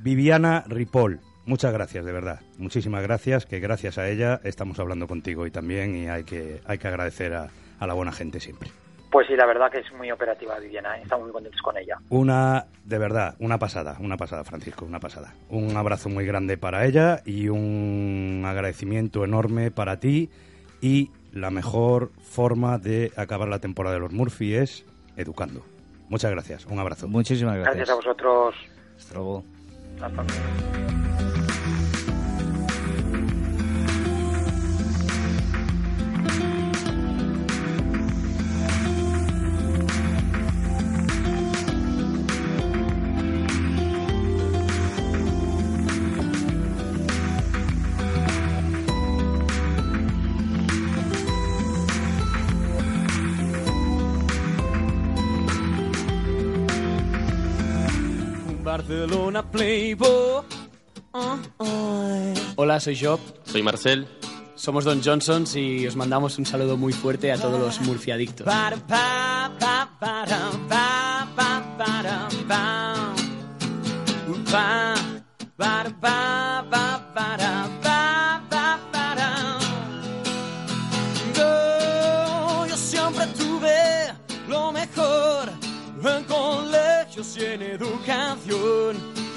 Viviana 0.00 0.64
Ripoll, 0.66 1.20
muchas 1.44 1.72
gracias, 1.72 2.04
de 2.04 2.12
verdad. 2.12 2.40
Muchísimas 2.58 3.02
gracias, 3.02 3.46
que 3.46 3.60
gracias 3.60 3.98
a 3.98 4.08
ella 4.08 4.40
estamos 4.44 4.78
hablando 4.80 5.06
contigo 5.06 5.42
hoy 5.42 5.50
también 5.52 5.94
y 5.94 6.08
hay 6.08 6.24
que, 6.24 6.60
hay 6.66 6.78
que 6.78 6.88
agradecer 6.88 7.34
a, 7.34 7.48
a 7.78 7.86
la 7.86 7.94
buena 7.94 8.10
gente 8.12 8.40
siempre. 8.40 8.70
Pues 9.16 9.28
sí, 9.28 9.34
la 9.34 9.46
verdad 9.46 9.70
que 9.70 9.78
es 9.78 9.90
muy 9.94 10.10
operativa 10.10 10.58
Viviana, 10.58 10.98
¿eh? 10.98 11.00
estamos 11.02 11.24
muy 11.24 11.32
contentos 11.32 11.62
con 11.62 11.74
ella. 11.78 11.96
Una, 12.10 12.66
de 12.84 12.98
verdad, 12.98 13.34
una 13.38 13.58
pasada, 13.58 13.96
una 13.98 14.18
pasada, 14.18 14.44
Francisco, 14.44 14.84
una 14.84 15.00
pasada. 15.00 15.32
Un 15.48 15.74
abrazo 15.74 16.10
muy 16.10 16.26
grande 16.26 16.58
para 16.58 16.84
ella 16.84 17.22
y 17.24 17.48
un 17.48 18.42
agradecimiento 18.44 19.24
enorme 19.24 19.70
para 19.70 20.00
ti. 20.00 20.28
Y 20.82 21.12
la 21.32 21.48
mejor 21.48 22.10
forma 22.20 22.76
de 22.76 23.10
acabar 23.16 23.48
la 23.48 23.58
temporada 23.58 23.94
de 23.94 24.02
los 24.02 24.12
Murphy 24.12 24.54
es 24.54 24.84
educando. 25.16 25.64
Muchas 26.10 26.30
gracias. 26.30 26.66
Un 26.66 26.78
abrazo. 26.78 27.08
Muchísimas 27.08 27.54
gracias. 27.54 27.74
Gracias 27.74 27.94
a 27.94 27.94
vosotros. 27.94 28.54
Hasta 28.98 29.14
luego. 29.14 29.44
Hasta 29.98 30.24
luego. 30.24 31.35
Barcelona 58.86 59.42
Playboy. 59.42 60.44
Oh, 61.10 61.38
oh. 61.58 62.34
Hola, 62.54 62.78
soy 62.78 62.96
Job. 62.96 63.18
Soy 63.44 63.60
Marcel. 63.60 64.06
Somos 64.54 64.84
Don 64.84 65.02
Johnsons 65.02 65.56
y 65.56 65.86
os 65.88 65.96
mandamos 65.96 66.38
un 66.38 66.46
saludo 66.46 66.76
muy 66.76 66.92
fuerte 66.92 67.32
a 67.32 67.36
todos 67.36 67.58
los 67.58 67.80
murciadictos. 67.80 68.46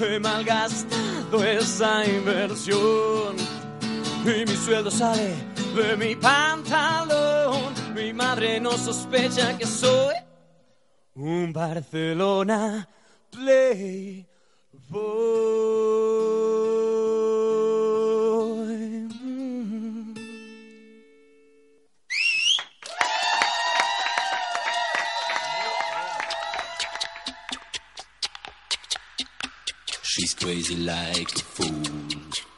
He 0.00 0.18
malgastado 0.18 1.44
esa 1.44 2.06
inversión 2.06 3.36
y 4.24 4.44
mi 4.46 4.56
sueldo 4.56 4.90
sale 4.90 5.34
de 5.76 5.96
mi 5.96 6.16
pantalón. 6.16 7.74
Mi 7.94 8.12
madre 8.12 8.60
no 8.60 8.72
sospecha 8.78 9.58
que 9.58 9.66
soy 9.66 10.14
un 11.14 11.52
Barcelona 11.52 12.88
Playboy. 13.30 14.26
Crazy 30.42 30.76
like 30.76 31.36
a 31.36 31.40
fool. 31.40 32.49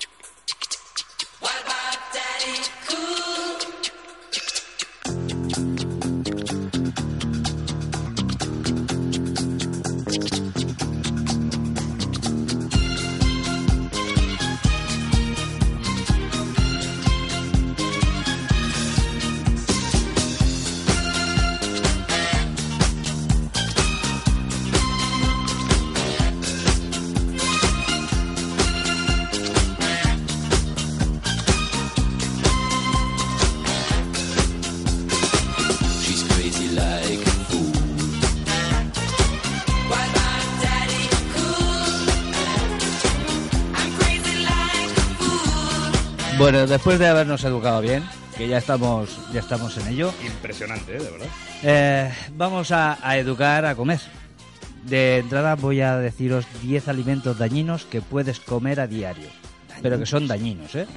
Bueno, 46.43 46.67
después 46.67 46.99
de 46.99 47.07
habernos 47.07 47.45
educado 47.45 47.81
bien, 47.81 48.03
que 48.37 48.49
ya 48.49 48.59
estamos, 48.59 49.17
ya 49.33 49.39
estamos 49.39 49.77
en 49.79 49.87
ello, 49.87 50.13
Impresionante, 50.27 50.97
¿eh? 50.97 50.99
de 50.99 51.09
verdad. 51.09 51.27
eh, 51.63 52.13
vamos 52.35 52.73
a, 52.73 52.99
a 53.01 53.17
educar 53.17 53.65
a 53.65 53.77
comer. 53.77 54.01
De 54.85 55.19
entrada 55.19 55.55
voy 55.55 55.83
a 55.83 55.99
deciros 55.99 56.45
10 56.63 56.89
alimentos 56.89 57.39
dañinos 57.39 57.85
que 57.85 58.01
puedes 58.03 58.41
comer 58.41 58.81
a 58.81 58.89
diario, 58.89 59.29
pero 59.83 60.01
que 60.01 60.05
son 60.05 60.27
dañinos, 60.27 60.75
¿eh? 60.75 60.89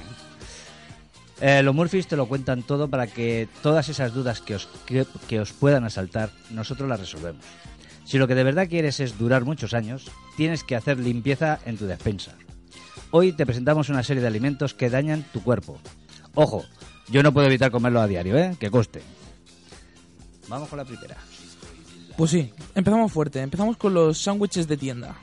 Eh, 1.40 1.62
los 1.62 1.76
Murphys 1.76 2.08
te 2.08 2.16
lo 2.16 2.26
cuentan 2.26 2.64
todo 2.64 2.88
para 2.90 3.06
que 3.06 3.48
todas 3.62 3.88
esas 3.88 4.12
dudas 4.12 4.40
que 4.40 4.56
os, 4.56 4.66
que, 4.84 5.06
que 5.28 5.38
os 5.38 5.52
puedan 5.52 5.84
asaltar, 5.84 6.30
nosotros 6.50 6.88
las 6.88 6.98
resolvemos. 6.98 7.44
Si 8.04 8.18
lo 8.18 8.26
que 8.26 8.34
de 8.34 8.42
verdad 8.42 8.68
quieres 8.68 8.98
es 8.98 9.16
durar 9.16 9.44
muchos 9.44 9.74
años, 9.74 10.10
tienes 10.36 10.64
que 10.64 10.74
hacer 10.74 10.98
limpieza 10.98 11.60
en 11.66 11.76
tu 11.76 11.86
despensa. 11.86 12.32
Hoy 13.10 13.32
te 13.32 13.46
presentamos 13.46 13.88
una 13.88 14.02
serie 14.02 14.20
de 14.20 14.26
alimentos 14.26 14.74
que 14.74 14.90
dañan 14.90 15.24
tu 15.32 15.42
cuerpo. 15.42 15.78
Ojo, 16.34 16.64
yo 17.08 17.22
no 17.22 17.32
puedo 17.32 17.46
evitar 17.46 17.70
comerlo 17.70 18.00
a 18.00 18.06
diario, 18.06 18.36
¿eh? 18.36 18.56
Que 18.58 18.70
coste. 18.70 19.02
Vamos 20.48 20.68
con 20.68 20.78
la 20.78 20.84
primera. 20.84 21.16
Pues 22.16 22.30
sí, 22.30 22.52
empezamos 22.74 23.12
fuerte. 23.12 23.40
Empezamos 23.40 23.76
con 23.76 23.94
los 23.94 24.18
sándwiches 24.18 24.66
de 24.68 24.76
tienda. 24.76 25.16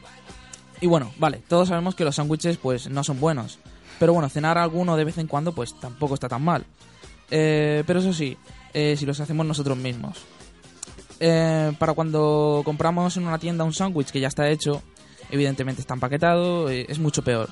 Y 0.82 0.88
bueno, 0.88 1.12
vale, 1.18 1.42
todos 1.48 1.70
sabemos 1.70 1.96
que 1.96 2.04
los 2.04 2.16
sándwiches 2.16 2.58
pues 2.58 2.90
no 2.90 3.04
son 3.04 3.20
buenos. 3.20 3.60
Pero 4.00 4.14
bueno, 4.14 4.30
cenar 4.30 4.58
alguno 4.58 4.96
de 4.98 5.06
vez 5.06 5.18
en 5.18 5.28
cuando 5.28 5.54
pues 5.54 5.80
tampoco 5.80 6.14
está 6.14 6.28
tan 6.28 6.44
mal. 6.44 6.66
Eh, 7.32 7.84
pero 7.86 8.00
eso 8.00 8.14
sí, 8.14 8.38
eh, 8.74 8.96
si 8.98 9.06
los 9.06 9.20
hacemos 9.20 9.46
nosotros 9.46 9.78
mismos. 9.78 10.18
Eh, 11.20 11.72
para 11.80 11.94
cuando 11.94 12.62
compramos 12.66 13.16
en 13.18 13.28
una 13.28 13.40
tienda 13.40 13.64
un 13.64 13.74
sándwich 13.74 14.10
que 14.10 14.20
ya 14.20 14.28
está 14.28 14.50
hecho, 14.50 14.82
evidentemente 15.30 15.82
está 15.82 15.94
empaquetado, 15.94 16.70
eh, 16.70 16.86
es 16.90 17.00
mucho 17.00 17.24
peor. 17.24 17.50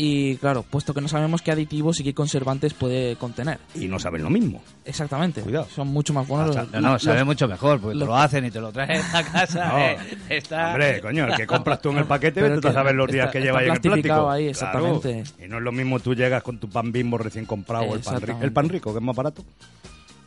Y 0.00 0.36
claro, 0.36 0.62
puesto 0.62 0.94
que 0.94 1.00
no 1.00 1.08
sabemos 1.08 1.42
qué 1.42 1.50
aditivos 1.50 1.98
y 1.98 2.04
qué 2.04 2.14
conservantes 2.14 2.72
puede 2.72 3.16
contener. 3.16 3.58
Y 3.74 3.88
no 3.88 3.98
saben 3.98 4.22
lo 4.22 4.30
mismo. 4.30 4.62
Exactamente. 4.84 5.42
Son 5.74 5.88
mucho 5.88 6.14
más 6.14 6.26
buenos 6.28 6.56
Ah, 6.56 6.60
los, 6.62 6.72
no, 6.72 6.80
no, 6.80 6.92
los- 6.92 7.02
sabe 7.02 7.24
mucho 7.24 7.48
mejor, 7.48 7.80
porque 7.80 7.96
los- 7.96 8.04
te 8.04 8.06
lo 8.06 8.16
hacen 8.16 8.44
y 8.44 8.50
te 8.52 8.60
lo 8.60 8.70
traen 8.72 9.02
a 9.12 9.22
casa. 9.24 9.68
No. 9.72 9.78
eh, 9.78 9.98
está- 10.28 10.68
Hombre, 10.68 11.00
coño, 11.00 11.26
el 11.26 11.34
que 11.34 11.46
compras 11.48 11.82
tú 11.82 11.90
en 11.90 11.98
el 11.98 12.04
paquete, 12.04 12.40
Pero 12.40 12.60
tú 12.60 12.72
saber 12.72 12.94
los 12.94 13.10
días 13.10 13.26
está- 13.26 13.32
que 13.32 13.44
lleva 13.44 13.58
ahí 13.58 13.66
en 13.66 13.72
el 13.72 13.80
plástico. 13.80 14.30
ahí, 14.30 14.46
exactamente. 14.46 15.22
Claro. 15.24 15.44
Y 15.44 15.48
no 15.48 15.56
es 15.58 15.62
lo 15.64 15.72
mismo 15.72 15.98
tú 15.98 16.14
llegas 16.14 16.44
con 16.44 16.58
tu 16.58 16.68
pan 16.70 16.92
bimbo 16.92 17.18
recién 17.18 17.44
comprado 17.44 17.92
el 17.94 18.00
pan 18.00 18.20
rico. 18.20 18.38
El 18.40 18.52
pan 18.52 18.68
rico, 18.68 18.92
que 18.92 18.98
es 19.00 19.04
más 19.04 19.16
barato. 19.16 19.44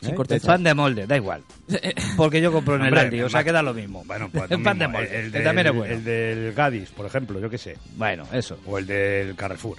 Sin 0.01 0.11
¿Eh? 0.11 0.15
corteza. 0.15 0.47
El 0.47 0.53
pan 0.55 0.63
de 0.63 0.73
molde, 0.73 1.07
da 1.07 1.15
igual. 1.15 1.43
Porque 2.17 2.41
yo 2.41 2.51
compro 2.51 2.75
en 2.75 2.81
el 2.83 2.97
Aldi, 2.97 3.21
o 3.21 3.29
sea 3.29 3.39
más- 3.39 3.45
que 3.45 3.51
da 3.51 3.61
lo 3.61 3.73
mismo. 3.73 4.03
Bueno, 4.05 4.29
pues 4.33 4.49
el 4.51 4.61
pan 4.63 4.79
de 4.79 4.87
molde, 4.87 5.19
el 5.19 5.25
que 5.31 5.37
del- 5.37 5.43
también 5.43 5.67
es 5.67 5.73
bueno. 5.73 5.93
El 5.93 6.03
del 6.03 6.53
Gadis, 6.53 6.89
por 6.89 7.05
ejemplo, 7.05 7.39
yo 7.39 7.49
qué 7.49 7.57
sé. 7.57 7.77
Bueno, 7.95 8.23
eso. 8.33 8.57
O 8.65 8.77
el 8.77 8.85
del 8.87 9.35
Carrefour. 9.35 9.77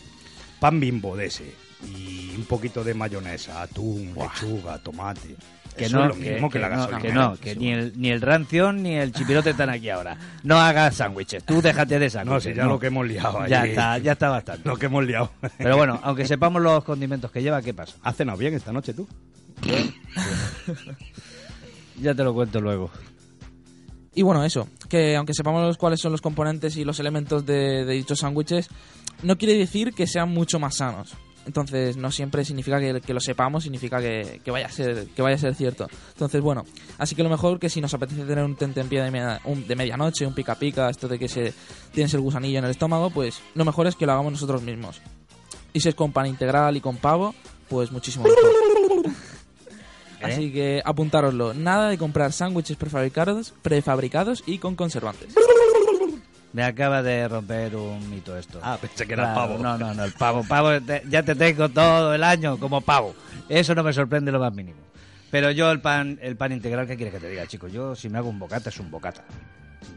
Pan 0.60 0.78
bimbo 0.80 1.16
de 1.16 1.26
ese. 1.26 1.52
Y 1.96 2.32
un 2.36 2.44
poquito 2.44 2.84
de 2.84 2.94
mayonesa, 2.94 3.60
atún, 3.62 4.14
lechuga, 4.16 4.78
tomate. 4.78 5.34
Que 5.76 5.86
Eso 5.86 5.96
no, 5.96 6.02
es 6.04 6.08
lo 6.10 6.14
mismo 6.16 6.50
que, 6.50 6.58
la 6.58 6.68
no, 6.68 6.76
gasolina. 6.76 7.00
que 7.00 7.12
no, 7.12 7.36
que 7.38 7.56
ni 7.56 7.72
el, 7.72 7.92
ni 7.96 8.10
el 8.10 8.20
ranción 8.20 8.82
ni 8.82 8.94
el 8.96 9.10
chipirote 9.10 9.50
están 9.50 9.70
aquí 9.70 9.88
ahora. 9.88 10.18
No 10.44 10.60
hagas 10.60 10.96
sándwiches, 10.96 11.42
tú 11.44 11.62
déjate 11.62 11.98
de 11.98 12.10
sándwiches. 12.10 12.44
No, 12.46 12.52
si 12.52 12.54
ya 12.56 12.66
lo 12.66 12.78
que 12.78 12.88
hemos 12.88 13.06
liado 13.06 13.46
Ya 13.46 13.64
está, 13.64 13.96
ya 13.96 14.12
está 14.12 14.28
bastante. 14.28 14.62
Lo 14.68 14.76
que 14.76 14.86
hemos 14.86 15.02
liado. 15.04 15.32
Pero 15.56 15.78
bueno, 15.78 15.98
aunque 16.02 16.26
sepamos 16.26 16.60
los 16.60 16.84
condimentos 16.84 17.30
que 17.32 17.42
lleva, 17.42 17.62
¿qué 17.62 17.72
pasa? 17.72 17.96
¿Has 18.02 18.16
cenado 18.16 18.36
bien 18.36 18.52
esta 18.52 18.70
noche 18.70 18.92
tú? 18.92 19.08
Ya 22.00 22.14
te 22.14 22.24
lo 22.24 22.34
cuento 22.34 22.60
luego. 22.60 22.90
Y 24.14 24.22
bueno, 24.22 24.44
eso, 24.44 24.68
que 24.88 25.16
aunque 25.16 25.32
sepamos 25.34 25.76
cuáles 25.78 26.00
son 26.00 26.12
los 26.12 26.20
componentes 26.20 26.76
y 26.76 26.84
los 26.84 27.00
elementos 27.00 27.46
de, 27.46 27.84
dichos 27.86 28.18
sándwiches, 28.18 28.68
no 29.22 29.38
quiere 29.38 29.56
decir 29.56 29.92
que 29.94 30.06
sean 30.06 30.28
mucho 30.30 30.58
más 30.58 30.76
sanos. 30.76 31.12
Entonces, 31.46 31.96
no 31.96 32.10
siempre 32.12 32.44
significa 32.44 32.78
que, 32.78 33.00
que 33.00 33.14
lo 33.14 33.20
sepamos, 33.20 33.64
significa 33.64 34.00
que, 34.00 34.40
vaya 34.46 34.66
a 34.66 34.70
ser, 34.70 35.06
que 35.08 35.22
vaya 35.22 35.34
a 35.36 35.38
ser 35.38 35.54
cierto. 35.56 35.88
Entonces, 36.12 36.40
bueno, 36.40 36.64
así 36.98 37.16
que 37.16 37.22
lo 37.24 37.30
mejor 37.30 37.58
que 37.58 37.68
si 37.68 37.80
nos 37.80 37.92
apetece 37.94 38.22
tener 38.24 38.44
un 38.44 38.54
tentempié 38.54 39.02
de, 39.02 39.10
media- 39.10 39.40
de 39.44 39.74
medianoche, 39.76 40.24
un 40.26 40.34
pica 40.34 40.54
pica, 40.56 40.88
esto 40.88 41.08
de 41.08 41.18
que 41.18 41.28
se 41.28 41.52
tienes 41.92 42.14
el 42.14 42.20
gusanillo 42.20 42.58
en 42.58 42.64
el 42.66 42.70
estómago, 42.70 43.10
pues 43.10 43.40
lo 43.54 43.64
mejor 43.64 43.86
es 43.88 43.96
que 43.96 44.06
lo 44.06 44.12
hagamos 44.12 44.32
nosotros 44.32 44.62
mismos. 44.62 45.00
Y 45.72 45.80
si 45.80 45.88
es 45.88 45.94
con 45.96 46.12
pan 46.12 46.26
integral 46.26 46.76
y 46.76 46.80
con 46.80 46.98
pavo, 46.98 47.34
pues 47.68 47.90
muchísimo 47.90 48.24
mejor. 48.24 48.71
Así 50.22 50.52
que 50.52 50.82
apuntároslo. 50.84 51.54
Nada 51.54 51.88
de 51.88 51.98
comprar 51.98 52.32
sándwiches 52.32 52.76
prefabricados, 52.76 53.54
prefabricados 53.62 54.42
y 54.46 54.58
con 54.58 54.74
conservantes. 54.76 55.34
Me 56.52 56.62
acaba 56.64 57.02
de 57.02 57.26
romper 57.28 57.74
un 57.76 58.10
mito 58.10 58.36
esto. 58.36 58.60
Ah, 58.62 58.76
pensé 58.78 59.06
que 59.06 59.14
era 59.14 59.30
el 59.30 59.34
pavo. 59.34 59.58
No, 59.58 59.78
no, 59.78 59.94
no, 59.94 60.04
el 60.04 60.12
pavo. 60.12 60.44
Pavo, 60.46 60.80
te- 60.82 61.02
ya 61.08 61.22
te 61.22 61.34
tengo 61.34 61.68
todo 61.70 62.14
el 62.14 62.22
año 62.22 62.58
como 62.58 62.82
pavo. 62.82 63.14
Eso 63.48 63.74
no 63.74 63.82
me 63.82 63.92
sorprende 63.94 64.30
lo 64.30 64.38
más 64.38 64.52
mínimo. 64.52 64.78
Pero 65.30 65.50
yo 65.50 65.70
el 65.70 65.80
pan, 65.80 66.18
el 66.20 66.36
pan 66.36 66.52
integral, 66.52 66.86
¿qué 66.86 66.94
quieres 66.96 67.14
que 67.14 67.20
te 67.20 67.30
diga, 67.30 67.46
chicos? 67.46 67.72
Yo 67.72 67.94
si 67.96 68.10
me 68.10 68.18
hago 68.18 68.28
un 68.28 68.38
bocata 68.38 68.68
es 68.68 68.78
un 68.80 68.90
bocata. 68.90 69.24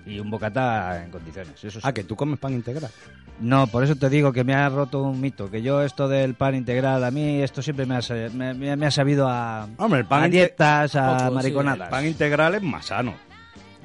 Y 0.06 0.20
un 0.20 0.30
bocata 0.30 1.04
en 1.04 1.12
condiciones. 1.12 1.52
Eso 1.64 1.80
sí. 1.80 1.88
Ah, 1.88 1.94
que 1.94 2.04
tú 2.04 2.16
comes 2.16 2.40
pan 2.40 2.54
integral. 2.54 2.92
No, 3.40 3.68
por 3.68 3.84
eso 3.84 3.96
te 3.96 4.10
digo 4.10 4.32
que 4.32 4.44
me 4.44 4.54
ha 4.54 4.70
roto 4.70 5.04
un 5.04 5.20
mito. 5.20 5.52
Que 5.52 5.62
yo 5.62 5.82
esto 5.84 6.08
del 6.08 6.36
pan 6.36 6.56
integral, 6.56 7.04
a 7.04 7.12
mí 7.12 7.42
esto 7.42 7.62
siempre 7.62 7.86
me 7.86 7.96
ha, 7.98 8.00
me, 8.34 8.54
me- 8.54 8.76
me 8.78 8.86
ha 8.86 8.92
sabido 8.92 9.28
a, 9.28 9.68
Hombre, 9.78 10.00
el 10.02 10.06
pan 10.06 10.24
a 10.24 10.28
dietas, 10.30 10.96
a 10.96 11.28
sí, 11.28 11.34
mariconadas. 11.34 11.88
el 11.88 11.92
pan 11.92 12.06
integral 12.06 12.56
es 12.56 12.62
más 12.64 12.86
sano. 12.86 13.14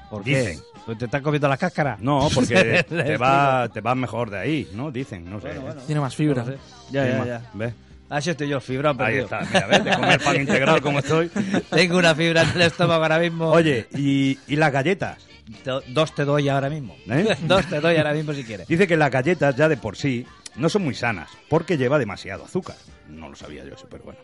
¿Por 0.08 0.22
qué? 0.24 0.38
Dicen. 0.38 0.60
Pues 0.86 0.96
te 0.98 1.04
estás 1.04 1.20
comiendo 1.22 1.46
las 1.48 1.58
cáscaras. 1.58 2.00
No, 2.00 2.28
porque 2.34 2.84
te 2.88 3.16
va, 3.16 3.68
te 3.68 3.80
va 3.80 3.94
mejor 3.94 4.30
de 4.30 4.38
ahí, 4.38 4.68
¿no? 4.74 4.90
Dicen, 4.90 5.28
no 5.30 5.40
sé. 5.40 5.50
Tiene 5.86 6.00
más 6.00 6.14
fibra. 6.16 6.42
No 6.42 6.50
lo 6.50 6.56
sé. 6.56 6.62
Ya, 6.90 7.02
Tiene 7.02 7.10
ya, 7.10 7.18
más- 7.18 7.26
ya. 7.26 7.42
¿Ves? 7.54 7.74
Así 8.10 8.28
estoy 8.30 8.48
yo, 8.48 8.60
fibra 8.60 8.92
Ahí 8.98 9.18
está, 9.18 9.40
mira, 9.40 9.66
ves, 9.68 9.84
de 9.84 9.94
comer 9.94 10.20
pan 10.20 10.36
integral 10.40 10.82
como 10.82 10.98
estoy. 10.98 11.28
Tengo 11.70 11.96
una 11.98 12.14
fibra 12.14 12.42
en 12.42 12.50
el 12.50 12.62
estómago 12.62 13.02
ahora 13.04 13.18
mismo. 13.20 13.50
Oye, 13.50 13.86
¿y, 13.94 14.36
y 14.48 14.56
las 14.56 14.72
galletas? 14.72 15.26
Do- 15.64 15.82
Dos 15.88 16.14
te 16.14 16.24
doy 16.24 16.48
ahora 16.48 16.68
mismo. 16.68 16.96
¿Eh? 17.08 17.36
Dos 17.42 17.66
te 17.66 17.80
doy 17.80 17.96
ahora 17.96 18.12
mismo 18.12 18.32
si 18.32 18.44
quieres. 18.44 18.66
Dice 18.66 18.86
que 18.88 18.96
las 18.96 19.10
galletas 19.10 19.54
ya 19.56 19.68
de 19.68 19.76
por 19.76 19.96
sí 19.96 20.26
no 20.56 20.68
son 20.68 20.82
muy 20.82 20.94
sanas, 20.94 21.30
porque 21.48 21.76
lleva 21.78 21.98
demasiado 21.98 22.44
azúcar. 22.44 22.76
No 23.08 23.28
lo 23.28 23.36
sabía 23.36 23.64
yo 23.64 23.74
eso, 23.74 23.86
pero 23.88 24.02
bueno. 24.04 24.18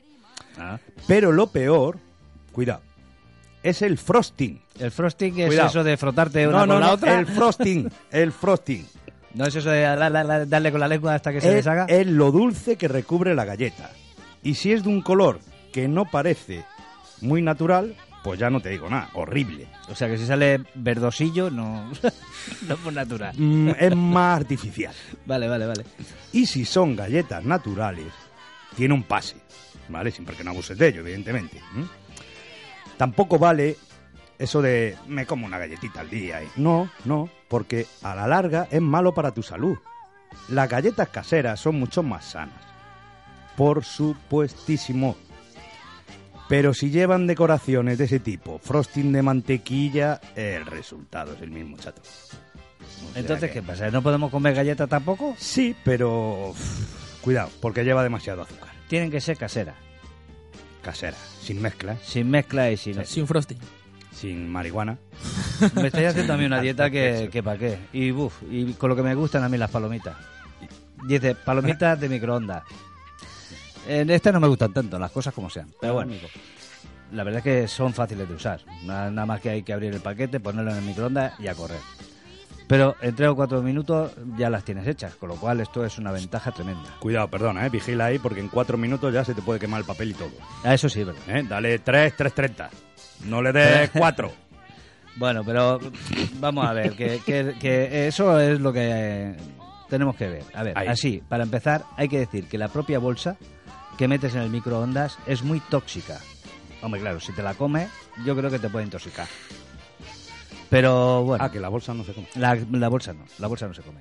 Ah. 0.58 0.78
Pero 1.06 1.30
lo 1.32 1.46
peor, 1.48 1.98
cuidado, 2.52 2.80
es 3.62 3.82
el 3.82 3.98
frosting. 3.98 4.60
El 4.80 4.90
frosting 4.90 5.40
es 5.40 5.46
Cuidado. 5.46 5.68
eso 5.68 5.84
de 5.84 5.96
frotarte 5.96 6.46
una 6.48 6.58
no, 6.58 6.66
no, 6.66 6.72
con 6.74 6.80
la 6.80 6.86
no, 6.88 6.92
otra. 6.94 7.18
el 7.20 7.26
frosting, 7.26 7.88
el 8.10 8.32
frosting. 8.32 8.86
No 9.36 9.44
es 9.46 9.54
eso 9.54 9.70
de 9.70 9.82
la- 9.82 10.08
la- 10.10 10.24
la- 10.24 10.46
darle 10.46 10.70
con 10.70 10.80
la 10.80 10.88
lengua 10.88 11.14
hasta 11.14 11.30
que 11.32 11.40
se 11.40 11.48
es, 11.50 11.54
deshaga. 11.56 11.84
es 11.88 12.06
lo 12.06 12.30
dulce 12.32 12.76
que 12.76 12.88
recubre 12.88 13.34
la 13.34 13.44
galleta. 13.44 13.90
Y 14.42 14.54
si 14.54 14.72
es 14.72 14.82
de 14.82 14.88
un 14.88 15.02
color 15.02 15.40
que 15.72 15.88
no 15.88 16.04
parece 16.06 16.64
muy 17.20 17.42
natural, 17.42 17.94
pues 18.24 18.40
ya 18.40 18.48
no 18.50 18.60
te 18.60 18.70
digo 18.70 18.88
nada, 18.88 19.10
horrible. 19.14 19.68
O 19.88 19.94
sea 19.94 20.08
que 20.08 20.16
si 20.18 20.26
sale 20.26 20.60
verdosillo, 20.74 21.50
no, 21.50 21.90
no 22.68 22.76
fue 22.78 22.92
natural. 22.92 23.34
Mm, 23.38 23.70
es 23.78 23.94
más 23.94 24.36
artificial. 24.40 24.94
Vale, 25.26 25.48
vale, 25.48 25.66
vale. 25.66 25.84
Y 26.32 26.46
si 26.46 26.64
son 26.64 26.96
galletas 26.96 27.44
naturales, 27.44 28.06
tiene 28.74 28.94
un 28.94 29.02
pase, 29.02 29.36
¿vale? 29.88 30.10
Siempre 30.10 30.34
que 30.34 30.44
no 30.44 30.50
abuses 30.52 30.76
de 30.78 30.88
ello, 30.88 31.00
evidentemente. 31.02 31.60
Tampoco 32.96 33.38
vale 33.38 33.76
eso 34.38 34.62
de 34.62 34.96
me 35.06 35.26
como 35.26 35.46
una 35.46 35.58
galletita 35.58 36.00
al 36.00 36.10
día. 36.10 36.42
y- 36.42 36.48
No, 36.56 36.90
no, 37.04 37.28
porque 37.48 37.86
a 38.02 38.14
la 38.14 38.26
larga 38.26 38.68
es 38.70 38.80
malo 38.80 39.14
para 39.14 39.32
tu 39.32 39.42
salud. 39.42 39.78
Las 40.48 40.68
galletas 40.68 41.08
caseras 41.08 41.60
son 41.60 41.78
mucho 41.78 42.02
más 42.02 42.24
sanas. 42.24 42.60
Por 43.56 43.84
supuestísimo. 43.84 45.16
Pero 46.48 46.74
si 46.74 46.90
llevan 46.90 47.26
decoraciones 47.26 47.98
de 47.98 48.04
ese 48.04 48.20
tipo, 48.20 48.58
frosting 48.58 49.12
de 49.12 49.22
mantequilla, 49.22 50.20
el 50.36 50.64
resultado 50.66 51.32
es 51.34 51.42
el 51.42 51.50
mismo, 51.50 51.76
chato. 51.76 52.02
O 52.02 53.12
sea 53.12 53.20
Entonces, 53.20 53.50
que- 53.50 53.54
¿qué 53.60 53.62
pasa? 53.66 53.90
¿No 53.90 54.02
podemos 54.02 54.30
comer 54.30 54.54
galletas 54.54 54.88
tampoco? 54.88 55.34
Sí, 55.38 55.74
pero 55.84 56.50
uf, 56.50 57.20
cuidado, 57.22 57.50
porque 57.60 57.82
lleva 57.84 58.02
demasiado 58.04 58.42
azúcar. 58.42 58.68
Tienen 58.88 59.10
que 59.10 59.20
ser 59.20 59.36
caseras. 59.36 59.74
Casera, 60.82 61.16
sin 61.40 61.60
mezcla, 61.60 61.96
Sin 62.04 62.30
mezcla 62.30 62.70
y 62.70 62.76
sin... 62.76 63.04
Sin 63.06 63.26
frosting. 63.26 63.58
Sin 64.16 64.50
marihuana. 64.50 64.98
Me 65.74 65.88
estáis 65.88 66.08
haciendo 66.08 66.32
a 66.32 66.36
mí 66.36 66.46
una 66.46 66.60
dieta 66.60 66.90
que, 66.90 67.28
que 67.30 67.42
para 67.42 67.58
qué. 67.58 67.78
Y, 67.92 68.10
buf, 68.10 68.42
y 68.50 68.72
con 68.74 68.88
lo 68.88 68.96
que 68.96 69.02
me 69.02 69.14
gustan 69.14 69.44
a 69.44 69.48
mí 69.48 69.58
las 69.58 69.70
palomitas. 69.70 70.16
Dice, 71.06 71.34
palomitas 71.34 72.00
de 72.00 72.08
microondas. 72.08 72.64
En 73.86 74.10
este 74.10 74.32
no 74.32 74.40
me 74.40 74.48
gustan 74.48 74.72
tanto, 74.72 74.98
las 74.98 75.12
cosas 75.12 75.32
como 75.32 75.48
sean. 75.48 75.68
Pero 75.80 75.94
bueno, 75.94 76.14
la 77.12 77.22
verdad 77.22 77.38
es 77.38 77.44
que 77.44 77.68
son 77.68 77.94
fáciles 77.94 78.28
de 78.28 78.34
usar. 78.34 78.60
Nada, 78.84 79.26
más 79.26 79.40
que 79.40 79.50
hay 79.50 79.62
que 79.62 79.72
abrir 79.72 79.94
el 79.94 80.00
paquete, 80.00 80.40
ponerlo 80.40 80.72
en 80.72 80.78
el 80.78 80.82
microondas 80.82 81.38
y 81.38 81.46
a 81.46 81.54
correr. 81.54 81.78
Pero 82.66 82.96
en 83.00 83.14
tres 83.14 83.28
o 83.28 83.36
cuatro 83.36 83.62
minutos 83.62 84.10
ya 84.36 84.50
las 84.50 84.64
tienes 84.64 84.88
hechas, 84.88 85.14
con 85.14 85.28
lo 85.28 85.36
cual 85.36 85.60
esto 85.60 85.84
es 85.84 85.98
una 85.98 86.10
ventaja 86.10 86.50
tremenda. 86.50 86.96
Cuidado, 86.98 87.28
perdona, 87.28 87.64
eh, 87.64 87.70
vigila 87.70 88.06
ahí 88.06 88.18
porque 88.18 88.40
en 88.40 88.48
cuatro 88.48 88.76
minutos 88.76 89.14
ya 89.14 89.24
se 89.24 89.34
te 89.34 89.42
puede 89.42 89.60
quemar 89.60 89.80
el 89.80 89.86
papel 89.86 90.10
y 90.10 90.14
todo. 90.14 90.30
A 90.64 90.74
eso 90.74 90.88
sí, 90.88 91.04
¿verdad? 91.04 91.22
¿eh? 91.28 91.44
Dale 91.48 91.78
tres, 91.78 92.14
tres 92.16 92.34
treinta. 92.34 92.70
No 93.24 93.42
le 93.42 93.52
des 93.52 93.90
cuatro. 93.94 94.32
Bueno, 95.16 95.42
pero 95.44 95.80
vamos 96.40 96.66
a 96.66 96.72
ver, 96.72 96.94
que, 96.94 97.20
que- 97.24 97.54
que 97.58 98.06
eso 98.06 98.38
es 98.38 98.60
lo 98.60 98.72
que 98.72 99.34
tenemos 99.88 100.14
que 100.16 100.28
ver. 100.28 100.44
A 100.54 100.62
ver, 100.62 100.76
Ahí. 100.78 100.88
así, 100.88 101.22
para 101.28 101.42
empezar, 101.44 101.84
hay 101.96 102.08
que 102.08 102.18
decir 102.18 102.48
que 102.48 102.58
la 102.58 102.68
propia 102.68 102.98
bolsa 102.98 103.36
que 103.96 104.08
metes 104.08 104.34
en 104.34 104.42
el 104.42 104.50
microondas 104.50 105.18
es 105.26 105.42
muy 105.42 105.60
tóxica. 105.60 106.20
Hombre, 106.82 107.00
claro, 107.00 107.18
si 107.20 107.32
te 107.32 107.42
la 107.42 107.54
comes, 107.54 107.88
yo 108.26 108.36
creo 108.36 108.50
que 108.50 108.58
te 108.58 108.68
puede 108.68 108.84
intoxicar. 108.84 109.26
Pero 110.68 111.22
bueno. 111.24 111.44
Ah, 111.44 111.50
que 111.50 111.60
la 111.60 111.68
bolsa 111.68 111.94
no 111.94 112.04
se 112.04 112.12
come. 112.12 112.26
La, 112.34 112.54
la 112.72 112.88
bolsa 112.88 113.12
no, 113.12 113.24
la 113.38 113.46
bolsa 113.46 113.66
no 113.68 113.74
se 113.74 113.82
come. 113.82 114.00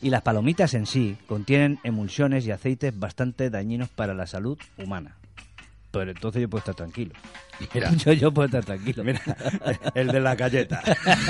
Y 0.00 0.10
las 0.10 0.22
palomitas 0.22 0.74
en 0.74 0.86
sí 0.86 1.16
contienen 1.26 1.78
emulsiones 1.82 2.46
y 2.46 2.50
aceites 2.52 2.98
bastante 2.98 3.50
dañinos 3.50 3.88
para 3.88 4.14
la 4.14 4.26
salud 4.26 4.58
humana. 4.78 5.16
Pero 5.98 6.10
entonces 6.10 6.42
yo 6.42 6.48
puedo 6.48 6.58
estar 6.60 6.74
tranquilo. 6.74 7.14
Mira. 7.74 7.90
yo, 7.92 8.12
yo 8.12 8.32
puedo 8.32 8.46
estar 8.46 8.64
tranquilo. 8.64 9.04
Mira, 9.04 9.20
el 9.94 10.08
de 10.08 10.20
la 10.20 10.34
galleta. 10.34 10.82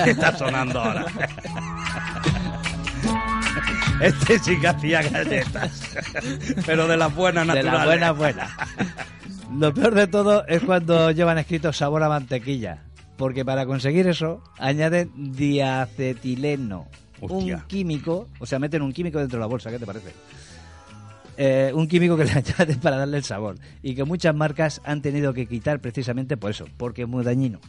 que 0.05 0.11
está 0.11 0.37
sonando 0.37 0.81
ahora. 0.81 1.07
Este 4.01 4.39
sí 4.41 4.59
que 4.61 4.67
hacía 4.69 5.03
galletas. 5.03 5.93
Pero 6.67 6.89
de 6.89 6.97
las 6.97 7.15
buenas 7.15 7.47
De 7.47 7.63
naturales. 7.63 8.01
la 8.01 8.13
buena, 8.13 8.13
buena. 8.13 8.57
Lo 9.57 9.73
peor 9.73 9.95
de 9.95 10.07
todo 10.09 10.45
es 10.47 10.63
cuando 10.63 11.11
llevan 11.13 11.39
escrito 11.39 11.73
sabor 11.73 12.03
a 12.03 12.09
mantequilla. 12.09 12.83
Porque 13.17 13.45
para 13.45 13.67
conseguir 13.67 14.09
eso 14.09 14.43
añaden 14.59 15.13
diacetileno. 15.33 16.89
Hostia. 17.21 17.57
Un 17.59 17.63
químico, 17.63 18.29
o 18.41 18.47
sea, 18.47 18.59
meten 18.59 18.83
un 18.83 18.93
químico 18.93 19.21
dentro 19.21 19.39
de 19.39 19.41
la 19.41 19.47
bolsa, 19.47 19.71
¿qué 19.71 19.79
te 19.79 19.87
parece? 19.87 20.13
Eh, 21.37 21.73
un 21.75 21.87
químico 21.89 22.17
que 22.17 22.25
le 22.25 22.33
añaden 22.35 22.81
para 22.81 22.97
darle 22.99 23.17
el 23.19 23.25
sabor. 23.25 23.57
Y 23.83 23.95
que 23.95 24.05
muchas 24.05 24.35
marcas 24.35 24.81
han 24.85 25.03
tenido 25.03 25.33
que 25.35 25.47
quitar 25.47 25.81
precisamente 25.81 26.37
por 26.37 26.51
eso, 26.51 26.67
porque 26.77 27.03
es 27.03 27.09
muy 27.09 27.25
dañino. 27.25 27.61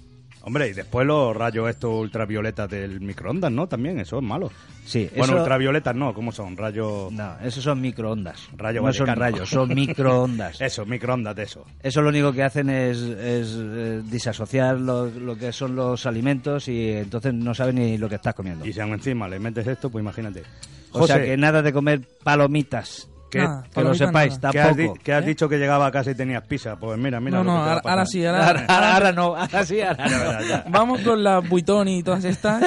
Hombre, 0.47 0.69
y 0.69 0.73
después 0.73 1.07
los 1.07 1.35
rayos 1.35 1.67
estos 1.67 1.91
ultravioletas 1.91 2.69
del 2.69 3.01
microondas, 3.01 3.51
¿no? 3.51 3.65
También, 3.67 3.99
eso 3.99 4.17
es 4.17 4.23
malo. 4.23 4.51
Sí, 4.85 5.09
Bueno, 5.17 5.33
eso- 5.33 5.41
ultravioletas 5.41 5.95
no, 5.95 6.13
¿cómo 6.13 6.31
son? 6.31 6.55
Rayos... 6.55 7.11
No, 7.11 7.35
esos 7.43 7.63
son 7.63 7.81
microondas. 7.81 8.47
Rayo 8.55 8.83
no 8.83 8.93
son 8.93 9.07
rayos, 9.07 9.49
son 9.49 9.73
microondas. 9.73 10.61
Eso, 10.61 10.85
microondas 10.85 11.35
de 11.35 11.41
eso. 11.41 11.65
Eso 11.81 12.03
lo 12.03 12.09
único 12.09 12.31
que 12.31 12.43
hacen 12.43 12.69
es, 12.69 12.97
es, 12.99 13.57
eh, 13.59 14.03
disasociar 14.05 14.79
lo, 14.79 15.07
lo 15.07 15.35
que 15.35 15.51
son 15.51 15.75
los 15.75 16.05
alimentos 16.05 16.67
y 16.67 16.91
entonces 16.91 17.33
no 17.33 17.55
saben 17.55 17.77
ni 17.77 17.97
lo 17.97 18.07
que 18.07 18.13
estás 18.15 18.35
comiendo. 18.35 18.67
Y 18.67 18.71
si 18.71 18.79
aún 18.79 18.93
encima 18.93 19.27
le 19.27 19.39
metes 19.39 19.65
esto, 19.65 19.89
pues 19.89 20.03
imagínate. 20.03 20.43
O 20.91 21.07
sea 21.07 21.23
que 21.23 21.35
nada 21.37 21.63
de 21.63 21.73
comer 21.73 22.01
palomitas. 22.23 23.09
¿Qué- 23.39 23.43
Nada, 23.43 23.63
que 23.73 23.81
lo 23.83 23.93
sepáis, 23.93 24.35
nada. 24.41 24.51
¿qué 24.51 24.59
has, 24.59 24.75
tampoco. 24.77 24.99
qué 25.03 25.13
has 25.13 25.23
¿Eh? 25.23 25.27
dicho 25.27 25.49
que 25.49 25.57
llegaba 25.57 25.85
a 25.87 25.91
casa 25.91 26.11
y 26.11 26.15
tenías 26.15 26.43
pizza? 26.43 26.75
Pues 26.77 26.97
mira, 26.97 27.19
mira. 27.19 27.43
no, 27.43 27.43
no, 27.43 27.81
que 27.81 27.89
ahora, 27.89 28.05
sí, 28.05 28.25
ahora, 28.25 28.45
Ahora, 28.67 28.93
ahora 28.95 29.11
no, 29.11 29.35
ahora 29.35 29.65
sí, 29.65 29.81
ahora 29.81 30.07
no. 30.07 30.63
Vamos 30.71 31.01
con 31.01 31.23
la 31.23 31.39
Buitón 31.39 31.87
y 31.87 32.03
todas 32.03 32.23
estas. 32.23 32.63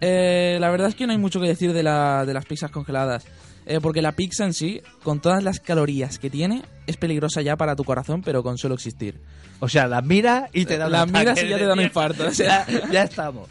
Eh, 0.00 0.56
la 0.60 0.70
verdad 0.70 0.88
es 0.88 0.94
que 0.94 1.06
no 1.06 1.12
hay 1.12 1.18
mucho 1.18 1.40
que 1.40 1.46
decir 1.48 1.72
de, 1.72 1.82
la, 1.82 2.24
de 2.24 2.34
las 2.34 2.44
pizzas 2.46 2.70
congeladas. 2.70 3.24
Eh, 3.66 3.78
porque 3.80 4.02
la 4.02 4.12
pizza 4.12 4.44
en 4.44 4.52
sí, 4.54 4.80
con 5.02 5.20
todas 5.20 5.44
las 5.44 5.60
calorías 5.60 6.18
que 6.18 6.30
tiene, 6.30 6.62
es 6.86 6.96
peligrosa 6.96 7.42
ya 7.42 7.56
para 7.56 7.76
tu 7.76 7.84
corazón, 7.84 8.22
pero 8.22 8.42
con 8.42 8.58
solo 8.58 8.74
existir. 8.74 9.20
O 9.62 9.68
sea, 9.68 9.86
las 9.86 10.02
miras 10.04 10.48
y 10.54 10.64
te 10.64 10.78
da 10.78 10.86
un 10.86 10.92
Las 10.92 11.02
ataque 11.02 11.18
miras 11.18 11.42
y 11.42 11.48
ya 11.48 11.58
te 11.58 11.64
da 11.66 11.72
un 11.74 11.80
infarto. 11.82 12.26
o 12.26 12.30
sea, 12.34 12.66
ya, 12.66 12.90
ya 12.90 13.02
estamos. 13.02 13.48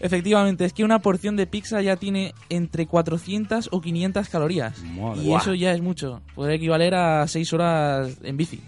efectivamente, 0.00 0.64
es 0.64 0.72
que 0.72 0.84
una 0.84 0.98
porción 0.98 1.36
de 1.36 1.46
pizza 1.46 1.80
ya 1.82 1.96
tiene 1.96 2.34
entre 2.48 2.86
400 2.86 3.68
o 3.72 3.80
500 3.80 4.28
calorías. 4.28 4.78
Madre 4.82 5.22
y 5.22 5.34
eso 5.34 5.54
ya 5.54 5.72
es 5.72 5.80
mucho. 5.80 6.20
Puede 6.34 6.54
equivaler 6.54 6.94
a 6.94 7.26
6 7.28 7.52
horas 7.52 8.10
en 8.22 8.36
bici, 8.36 8.60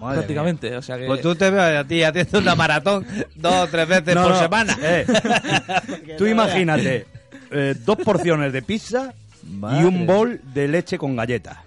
Madre 0.00 0.18
prácticamente. 0.18 0.70
mía. 0.70 0.78
O 0.78 0.82
sea 0.82 0.96
que... 0.98 1.06
Pues 1.06 1.20
tú 1.20 1.34
te 1.34 1.50
veo 1.50 1.80
a 1.80 1.84
ti 1.84 2.02
haciendo 2.02 2.38
una 2.38 2.54
maratón 2.54 3.06
dos 3.34 3.54
o 3.54 3.66
tres 3.68 3.86
veces 3.88 4.14
No, 4.14 4.22
por 4.24 4.32
no, 4.32 4.38
semana. 4.40 4.78
eh, 4.82 5.06
tú 6.18 6.26
imagínate 6.26 7.06
eh, 7.50 7.74
dos 7.84 7.96
porciones 7.98 8.52
de 8.52 8.62
pizza 8.62 9.12
y 9.42 9.50
Madre. 9.56 9.84
un 9.86 10.06
bol 10.06 10.40
de 10.54 10.68
leche 10.68 10.98
con 10.98 11.14
galletas. 11.16 11.58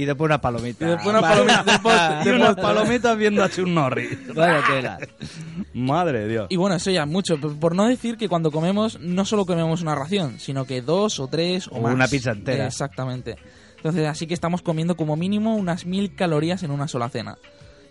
Y 0.00 0.04
después 0.04 0.26
una 0.28 0.40
palomita. 0.40 0.84
Y 0.86 0.88
después 0.90 1.08
una 1.08 1.20
palomita 1.20 1.62
de 1.64 1.72
postre- 1.80 2.20
y 2.22 2.24
de 2.24 2.32
unas 2.36 2.46
postre. 2.48 2.62
palomitas 2.62 3.18
viendo 3.18 3.42
a 3.42 3.50
Chuck 3.50 3.66
Norris. 3.66 4.18
Vaya 4.34 4.62
tela. 4.66 4.98
Madre 5.74 6.20
de 6.20 6.28
Dios. 6.28 6.46
Y 6.50 6.56
bueno, 6.56 6.76
eso 6.76 6.90
ya 6.90 7.02
es 7.02 7.08
mucho. 7.08 7.38
Por 7.40 7.56
por 7.58 7.74
no 7.74 7.86
decir 7.88 8.16
que 8.16 8.28
cuando 8.28 8.50
comemos, 8.52 9.00
no 9.00 9.24
solo 9.24 9.44
comemos 9.44 9.82
una 9.82 9.94
ración, 9.96 10.38
sino 10.38 10.64
que 10.66 10.82
dos 10.82 11.18
o 11.20 11.26
tres 11.26 11.66
o, 11.68 11.76
O 11.78 11.80
más. 11.82 11.94
una 11.94 12.06
pizza 12.06 12.30
entera. 12.30 12.66
Exactamente. 12.66 13.36
Entonces, 13.76 14.06
así 14.06 14.26
que 14.26 14.34
estamos 14.34 14.62
comiendo 14.62 14.96
como 14.96 15.16
mínimo 15.16 15.56
unas 15.56 15.84
mil 15.86 16.14
calorías 16.14 16.62
en 16.62 16.70
una 16.70 16.86
sola 16.88 17.08
cena. 17.08 17.36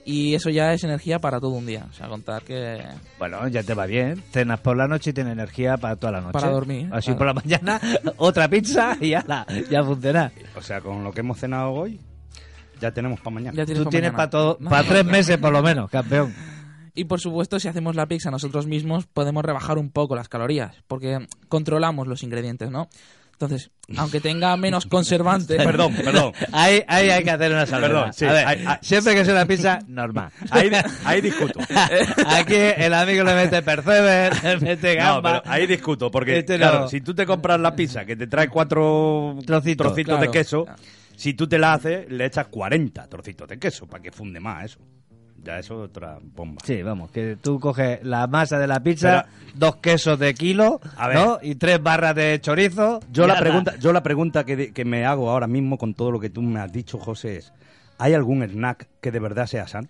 Y 0.10 0.36
eso 0.36 0.50
ya 0.50 0.72
es 0.72 0.86
energía 0.86 1.20
para 1.20 1.42
todo 1.42 1.52
un 1.52 1.66
día. 1.66 1.86
O 1.90 1.94
sea, 1.94 2.08
contar 2.08 2.42
que. 2.44 2.82
Bueno, 3.20 3.46
ya 3.50 3.62
te 3.62 3.74
va 3.74 3.86
bien. 3.86 4.24
Cenas 4.32 4.62
por 4.62 4.78
la 4.78 4.88
noche 4.88 5.10
y 5.10 5.14
tienes 5.14 5.34
energía 5.34 5.76
para 5.76 5.98
toda 5.98 6.14
la 6.14 6.22
noche. 6.22 6.32
Para 6.32 6.50
dormir, 6.50 6.88
Así 6.94 7.08
claro. 7.08 7.18
por 7.18 7.28
la 7.28 7.34
mañana, 7.34 7.82
otra 8.16 8.48
pizza 8.48 8.96
y 9.02 9.10
ya, 9.10 9.26
la, 9.28 9.46
ya 9.70 9.84
funciona. 9.84 10.32
O 10.56 10.62
sea, 10.62 10.80
con 10.80 11.04
lo 11.04 11.12
que 11.12 11.20
hemos 11.20 11.38
cenado 11.38 11.74
hoy, 11.74 12.00
ya 12.80 12.92
tenemos 12.92 13.20
para 13.20 13.32
mañana. 13.32 13.58
Ya 13.58 13.66
tienes 13.66 13.80
Tú 13.80 13.84
pa' 13.84 13.92
tienes 13.92 14.12
para 14.12 14.30
todo, 14.30 14.58
para 14.60 14.88
tres 14.88 15.04
meses 15.04 15.38
por 15.40 15.52
lo 15.52 15.62
menos, 15.62 15.90
campeón. 15.90 16.34
Y 16.94 17.04
por 17.04 17.20
supuesto, 17.20 17.60
si 17.60 17.68
hacemos 17.68 17.98
la 17.98 18.06
pizza 18.06 18.32
nosotros 18.32 18.66
mismos, 18.66 19.08
podemos 19.08 19.44
rebajar 19.44 19.78
un 19.78 19.92
poco 19.92 20.16
las 20.16 20.30
calorías, 20.30 20.74
porque 20.88 21.28
controlamos 21.50 22.08
los 22.08 22.24
ingredientes, 22.24 22.72
¿no? 22.72 22.88
Entonces, 23.40 23.70
aunque 23.98 24.20
tenga 24.20 24.58
menos 24.58 24.86
conservantes... 24.88 25.58
Perdón, 25.64 25.94
perdón. 25.94 26.34
Ahí, 26.52 26.84
ahí 26.88 27.12
hay 27.12 27.24
que 27.24 27.30
hacer 27.30 27.52
una 27.52 27.68
salvedad. 27.68 27.90
Perdón, 27.94 28.14
sí, 28.14 28.26
A 28.26 28.32
ver, 28.34 28.48
hay- 28.48 28.66
hay- 28.66 28.78
siempre 28.82 29.14
que 29.14 29.24
sea 29.26 29.34
una 29.36 29.46
pizza, 29.46 29.80
normal. 29.88 30.32
Ahí, 30.50 30.72
ahí 31.06 31.22
discuto. 31.22 31.60
Aquí 32.28 32.56
el 32.56 32.94
amigo 32.96 33.24
le 33.24 33.36
mete 33.36 33.62
percebe, 33.62 34.32
le 34.42 34.58
mete 34.58 34.96
No, 34.98 35.04
gamba. 35.04 35.42
pero 35.44 35.54
ahí 35.54 35.68
discuto, 35.68 36.10
porque 36.10 36.40
Este 36.40 36.58
claro, 36.58 36.80
no. 36.82 36.88
si 36.90 37.02
tú 37.02 37.14
te 37.14 37.26
compras 37.28 37.60
la 37.60 37.76
pizza 37.76 38.06
que 38.06 38.16
te 38.16 38.26
trae 38.26 38.48
cuatro 38.50 39.38
Trocitos, 39.46 39.86
trocitos 39.88 40.16
de 40.20 40.26
claro. 40.26 40.32
queso, 40.32 40.66
si 41.16 41.36
tú 41.36 41.48
te 41.48 41.60
la 41.60 41.74
haces, 41.74 42.10
le 42.10 42.26
echas 42.26 42.48
40 42.48 43.08
trocitos 43.08 43.48
de 43.48 43.60
queso 43.60 43.86
para 43.86 44.02
que 44.02 44.12
funde 44.12 44.40
más 44.40 44.66
eso. 44.66 44.80
Ya 45.44 45.60
eso 45.60 45.84
es 45.84 45.90
otra 45.90 46.20
bomba. 46.22 46.62
Sí, 46.66 46.82
vamos, 46.82 47.12
que 47.12 47.38
tú 47.42 47.60
coges 47.60 48.04
la 48.04 48.28
masa 48.28 48.60
de 48.60 48.68
la 48.68 48.82
pizza, 48.82 49.28
dos 49.56 49.78
quesos 49.78 50.20
de 50.20 50.34
kilo, 50.34 50.82
A 50.98 51.08
ver. 51.08 51.18
¿no? 51.18 51.40
Y 51.42 51.56
tres 51.56 51.82
barras 51.82 52.16
de 52.16 52.40
chorizo. 52.42 53.00
Yo 53.12 53.28
la 53.28 53.40
pregunta, 53.40 53.76
yo 53.78 53.94
la 53.94 54.04
pregunta 54.04 54.46
que, 54.46 54.74
que 54.74 54.86
me 54.86 55.06
hago 55.06 55.30
ahora 55.30 55.48
mismo 55.48 55.78
con 55.78 55.94
todo 55.94 56.12
lo 56.12 56.20
que 56.20 56.30
tú 56.30 56.42
me 56.42 56.60
has 56.60 56.72
dicho, 56.72 56.98
José, 56.98 57.38
es 57.38 57.54
¿hay 57.98 58.14
algún 58.14 58.44
snack 58.44 58.88
que 59.02 59.12
de 59.12 59.20
verdad 59.20 59.48
sea 59.48 59.68
sano? 59.68 59.88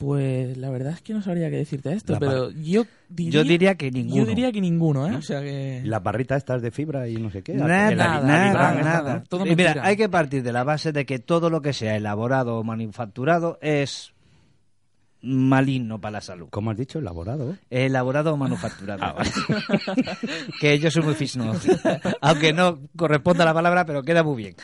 Pues 0.00 0.56
la 0.56 0.70
verdad 0.70 0.94
es 0.94 1.02
que 1.02 1.12
no 1.12 1.20
sabría 1.20 1.50
qué 1.50 1.56
decirte 1.56 1.90
a 1.90 1.92
esto, 1.92 2.14
La 2.14 2.20
pero 2.20 2.50
yo 2.52 2.86
diría... 3.10 3.42
Yo 3.42 3.44
diría 3.44 3.74
que 3.74 3.90
ninguno. 3.90 4.16
Yo 4.22 4.24
diría 4.24 4.50
que 4.50 4.62
ninguno, 4.62 5.06
¿eh? 5.06 5.14
O 5.14 5.20
sea 5.20 5.42
que... 5.42 5.82
Las 5.84 6.02
barritas 6.02 6.38
estas 6.38 6.62
de 6.62 6.70
fibra 6.70 7.06
y 7.06 7.16
no 7.16 7.30
sé 7.30 7.42
qué. 7.42 7.52
Nada, 7.52 7.90
nada, 7.90 8.20
nada, 8.22 8.68
alibán, 8.70 8.80
nada. 8.82 9.24
todo 9.28 9.44
Y 9.44 9.54
mira, 9.54 9.74
mentira. 9.74 9.84
hay 9.84 9.98
que 9.98 10.08
partir 10.08 10.42
de 10.42 10.54
la 10.54 10.64
base 10.64 10.92
de 10.92 11.04
que 11.04 11.18
todo 11.18 11.50
lo 11.50 11.60
que 11.60 11.74
sea 11.74 11.96
elaborado 11.96 12.56
o 12.56 12.64
manufacturado 12.64 13.58
es 13.60 14.14
maligno 15.20 16.00
para 16.00 16.12
la 16.12 16.20
salud. 16.22 16.48
¿Cómo 16.48 16.70
has 16.70 16.78
dicho? 16.78 16.98
Elaborado. 16.98 17.58
Elaborado 17.68 18.32
o 18.32 18.38
manufacturado. 18.38 19.04
Ah, 19.04 19.12
vale. 19.12 19.30
que 20.62 20.78
yo 20.78 20.90
soy 20.90 21.02
muy 21.02 21.14
fisno. 21.14 21.52
Aunque 22.22 22.54
no 22.54 22.78
corresponda 22.96 23.42
a 23.42 23.48
la 23.48 23.52
palabra, 23.52 23.84
pero 23.84 24.02
queda 24.02 24.22
muy 24.22 24.36
bien. 24.36 24.56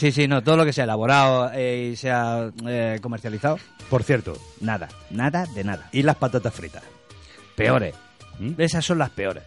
Sí, 0.00 0.12
sí, 0.12 0.26
no, 0.26 0.42
todo 0.42 0.56
lo 0.56 0.64
que 0.64 0.72
sea 0.72 0.84
elaborado 0.84 1.50
eh, 1.52 1.90
y 1.92 1.96
sea 1.96 2.50
eh, 2.66 2.98
comercializado, 3.02 3.58
Por 3.90 4.02
cierto, 4.02 4.32
nada, 4.62 4.88
nada 5.10 5.44
de 5.54 5.62
nada. 5.62 5.90
¿y 5.92 6.02
las 6.02 6.16
patatas 6.16 6.54
fritas? 6.54 6.82
Peores. 7.54 7.94
¿Mm? 8.38 8.52
Esas 8.56 8.82
son 8.82 8.96
las 8.96 9.10
peores. 9.10 9.42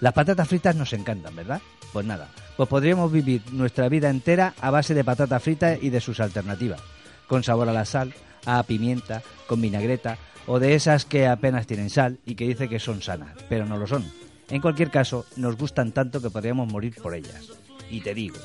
Las 0.00 0.14
patatas 0.14 0.48
fritas 0.48 0.74
nos 0.76 0.94
encantan, 0.94 1.36
¿verdad? 1.36 1.60
Pues 1.92 2.06
nada, 2.06 2.30
pues 2.56 2.70
podríamos 2.70 3.12
vivir 3.12 3.42
nuestra 3.52 3.90
vida 3.90 4.08
entera 4.08 4.54
a 4.62 4.70
base 4.70 4.94
de 4.94 5.04
patatas 5.04 5.42
fritas 5.42 5.78
y 5.82 5.90
de 5.90 6.00
sus 6.00 6.20
alternativas, 6.20 6.80
con 7.26 7.44
sabor 7.44 7.68
a 7.68 7.74
la 7.74 7.84
sal, 7.84 8.14
a 8.46 8.62
pimienta, 8.62 9.22
con 9.46 9.60
vinagreta, 9.60 10.16
o 10.46 10.58
de 10.58 10.74
esas 10.74 11.04
que 11.04 11.26
apenas 11.26 11.66
tienen 11.66 11.90
sal 11.90 12.18
y 12.24 12.34
que 12.34 12.48
dice 12.48 12.70
que 12.70 12.80
son 12.80 13.02
sanas, 13.02 13.36
pero 13.50 13.66
no 13.66 13.76
lo 13.76 13.86
son. 13.86 14.10
En 14.48 14.62
cualquier 14.62 14.90
caso, 14.90 15.26
nos 15.36 15.58
gustan 15.58 15.92
tanto 15.92 16.22
que 16.22 16.30
podríamos 16.30 16.66
morir 16.66 16.94
por 17.02 17.14
ellas. 17.14 17.50
Y 17.90 18.00
te 18.00 18.14
digo, 18.14 18.38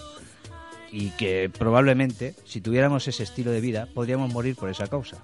y 0.91 1.09
que 1.11 1.49
probablemente, 1.49 2.35
si 2.45 2.61
tuviéramos 2.61 3.07
ese 3.07 3.23
estilo 3.23 3.51
de 3.51 3.61
vida, 3.61 3.87
podríamos 3.93 4.31
morir 4.33 4.55
por 4.55 4.69
esa 4.69 4.87
causa. 4.87 5.17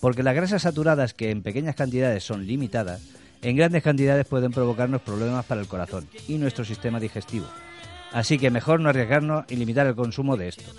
Porque 0.00 0.22
las 0.22 0.34
grasas 0.34 0.62
saturadas, 0.62 1.14
que 1.14 1.30
en 1.30 1.42
pequeñas 1.42 1.74
cantidades 1.74 2.22
son 2.22 2.46
limitadas, 2.46 3.02
en 3.42 3.56
grandes 3.56 3.82
cantidades 3.82 4.26
pueden 4.26 4.52
provocarnos 4.52 5.02
problemas 5.02 5.44
para 5.44 5.60
el 5.60 5.66
corazón 5.66 6.08
y 6.26 6.38
nuestro 6.38 6.64
sistema 6.64 7.00
digestivo. 7.00 7.46
Así 8.12 8.38
que 8.38 8.50
mejor 8.50 8.80
no 8.80 8.88
arriesgarnos 8.88 9.44
y 9.48 9.56
limitar 9.56 9.86
el 9.86 9.94
consumo 9.94 10.36
de 10.36 10.48
esto. 10.48 10.70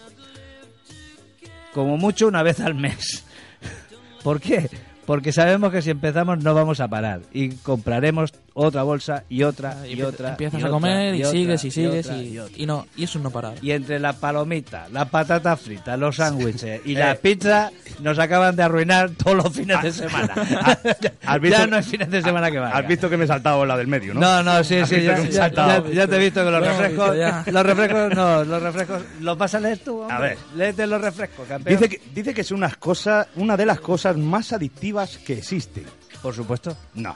Como 1.73 1.97
mucho 1.97 2.27
una 2.27 2.43
vez 2.43 2.59
al 2.59 2.75
mes. 2.75 3.25
¿Por 4.23 4.41
qué? 4.41 4.69
Porque 5.05 5.31
sabemos 5.31 5.71
que 5.71 5.81
si 5.81 5.89
empezamos 5.89 6.43
no 6.43 6.53
vamos 6.53 6.79
a 6.79 6.87
parar 6.87 7.21
y 7.31 7.49
compraremos 7.49 8.31
otra 8.61 8.83
bolsa 8.83 9.23
y 9.29 9.43
otra 9.43 9.87
y, 9.87 9.93
Empie- 9.95 10.05
otra. 10.05 10.29
Empiezas 10.31 10.61
y 10.61 10.65
a 10.65 10.69
comer 10.69 11.15
y, 11.15 11.19
otra, 11.19 11.31
sigues 11.31 11.63
y 11.63 11.71
sigues 11.71 12.05
otra, 12.07 12.17
y, 12.17 12.41
y 12.57 12.65
no, 12.65 12.87
y 12.95 13.03
eso 13.05 13.19
no 13.19 13.31
parar. 13.31 13.53
Y 13.61 13.71
entre 13.71 13.99
la 13.99 14.13
palomita, 14.13 14.87
la 14.91 15.05
patata 15.05 15.55
frita, 15.55 15.95
los 15.97 16.17
sándwiches 16.17 16.81
y 16.85 16.95
Eh. 16.95 16.99
la 16.99 17.15
pizza 17.15 17.71
nos 18.01 18.19
acaban 18.19 18.55
de 18.55 18.63
arruinar 18.63 19.11
todos 19.11 19.37
los 19.37 19.53
fines 19.53 19.81
de 19.81 19.91
semana. 19.91 20.33
¿Has 21.25 21.41
visto- 21.41 21.57
ya 21.57 21.67
no 21.67 21.77
hay 21.77 21.83
fines 21.83 22.09
de 22.11 22.21
semana 22.21 22.51
que 22.51 22.59
valga. 22.59 22.77
Has 22.77 22.87
visto 22.87 23.09
que 23.09 23.17
me 23.17 23.23
he 23.25 23.27
saltado 23.27 23.65
la 23.65 23.77
del 23.77 23.87
medio, 23.87 24.13
¿no? 24.13 24.19
No, 24.19 24.43
no, 24.43 24.63
sí, 24.63 24.75
sí, 24.85 25.01
ya, 25.03 25.17
ya- 25.23 25.49
ya- 25.49 26.07
te 26.07 26.15
he 26.15 26.19
visto 26.19 26.43
que 26.43 26.51
los 26.51 26.61
refrescos, 26.65 27.15
visto 27.15 27.51
los 27.51 27.65
refrescos, 27.65 28.15
no, 28.15 28.43
los 28.43 28.61
refrescos, 28.63 29.01
¿los 29.21 29.37
vas 29.37 29.55
a 29.55 29.59
leer 29.59 29.77
tú? 29.79 29.99
hombre? 30.01 30.15
A 30.15 30.19
ver. 30.19 30.37
Léete 30.55 30.85
los 30.87 30.99
refrescos, 31.01 31.47
campeón. 31.47 31.79
Dice 31.79 31.89
que, 31.89 32.01
dice 32.13 32.33
que 32.33 32.41
es 32.41 32.51
unas 32.51 32.77
cosas, 32.77 33.27
una 33.35 33.55
de 33.55 33.65
las 33.65 33.79
cosas 33.79 34.17
más 34.17 34.51
adictivas 34.53 35.17
que 35.19 35.37
existen. 35.37 35.85
Por 36.21 36.33
supuesto. 36.35 36.75
No, 36.95 37.15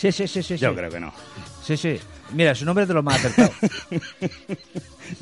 Sí, 0.00 0.10
sí, 0.12 0.26
sí, 0.26 0.42
sí. 0.42 0.56
yo 0.56 0.70
sí. 0.70 0.76
creo 0.76 0.90
que 0.90 0.98
no. 0.98 1.12
Sí, 1.62 1.76
sí. 1.76 2.00
Mira, 2.32 2.54
su 2.54 2.64
nombre 2.64 2.84
es 2.84 2.88
de 2.88 2.94
lo 2.94 3.02
más 3.02 3.16
acertado. 3.16 3.52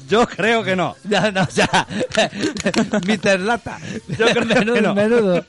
Yo 0.09 0.26
creo 0.29 0.62
que 0.62 0.76
no. 0.76 0.95
ya, 1.05 1.33
no, 1.33 1.49
ya. 1.49 1.68
Mr. 3.07 3.41
Lata. 3.41 3.79
Yo 4.07 4.26
creo 4.26 4.47
que 4.47 4.55
menudo, 4.55 4.81
no. 4.81 4.95
menudo. 4.95 5.45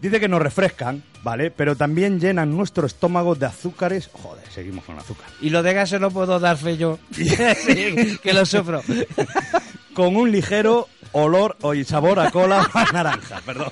Dice 0.00 0.20
que 0.20 0.28
nos 0.28 0.42
refrescan, 0.42 1.02
¿vale? 1.22 1.50
Pero 1.50 1.74
también 1.74 2.20
llenan 2.20 2.54
nuestro 2.54 2.86
estómago 2.86 3.34
de 3.34 3.46
azúcares. 3.46 4.10
Joder, 4.12 4.44
seguimos 4.50 4.84
con 4.84 4.98
azúcar. 4.98 5.26
Y 5.40 5.48
lo 5.48 5.62
de 5.62 5.72
gas 5.72 5.88
se 5.88 5.98
lo 5.98 6.10
puedo 6.10 6.38
dar 6.38 6.58
fe 6.58 6.76
yo. 6.76 6.98
Sí, 7.12 8.18
que 8.22 8.32
lo 8.34 8.44
sufro. 8.44 8.82
Con 9.94 10.16
un 10.16 10.30
ligero 10.32 10.88
olor 11.12 11.56
o 11.62 11.74
sabor 11.84 12.18
a 12.18 12.30
cola 12.30 12.68
o 12.74 12.78
a 12.78 12.84
naranja, 12.92 13.40
perdón. 13.44 13.70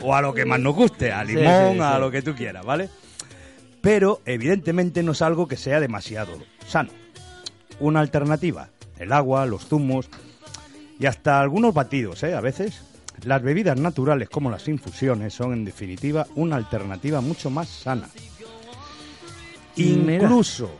o 0.00 0.14
a 0.14 0.22
lo 0.22 0.32
que 0.34 0.44
más 0.44 0.60
nos 0.60 0.74
guste, 0.74 1.12
a 1.12 1.24
Sí, 1.26 1.34
limón, 1.34 1.74
sí, 1.74 1.80
a 1.80 1.98
lo 1.98 2.10
que 2.10 2.22
tú 2.22 2.34
quieras, 2.34 2.64
¿vale? 2.64 2.88
Pero 3.80 4.20
evidentemente 4.24 5.02
no 5.02 5.12
es 5.12 5.22
algo 5.22 5.46
que 5.48 5.56
sea 5.56 5.80
demasiado 5.80 6.38
sano. 6.66 6.90
Una 7.80 8.00
alternativa, 8.00 8.70
el 8.98 9.12
agua, 9.12 9.46
los 9.46 9.66
zumos 9.66 10.08
y 10.98 11.06
hasta 11.06 11.40
algunos 11.40 11.74
batidos, 11.74 12.22
¿eh? 12.22 12.34
A 12.34 12.40
veces. 12.40 12.82
Las 13.22 13.42
bebidas 13.42 13.80
naturales 13.80 14.28
como 14.28 14.50
las 14.50 14.68
infusiones 14.68 15.32
son 15.32 15.54
en 15.54 15.64
definitiva 15.64 16.26
una 16.34 16.56
alternativa 16.56 17.22
mucho 17.22 17.48
más 17.48 17.66
sana. 17.68 18.10
Incluso, 19.76 20.70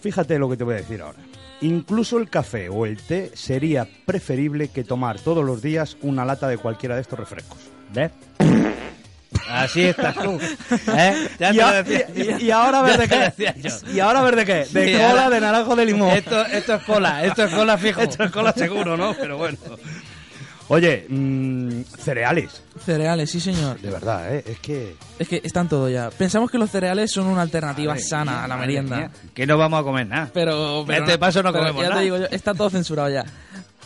fíjate 0.00 0.38
lo 0.38 0.48
que 0.48 0.56
te 0.56 0.64
voy 0.64 0.74
a 0.74 0.78
decir 0.78 1.02
ahora. 1.02 1.18
Incluso 1.62 2.18
el 2.18 2.28
café 2.28 2.68
o 2.68 2.84
el 2.86 2.98
té 2.98 3.30
sería 3.34 3.88
preferible 4.04 4.68
que 4.68 4.84
tomar 4.84 5.18
todos 5.18 5.44
los 5.44 5.62
días 5.62 5.96
una 6.02 6.24
lata 6.24 6.48
de 6.48 6.58
cualquiera 6.58 6.94
de 6.96 7.00
estos 7.00 7.18
refrescos. 7.18 7.58
¿Ves? 7.94 8.10
Así 9.48 9.84
estás 9.84 10.14
tú. 10.16 10.38
¿Eh? 10.96 11.28
Ya 11.38 11.50
y, 11.50 11.56
te 11.56 11.60
lo 11.62 11.66
a- 11.66 11.82
decía 11.82 12.06
y- 12.14 12.24
yo. 12.24 12.38
y 12.38 12.50
ahora 12.50 12.82
ver 12.82 12.98
de 12.98 13.08
qué. 13.08 13.16
decía 13.18 13.54
yo. 13.56 13.70
Y 13.92 14.00
ahora 14.00 14.22
ver 14.22 14.36
de 14.36 14.44
qué. 14.44 14.54
De 14.54 14.64
Sí, 14.86 14.92
cola, 14.92 15.10
ahora- 15.10 15.30
de 15.30 15.40
naranjo, 15.40 15.76
de 15.76 15.86
limón. 15.86 16.10
Esto, 16.10 16.44
esto 16.46 16.74
es 16.74 16.82
cola, 16.82 17.24
esto 17.24 17.44
es 17.44 17.54
cola 17.54 17.78
fijo. 17.78 18.00
Esto 18.06 18.24
es 18.24 18.30
cola 18.30 18.52
seguro, 18.52 18.96
¿no? 18.96 19.14
Pero 19.14 19.38
bueno. 19.38 19.58
Oye, 20.68 21.06
mm, 21.08 21.82
cereales. 21.98 22.60
Cereales, 22.84 23.30
sí 23.30 23.38
señor. 23.40 23.78
De 23.80 23.88
verdad, 23.90 24.34
¿eh? 24.34 24.42
Es 24.46 24.58
que... 24.58 24.96
Es 25.18 25.28
que 25.28 25.40
están 25.44 25.68
todo 25.68 25.88
ya. 25.88 26.10
Pensamos 26.10 26.50
que 26.50 26.58
los 26.58 26.70
cereales 26.70 27.12
son 27.12 27.26
una 27.28 27.42
alternativa 27.42 27.92
Madre 27.94 28.04
sana 28.04 28.32
mía, 28.32 28.44
a 28.44 28.48
la 28.48 28.56
merienda. 28.56 28.96
mía, 28.96 29.10
Que 29.32 29.46
no 29.46 29.56
vamos 29.58 29.80
a 29.80 29.84
comer 29.84 30.06
nada. 30.08 30.30
Pero, 30.34 30.82
pero 30.86 31.04
Este 31.04 31.18
paso 31.18 31.40
no 31.42 31.52
pero 31.52 31.64
comemos 31.66 31.82
ya 31.82 31.88
nada. 31.90 32.00
te 32.00 32.04
digo 32.04 32.16
yo, 32.18 32.24
está 32.30 32.52
todo 32.52 32.68
censurado 32.68 33.08
ya. 33.10 33.24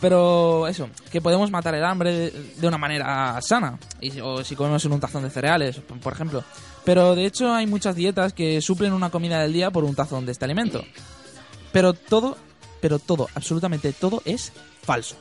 Pero 0.00 0.66
eso, 0.68 0.88
que 1.12 1.20
podemos 1.20 1.50
matar 1.50 1.74
el 1.74 1.84
hambre 1.84 2.30
de, 2.30 2.66
una 2.66 2.78
manera 2.78 3.38
sana. 3.42 3.78
Y, 4.00 4.10
si- 4.12 4.20
o 4.22 4.42
si 4.42 4.56
comemos 4.56 4.82
en 4.86 4.92
un 4.92 5.00
tazón 5.00 5.22
de 5.22 5.28
cereales, 5.28 5.76
por 6.02 6.14
ejemplo. 6.14 6.42
Pero 6.86 7.14
de 7.14 7.26
hecho 7.26 7.52
hay 7.52 7.66
muchas 7.66 7.94
dietas 7.94 8.32
que 8.32 8.62
suplen 8.62 8.94
una 8.94 9.10
comida 9.10 9.42
del 9.42 9.52
día 9.52 9.70
por 9.70 9.84
un 9.84 9.94
tazón 9.94 10.24
de 10.24 10.32
este 10.32 10.46
alimento. 10.46 10.82
Pero 11.72 11.92
todo, 11.92 12.38
pero 12.80 12.98
todo, 12.98 13.28
absolutamente 13.34 13.92
todo 13.92 14.22
es 14.24 14.50
falso. 14.82 15.16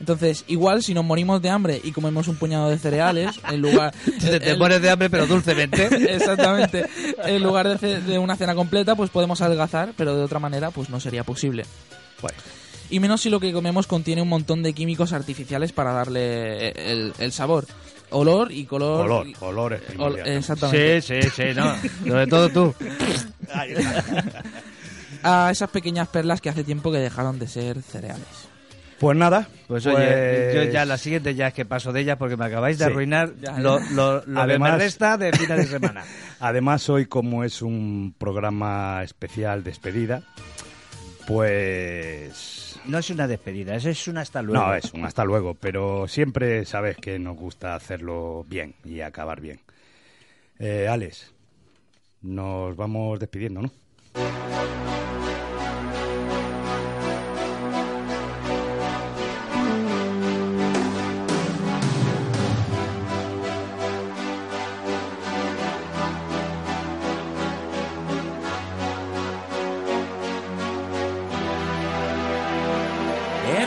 Entonces, 0.00 0.44
igual 0.48 0.82
si 0.82 0.92
nos 0.94 1.04
morimos 1.04 1.40
de 1.40 1.48
hambre 1.50 1.80
y 1.82 1.92
comemos 1.92 2.28
un 2.28 2.36
puñado 2.36 2.68
de 2.68 2.78
cereales, 2.78 3.30
en 3.50 3.60
lugar... 3.62 3.94
Te, 4.20 4.40
te 4.40 4.54
pones 4.56 4.82
de 4.82 4.90
hambre, 4.90 5.08
pero 5.10 5.26
dulcemente. 5.26 5.86
Exactamente. 6.14 6.84
En 7.24 7.42
lugar 7.42 7.78
de, 7.78 8.00
de 8.00 8.18
una 8.18 8.36
cena 8.36 8.54
completa, 8.54 8.94
pues 8.96 9.10
podemos 9.10 9.40
adelgazar, 9.40 9.92
pero 9.96 10.16
de 10.16 10.22
otra 10.24 10.38
manera, 10.40 10.70
pues 10.70 10.90
no 10.90 11.00
sería 11.00 11.24
posible. 11.24 11.64
Bueno, 12.20 12.36
Y 12.90 13.00
menos 13.00 13.20
si 13.22 13.30
lo 13.30 13.40
que 13.40 13.52
comemos 13.52 13.86
contiene 13.86 14.20
un 14.22 14.28
montón 14.28 14.62
de 14.62 14.72
químicos 14.74 15.12
artificiales 15.12 15.72
para 15.72 15.92
darle 15.92 16.70
el, 16.70 17.12
el 17.18 17.32
sabor. 17.32 17.66
Olor 18.10 18.52
y 18.52 18.64
color. 18.66 19.06
olor, 19.06 19.26
y- 19.26 19.34
olor 19.40 19.72
es 19.72 19.82
ol- 19.98 20.18
exactamente. 20.26 21.00
Sí, 21.02 21.20
sí, 21.22 21.30
sí, 21.34 21.42
no. 21.56 21.74
Sobre 22.06 22.26
todo 22.26 22.48
tú. 22.50 22.74
A 25.22 25.50
esas 25.50 25.70
pequeñas 25.70 26.08
perlas 26.08 26.40
que 26.40 26.50
hace 26.50 26.64
tiempo 26.64 26.92
que 26.92 26.98
dejaron 26.98 27.38
de 27.38 27.48
ser 27.48 27.80
cereales. 27.82 28.26
Pues 29.00 29.16
nada. 29.16 29.48
Pues 29.66 29.84
oye, 29.86 30.52
yo 30.54 30.62
ya 30.64 30.84
la 30.84 30.96
siguiente 30.98 31.34
ya 31.34 31.48
es 31.48 31.54
que 31.54 31.64
paso 31.64 31.92
de 31.92 32.00
ella 32.00 32.16
porque 32.16 32.36
me 32.36 32.44
acabáis 32.44 32.78
de 32.78 32.84
Sí. 32.86 32.90
arruinar 32.90 33.34
Ya, 33.40 33.58
lo, 33.58 33.78
lo, 33.92 34.14
lo 34.16 34.22
que 34.22 34.30
me 34.30 34.40
Además- 34.40 34.78
resta 34.78 35.16
de 35.18 35.32
final 35.32 35.58
de 35.58 35.66
semana. 35.66 36.04
Además, 36.40 36.88
hoy 36.88 37.06
como 37.06 37.44
es 37.44 37.60
un 37.62 38.14
programa 38.18 39.02
especial 39.02 39.62
despedida, 39.64 40.22
Pues... 41.26 42.62
No 42.86 42.98
es 42.98 43.08
una 43.08 43.26
despedida, 43.26 43.74
eso 43.74 43.88
es 43.88 44.06
un 44.08 44.18
hasta 44.18 44.42
luego. 44.42 44.62
No, 44.66 44.74
es 44.74 44.92
un 44.92 45.06
hasta 45.06 45.24
luego, 45.24 45.54
pero 45.54 46.06
siempre 46.06 46.66
sabes 46.66 46.98
que 46.98 47.18
nos 47.18 47.34
gusta 47.34 47.74
hacerlo 47.74 48.44
bien 48.46 48.74
y 48.84 49.00
acabar 49.00 49.40
bien. 49.40 49.58
Eh, 50.58 50.86
Alex, 50.86 51.32
nos 52.20 52.76
vamos 52.76 53.18
despidiendo, 53.20 53.62
¿no? 53.62 53.70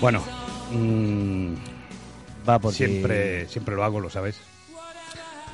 Bueno, 0.00 0.22
mm, 0.72 1.54
Va 2.48 2.58
siempre, 2.72 3.46
siempre 3.48 3.74
lo 3.74 3.84
hago, 3.84 4.00
lo 4.00 4.08
sabes. 4.08 4.40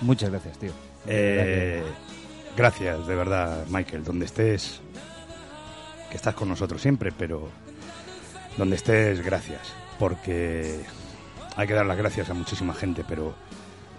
Muchas 0.01 0.31
gracias, 0.31 0.59
tío. 0.59 0.71
Eh, 1.07 1.83
gracias, 2.57 3.07
de 3.07 3.17
verdad, 3.17 3.67
Michael, 3.69 4.05
donde 4.05 4.27
estés, 4.27 4.81
que 6.09 6.17
estás 6.17 6.35
con 6.35 6.49
nosotros 6.49 6.81
siempre, 6.81 7.11
pero 7.11 7.49
donde 8.57 8.77
estés, 8.77 9.25
gracias, 9.25 9.73
porque 9.99 10.81
hay 11.57 11.67
que 11.67 11.75
dar 11.75 11.87
las 11.87 11.99
gracias 11.99 12.31
a 12.31 12.35
muchísima 12.35 12.75
gente, 12.75 13.05
pero 13.09 13.35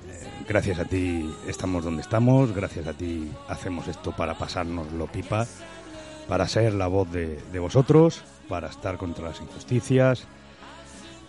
eh, 0.08 0.28
gracias 0.48 0.80
a 0.80 0.86
ti 0.86 1.30
estamos 1.48 1.84
donde 1.84 2.02
estamos, 2.02 2.54
gracias 2.54 2.88
a 2.88 2.94
ti 2.94 3.30
hacemos 3.50 3.90
esto 3.90 4.16
para 4.16 4.38
pasárnoslo 4.38 5.08
pipa, 5.08 5.46
para 6.30 6.48
ser 6.48 6.74
la 6.74 6.88
voz 6.88 7.12
de, 7.12 7.42
de 7.52 7.60
vosotros, 7.60 8.24
para 8.48 8.70
estar 8.70 8.98
contra 8.98 9.26
las 9.26 9.42
injusticias 9.42 10.28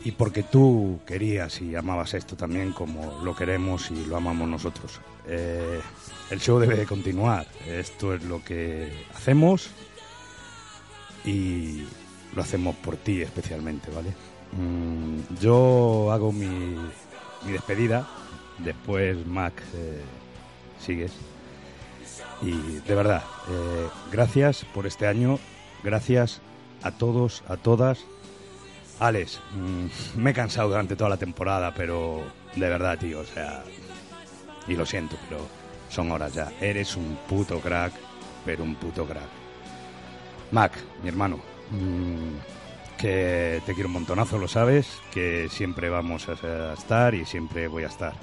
y 0.04 0.12
porque 0.12 0.42
tú 0.42 1.00
querías 1.06 1.60
y 1.60 1.74
amabas 1.74 2.14
esto 2.14 2.36
también 2.36 2.72
como 2.72 3.20
lo 3.24 3.34
queremos 3.34 3.90
y 3.90 4.04
lo 4.06 4.16
amamos 4.16 4.48
nosotros. 4.48 5.00
Eh, 5.26 5.80
el 6.30 6.40
show 6.40 6.58
debe 6.60 6.76
de 6.76 6.86
continuar, 6.86 7.46
esto 7.66 8.14
es 8.14 8.22
lo 8.22 8.44
que 8.44 9.04
hacemos 9.14 9.70
y 11.24 11.84
lo 12.34 12.42
hacemos 12.42 12.76
por 12.76 12.96
ti 12.96 13.22
especialmente, 13.22 13.90
¿vale? 13.90 14.10
Mm, 14.52 15.40
yo 15.40 16.12
hago 16.12 16.30
mi, 16.30 16.76
despedida, 17.50 18.06
después 18.58 19.26
Mac 19.26 19.54
eh, 19.74 20.02
sigues. 20.78 21.12
Y 22.42 22.52
de 22.86 22.94
verdad, 22.94 23.24
eh, 23.50 23.88
gracias 24.12 24.64
por 24.72 24.86
este 24.86 25.06
año, 25.06 25.38
gracias 25.82 26.40
a 26.82 26.90
todos, 26.92 27.42
a 27.48 27.56
todas. 27.56 27.98
Alex, 29.00 29.40
mm, 29.54 30.20
me 30.20 30.30
he 30.30 30.34
cansado 30.34 30.68
durante 30.70 30.96
toda 30.96 31.10
la 31.10 31.16
temporada, 31.18 31.74
pero 31.74 32.22
de 32.54 32.68
verdad, 32.68 32.98
tío, 32.98 33.20
o 33.20 33.24
sea, 33.24 33.62
y 34.66 34.74
lo 34.74 34.86
siento, 34.86 35.16
pero 35.28 35.42
son 35.90 36.10
horas 36.10 36.32
ya. 36.34 36.50
Eres 36.60 36.96
un 36.96 37.18
puto 37.28 37.60
crack, 37.60 37.92
pero 38.44 38.62
un 38.64 38.74
puto 38.76 39.04
crack. 39.04 39.28
Mac, 40.52 40.72
mi 41.02 41.08
hermano, 41.08 41.40
mm, 41.70 42.96
que 42.96 43.60
te 43.66 43.74
quiero 43.74 43.88
un 43.88 43.94
montonazo, 43.94 44.38
lo 44.38 44.48
sabes, 44.48 44.86
que 45.12 45.48
siempre 45.50 45.90
vamos 45.90 46.26
a 46.28 46.72
estar 46.72 47.14
y 47.14 47.26
siempre 47.26 47.68
voy 47.68 47.84
a 47.84 47.88
estar. 47.88 48.14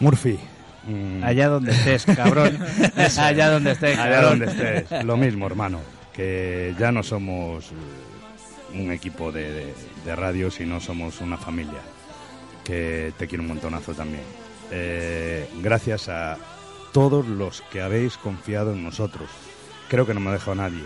Murphy. 0.00 0.38
mm, 0.86 1.22
Allá 1.24 1.48
donde 1.48 1.72
estés, 1.72 2.06
cabrón. 2.06 2.58
Allá 3.18 3.50
donde 3.50 3.72
estés, 3.72 3.98
Allá 3.98 4.20
cabrón. 4.22 4.38
donde 4.38 4.76
estés. 4.78 5.04
Lo 5.04 5.16
mismo, 5.18 5.46
hermano. 5.46 5.80
Que 6.18 6.74
ya 6.78 6.90
no 6.90 7.02
somos 7.04 7.66
eh, 7.70 8.78
un 8.78 8.90
equipo 8.90 9.30
de, 9.30 9.52
de- 9.52 9.74
de 10.04 10.16
radio, 10.16 10.50
sino 10.50 10.80
somos 10.80 11.20
una 11.20 11.36
familia. 11.38 11.80
Que 12.64 13.12
te 13.16 13.28
quiero 13.28 13.42
un 13.42 13.48
montonazo 13.48 13.94
también. 13.94 14.24
Eh, 14.72 15.48
gracias 15.62 16.08
a 16.08 16.36
todos 16.92 17.26
los 17.28 17.62
que 17.70 17.82
habéis 17.82 18.16
confiado 18.18 18.72
en 18.72 18.82
nosotros. 18.82 19.30
Creo 19.88 20.06
que 20.06 20.12
no 20.12 20.18
me 20.20 20.30
ha 20.30 20.32
dejado 20.34 20.56
nadie. 20.56 20.82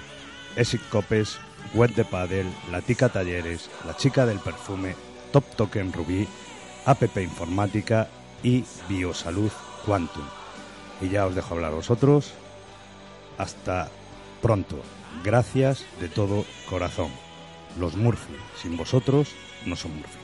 Esic 0.55 0.87
Copes, 0.91 1.39
Web 1.75 1.95
de 1.95 2.05
Padel, 2.05 2.47
La 2.71 2.83
Tica 2.83 3.09
Talleres, 3.09 3.71
La 3.87 3.97
Chica 3.97 4.27
del 4.27 4.39
Perfume, 4.39 4.95
Top 5.33 5.45
Token 5.57 5.93
Rubí, 5.95 6.29
APP 6.85 7.17
Informática 7.23 8.09
y 8.43 8.65
Biosalud 8.89 9.51
Quantum. 9.87 10.25
Y 11.01 11.09
ya 11.09 11.25
os 11.27 11.35
dejo 11.35 11.55
hablar 11.55 11.73
vosotros. 11.73 12.33
Hasta 13.39 13.89
pronto. 14.43 14.83
Gracias 15.25 15.85
de 16.01 16.09
todo 16.09 16.45
corazón. 16.69 17.11
Los 17.79 17.97
Murphy, 17.97 18.35
sin 18.61 18.77
vosotros, 18.77 19.35
no 19.67 19.77
son 19.77 19.97
Murphy. 19.97 20.19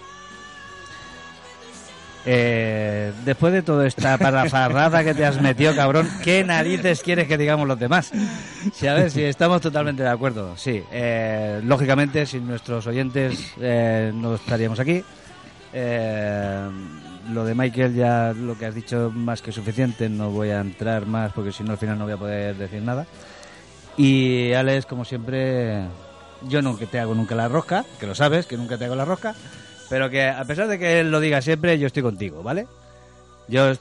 Eh, 2.26 3.12
después 3.24 3.52
de 3.52 3.62
toda 3.62 3.86
esta 3.86 4.18
parafarrada 4.18 5.02
que 5.02 5.14
te 5.14 5.24
has 5.24 5.40
metido, 5.40 5.74
cabrón, 5.74 6.06
¿qué 6.22 6.44
narices 6.44 7.02
quieres 7.02 7.26
que 7.26 7.38
digamos 7.38 7.66
los 7.66 7.78
demás? 7.78 8.12
Sí, 8.74 8.86
a 8.86 8.94
ver, 8.94 9.10
si 9.10 9.22
estamos 9.22 9.62
totalmente 9.62 10.02
de 10.02 10.10
acuerdo. 10.10 10.54
Sí, 10.56 10.82
eh, 10.92 11.60
lógicamente, 11.64 12.26
sin 12.26 12.46
nuestros 12.46 12.86
oyentes 12.86 13.54
eh, 13.60 14.12
no 14.14 14.34
estaríamos 14.34 14.78
aquí. 14.78 15.02
Eh, 15.72 16.68
lo 17.32 17.44
de 17.44 17.54
Michael 17.54 17.94
ya 17.94 18.32
lo 18.34 18.58
que 18.58 18.66
has 18.66 18.74
dicho 18.74 19.10
más 19.14 19.42
que 19.42 19.52
suficiente, 19.52 20.08
no 20.08 20.30
voy 20.30 20.50
a 20.50 20.60
entrar 20.60 21.06
más 21.06 21.32
porque 21.32 21.52
si 21.52 21.62
no 21.62 21.72
al 21.72 21.78
final 21.78 21.98
no 21.98 22.04
voy 22.04 22.14
a 22.14 22.18
poder 22.18 22.56
decir 22.56 22.82
nada. 22.82 23.06
Y 23.98 24.52
Alex, 24.52 24.86
como 24.86 25.04
siempre, 25.04 25.82
yo 26.48 26.62
nunca 26.62 26.86
te 26.86 27.00
hago 27.00 27.16
nunca 27.16 27.34
la 27.34 27.48
rosca, 27.48 27.84
que 27.98 28.06
lo 28.06 28.14
sabes, 28.14 28.46
que 28.46 28.56
nunca 28.56 28.78
te 28.78 28.84
hago 28.84 28.94
la 28.94 29.04
rosca, 29.04 29.34
pero 29.90 30.08
que 30.08 30.28
a 30.28 30.44
pesar 30.44 30.68
de 30.68 30.78
que 30.78 31.00
él 31.00 31.10
lo 31.10 31.18
diga 31.18 31.42
siempre, 31.42 31.76
yo 31.80 31.88
estoy 31.88 32.04
contigo, 32.04 32.44
¿vale? 32.44 32.68
Yo 33.48 33.72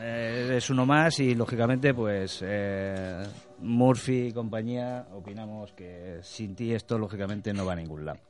eh, 0.00 0.54
es 0.56 0.70
uno 0.70 0.86
más 0.86 1.18
y 1.18 1.34
lógicamente 1.34 1.92
pues 1.94 2.44
eh, 2.46 3.24
Murphy 3.58 4.28
y 4.28 4.32
compañía 4.32 5.08
opinamos 5.12 5.72
que 5.72 6.20
sin 6.22 6.54
ti 6.54 6.72
esto 6.72 6.96
lógicamente 6.96 7.52
no 7.52 7.66
va 7.66 7.72
a 7.72 7.76
ningún 7.76 8.04
lado. 8.04 8.20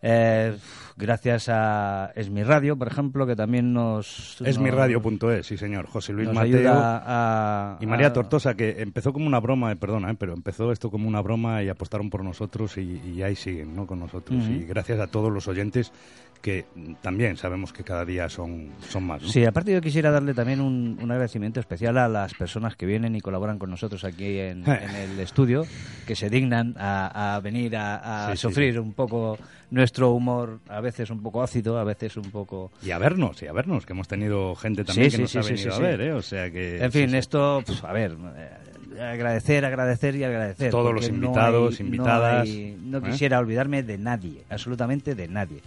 Eh, 0.00 0.56
gracias 0.96 1.48
a 1.48 2.12
Esmi 2.14 2.42
Radio, 2.44 2.76
por 2.76 2.86
ejemplo, 2.88 3.26
que 3.26 3.34
también 3.34 3.72
nos... 3.72 4.40
Es 4.40 4.56
nos- 4.56 4.58
mi 4.58 4.70
radio.es, 4.70 5.46
sí 5.46 5.56
señor. 5.56 5.86
José 5.86 6.12
Luis 6.12 6.28
Mateo 6.32 6.58
ayuda 6.58 7.02
a- 7.04 7.78
y 7.80 7.86
María 7.86 8.08
a- 8.08 8.12
Tortosa, 8.12 8.54
que 8.54 8.80
empezó 8.80 9.12
como 9.12 9.26
una 9.26 9.40
broma, 9.40 9.72
eh, 9.72 9.76
perdona, 9.76 10.10
eh, 10.10 10.16
pero 10.18 10.34
empezó 10.34 10.70
esto 10.72 10.90
como 10.90 11.08
una 11.08 11.20
broma 11.20 11.62
y 11.62 11.68
apostaron 11.68 12.10
por 12.10 12.22
nosotros 12.22 12.76
y, 12.78 13.00
y 13.14 13.22
ahí 13.22 13.34
siguen, 13.36 13.74
¿no? 13.74 13.86
Con 13.86 13.98
nosotros. 14.00 14.38
Y 14.48 14.64
gracias 14.64 15.00
a 15.00 15.08
todos 15.08 15.32
los 15.32 15.48
oyentes 15.48 15.92
que 16.40 16.64
también 17.02 17.36
sabemos 17.36 17.72
que 17.72 17.82
cada 17.84 18.04
día 18.04 18.28
son, 18.28 18.70
son 18.88 19.04
más, 19.04 19.22
¿no? 19.22 19.28
Sí, 19.28 19.44
aparte 19.44 19.72
yo 19.72 19.80
quisiera 19.80 20.10
darle 20.10 20.34
también 20.34 20.60
un, 20.60 20.98
un 21.02 21.10
agradecimiento 21.10 21.60
especial 21.60 21.98
a 21.98 22.08
las 22.08 22.32
personas 22.34 22.76
que 22.76 22.86
vienen 22.86 23.16
y 23.16 23.20
colaboran 23.20 23.58
con 23.58 23.70
nosotros 23.70 24.04
aquí 24.04 24.38
en, 24.38 24.62
Eh. 24.68 24.80
en 24.84 24.94
el 25.12 25.20
estudio, 25.20 25.64
que 26.06 26.14
se 26.16 26.30
dignan 26.30 26.74
a, 26.78 27.34
a 27.36 27.40
venir 27.40 27.76
a, 27.76 28.28
a 28.28 28.30
Sí, 28.30 28.36
sí. 28.36 28.42
sufrir 28.42 28.78
un 28.80 28.92
poco 28.92 29.38
nuestro 29.70 30.12
humor, 30.12 30.60
a 30.68 30.80
veces 30.80 31.10
un 31.10 31.22
poco 31.22 31.42
ácido, 31.42 31.78
a 31.78 31.84
veces 31.84 32.16
un 32.16 32.30
poco... 32.30 32.70
Y 32.82 32.90
a 32.92 32.98
vernos, 32.98 33.42
y 33.42 33.46
a 33.46 33.52
vernos, 33.52 33.84
que 33.84 33.92
hemos 33.92 34.08
tenido 34.08 34.54
gente 34.54 34.84
también 34.84 35.10
Sí, 35.10 35.16
que 35.16 35.22
nos 35.22 35.36
ha 35.36 35.40
venido 35.42 35.74
a 35.74 35.78
ver, 35.78 36.00
¿eh? 36.00 36.12
O 36.12 36.22
sea 36.22 36.50
que... 36.50 36.82
En 36.82 36.90
fin, 36.92 37.14
esto, 37.14 37.62
pues, 37.66 37.82
a 37.84 37.92
ver, 37.92 38.16
eh, 38.36 39.02
agradecer, 39.02 39.64
agradecer 39.64 40.14
y 40.16 40.24
agradecer. 40.24 40.70
Todos 40.70 40.94
los 40.94 41.08
no 41.10 41.14
invitados, 41.16 41.78
hay- 41.80 41.86
invitadas, 41.86 42.48
No, 42.48 42.52
hay- 42.54 42.76
no 42.80 42.98
¿eh? 42.98 43.02
quisiera 43.10 43.38
olvidarme 43.38 43.82
de 43.82 43.98
nadie, 43.98 44.44
absolutamente 44.48 45.14
de 45.14 45.28
nadie. 45.28 45.60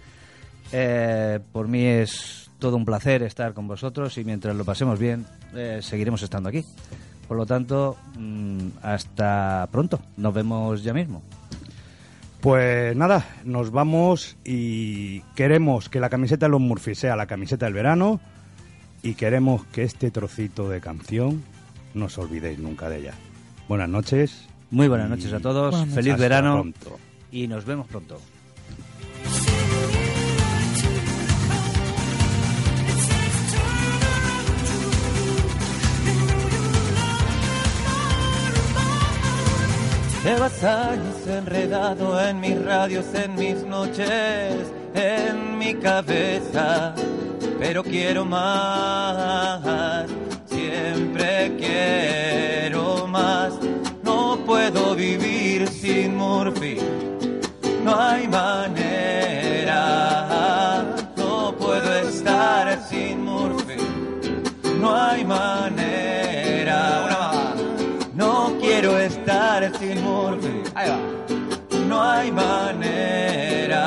Eh, 0.71 1.39
por 1.51 1.67
mí 1.67 1.83
es 1.85 2.49
todo 2.59 2.77
un 2.77 2.85
placer 2.85 3.23
estar 3.23 3.53
con 3.53 3.67
vosotros 3.67 4.17
y 4.17 4.23
mientras 4.23 4.55
lo 4.55 4.63
pasemos 4.63 4.99
bien, 4.99 5.25
eh, 5.55 5.79
seguiremos 5.81 6.21
estando 6.21 6.49
aquí. 6.49 6.63
Por 7.27 7.37
lo 7.37 7.45
tanto, 7.45 7.97
mm, 8.17 8.67
hasta 8.81 9.67
pronto. 9.71 9.99
Nos 10.17 10.33
vemos 10.33 10.83
ya 10.83 10.93
mismo. 10.93 11.21
Pues 12.41 12.95
nada, 12.95 13.25
nos 13.45 13.71
vamos 13.71 14.35
y 14.43 15.21
queremos 15.35 15.89
que 15.89 15.99
la 15.99 16.09
camiseta 16.09 16.47
de 16.47 16.51
los 16.51 16.61
Murphy 16.61 16.95
sea 16.95 17.15
la 17.15 17.27
camiseta 17.27 17.65
del 17.65 17.73
verano 17.75 18.19
y 19.03 19.13
queremos 19.13 19.63
que 19.67 19.83
este 19.83 20.09
trocito 20.11 20.67
de 20.67 20.81
canción 20.81 21.43
no 21.93 22.05
os 22.05 22.17
olvidéis 22.17 22.57
nunca 22.59 22.89
de 22.89 22.99
ella. 22.99 23.13
Buenas 23.67 23.89
noches. 23.89 24.47
Muy 24.71 24.87
buenas 24.87 25.09
noches 25.09 25.31
a 25.33 25.39
todos. 25.39 25.75
Buenas. 25.75 25.93
Feliz 25.93 26.13
Hasta 26.13 26.21
verano. 26.23 26.53
pronto. 26.53 26.99
Y 27.31 27.47
nos 27.47 27.65
vemos 27.65 27.87
pronto. 27.87 28.19
Llevas 40.23 40.63
años 40.63 41.25
enredado 41.25 42.21
en 42.21 42.39
mis 42.39 42.63
radios, 42.63 43.05
en 43.15 43.33
mis 43.33 43.65
noches, 43.65 44.53
en 44.93 45.57
mi 45.57 45.73
cabeza, 45.73 46.93
pero 47.57 47.83
quiero 47.83 48.23
más, 48.23 50.05
siempre 50.45 51.55
quiero 51.57 53.07
más. 53.07 53.53
No 54.03 54.37
puedo 54.45 54.93
vivir 54.95 55.67
sin 55.67 56.15
Murphy, 56.15 56.77
no 57.83 57.99
hay 57.99 58.27
manera, 58.27 58.80
hay 72.21 72.31
manera. 72.31 73.83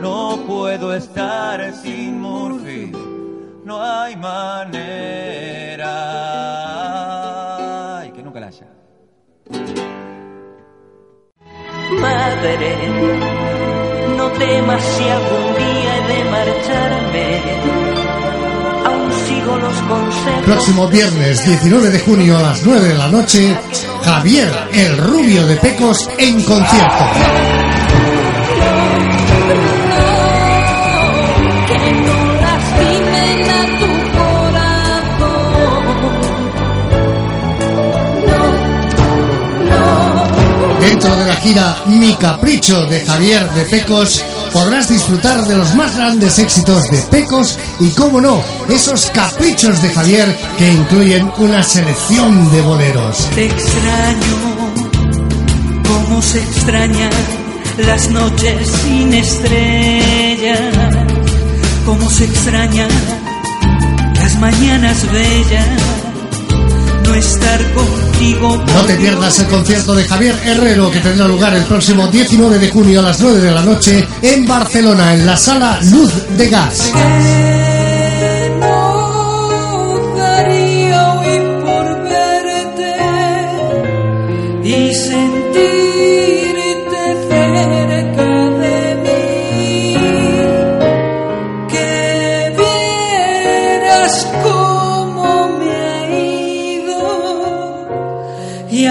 No 0.00 0.38
puedo 0.46 0.94
estar 0.94 1.74
sin 1.74 2.20
Murphy. 2.20 2.90
No 3.64 3.82
hay 3.82 4.16
manera. 4.16 5.92
Ay, 7.98 8.12
que 8.12 8.22
nunca 8.22 8.40
la 8.40 8.46
haya. 8.46 8.66
Madre, 12.00 12.76
no 14.16 14.28
temas 14.32 14.82
si 14.82 15.04
algún 15.04 15.54
día 15.62 15.96
he 15.96 16.02
de 16.12 16.18
marcharme. 16.30 17.95
Próximo 20.44 20.88
viernes 20.88 21.44
19 21.44 21.90
de 21.90 22.00
junio 22.00 22.38
a 22.38 22.42
las 22.42 22.64
9 22.64 22.88
de 22.88 22.94
la 22.94 23.08
noche, 23.08 23.56
Javier 24.04 24.50
el 24.72 24.96
Rubio 24.98 25.46
de 25.46 25.56
Pecos 25.56 26.08
en 26.18 26.42
concierto. 26.42 27.04
Dentro 40.80 41.16
de 41.16 41.26
la 41.26 41.36
gira 41.36 41.76
Mi 41.86 42.14
Capricho 42.14 42.86
de 42.86 43.04
Javier 43.04 43.50
de 43.50 43.64
Pecos 43.64 44.24
podrás 44.52 44.88
disfrutar 44.88 45.44
de 45.46 45.56
los 45.56 45.74
más 45.74 45.96
grandes 45.96 46.38
éxitos 46.38 46.82
de 46.90 46.98
Pecos 47.10 47.58
y, 47.80 47.90
como 47.90 48.20
no, 48.20 48.42
esos 48.68 49.06
caprichos 49.06 49.80
de 49.82 49.90
Javier 49.90 50.36
que 50.58 50.72
incluyen 50.72 51.30
una 51.38 51.62
selección 51.62 52.50
de 52.50 52.60
boleros. 52.62 53.28
Te 53.34 53.46
extraño, 53.46 54.72
como 55.86 56.22
se 56.22 56.40
extrañan 56.40 57.10
las 57.78 58.10
noches 58.10 58.68
sin 58.84 59.12
estrellas, 59.12 60.74
como 61.84 62.08
se 62.10 62.24
extrañan 62.24 62.88
las 64.14 64.38
mañanas 64.38 65.12
bellas, 65.12 65.68
estar 67.16 67.72
contigo. 67.72 68.62
No 68.74 68.86
te 68.86 68.94
pierdas 68.96 69.38
el 69.38 69.46
concierto 69.46 69.94
de 69.94 70.04
Javier 70.04 70.34
Herrero 70.44 70.90
que 70.90 71.00
tendrá 71.00 71.26
lugar 71.26 71.54
el 71.54 71.64
próximo 71.64 72.08
19 72.08 72.58
de 72.58 72.70
junio 72.70 73.00
a 73.00 73.04
las 73.04 73.20
9 73.20 73.40
de 73.40 73.50
la 73.50 73.62
noche 73.62 74.06
en 74.22 74.46
Barcelona, 74.46 75.14
en 75.14 75.26
la 75.26 75.36
sala 75.36 75.78
Luz 75.82 76.12
de 76.36 76.48
Gas. 76.48 76.92
no 76.92 77.66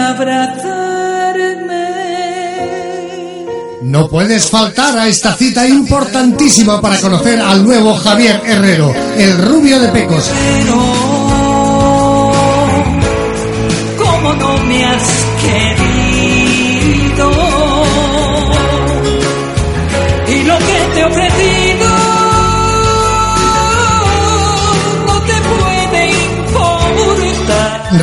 abrazarme. 0.10 1.86
No 3.84 4.08
puedes 4.08 4.50
faltar 4.50 4.98
a 4.98 5.08
esta 5.08 5.36
cita 5.36 5.68
importantísima 5.68 6.82
para 6.82 7.00
conocer 7.00 7.40
al 7.40 7.64
nuevo 7.64 7.94
Javier 7.96 8.42
Herrero, 8.46 8.94
el 9.18 9.38
rubio 9.38 9.80
de 9.80 9.90
Pecos. 9.90 10.32
Como 13.98 14.34
no 14.34 14.58
me 14.66 14.86
has 14.86 15.26
querido 15.42 17.45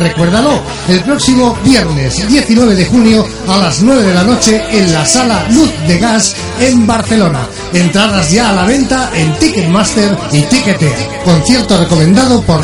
Recuérdalo, 0.03 0.61
el 0.89 1.01
próximo 1.01 1.57
viernes 1.63 2.27
19 2.27 2.75
de 2.75 2.85
junio 2.85 3.25
a 3.47 3.57
las 3.57 3.81
9 3.81 4.03
de 4.03 4.13
la 4.13 4.23
noche 4.23 4.61
en 4.69 4.91
la 4.91 5.05
sala 5.05 5.45
Luz 5.49 5.71
de 5.87 5.97
Gas 5.97 6.35
en 6.59 6.85
Barcelona. 6.85 7.47
Entradas 7.71 8.29
ya 8.29 8.49
a 8.49 8.53
la 8.53 8.65
venta 8.65 9.09
en 9.15 9.33
Ticketmaster 9.39 10.17
y 10.33 10.41
Ticketea. 10.41 11.23
Concierto 11.23 11.77
recomendado 11.77 12.41
por 12.41 12.59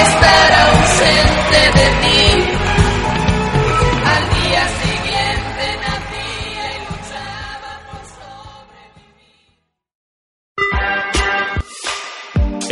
estar 0.00 0.47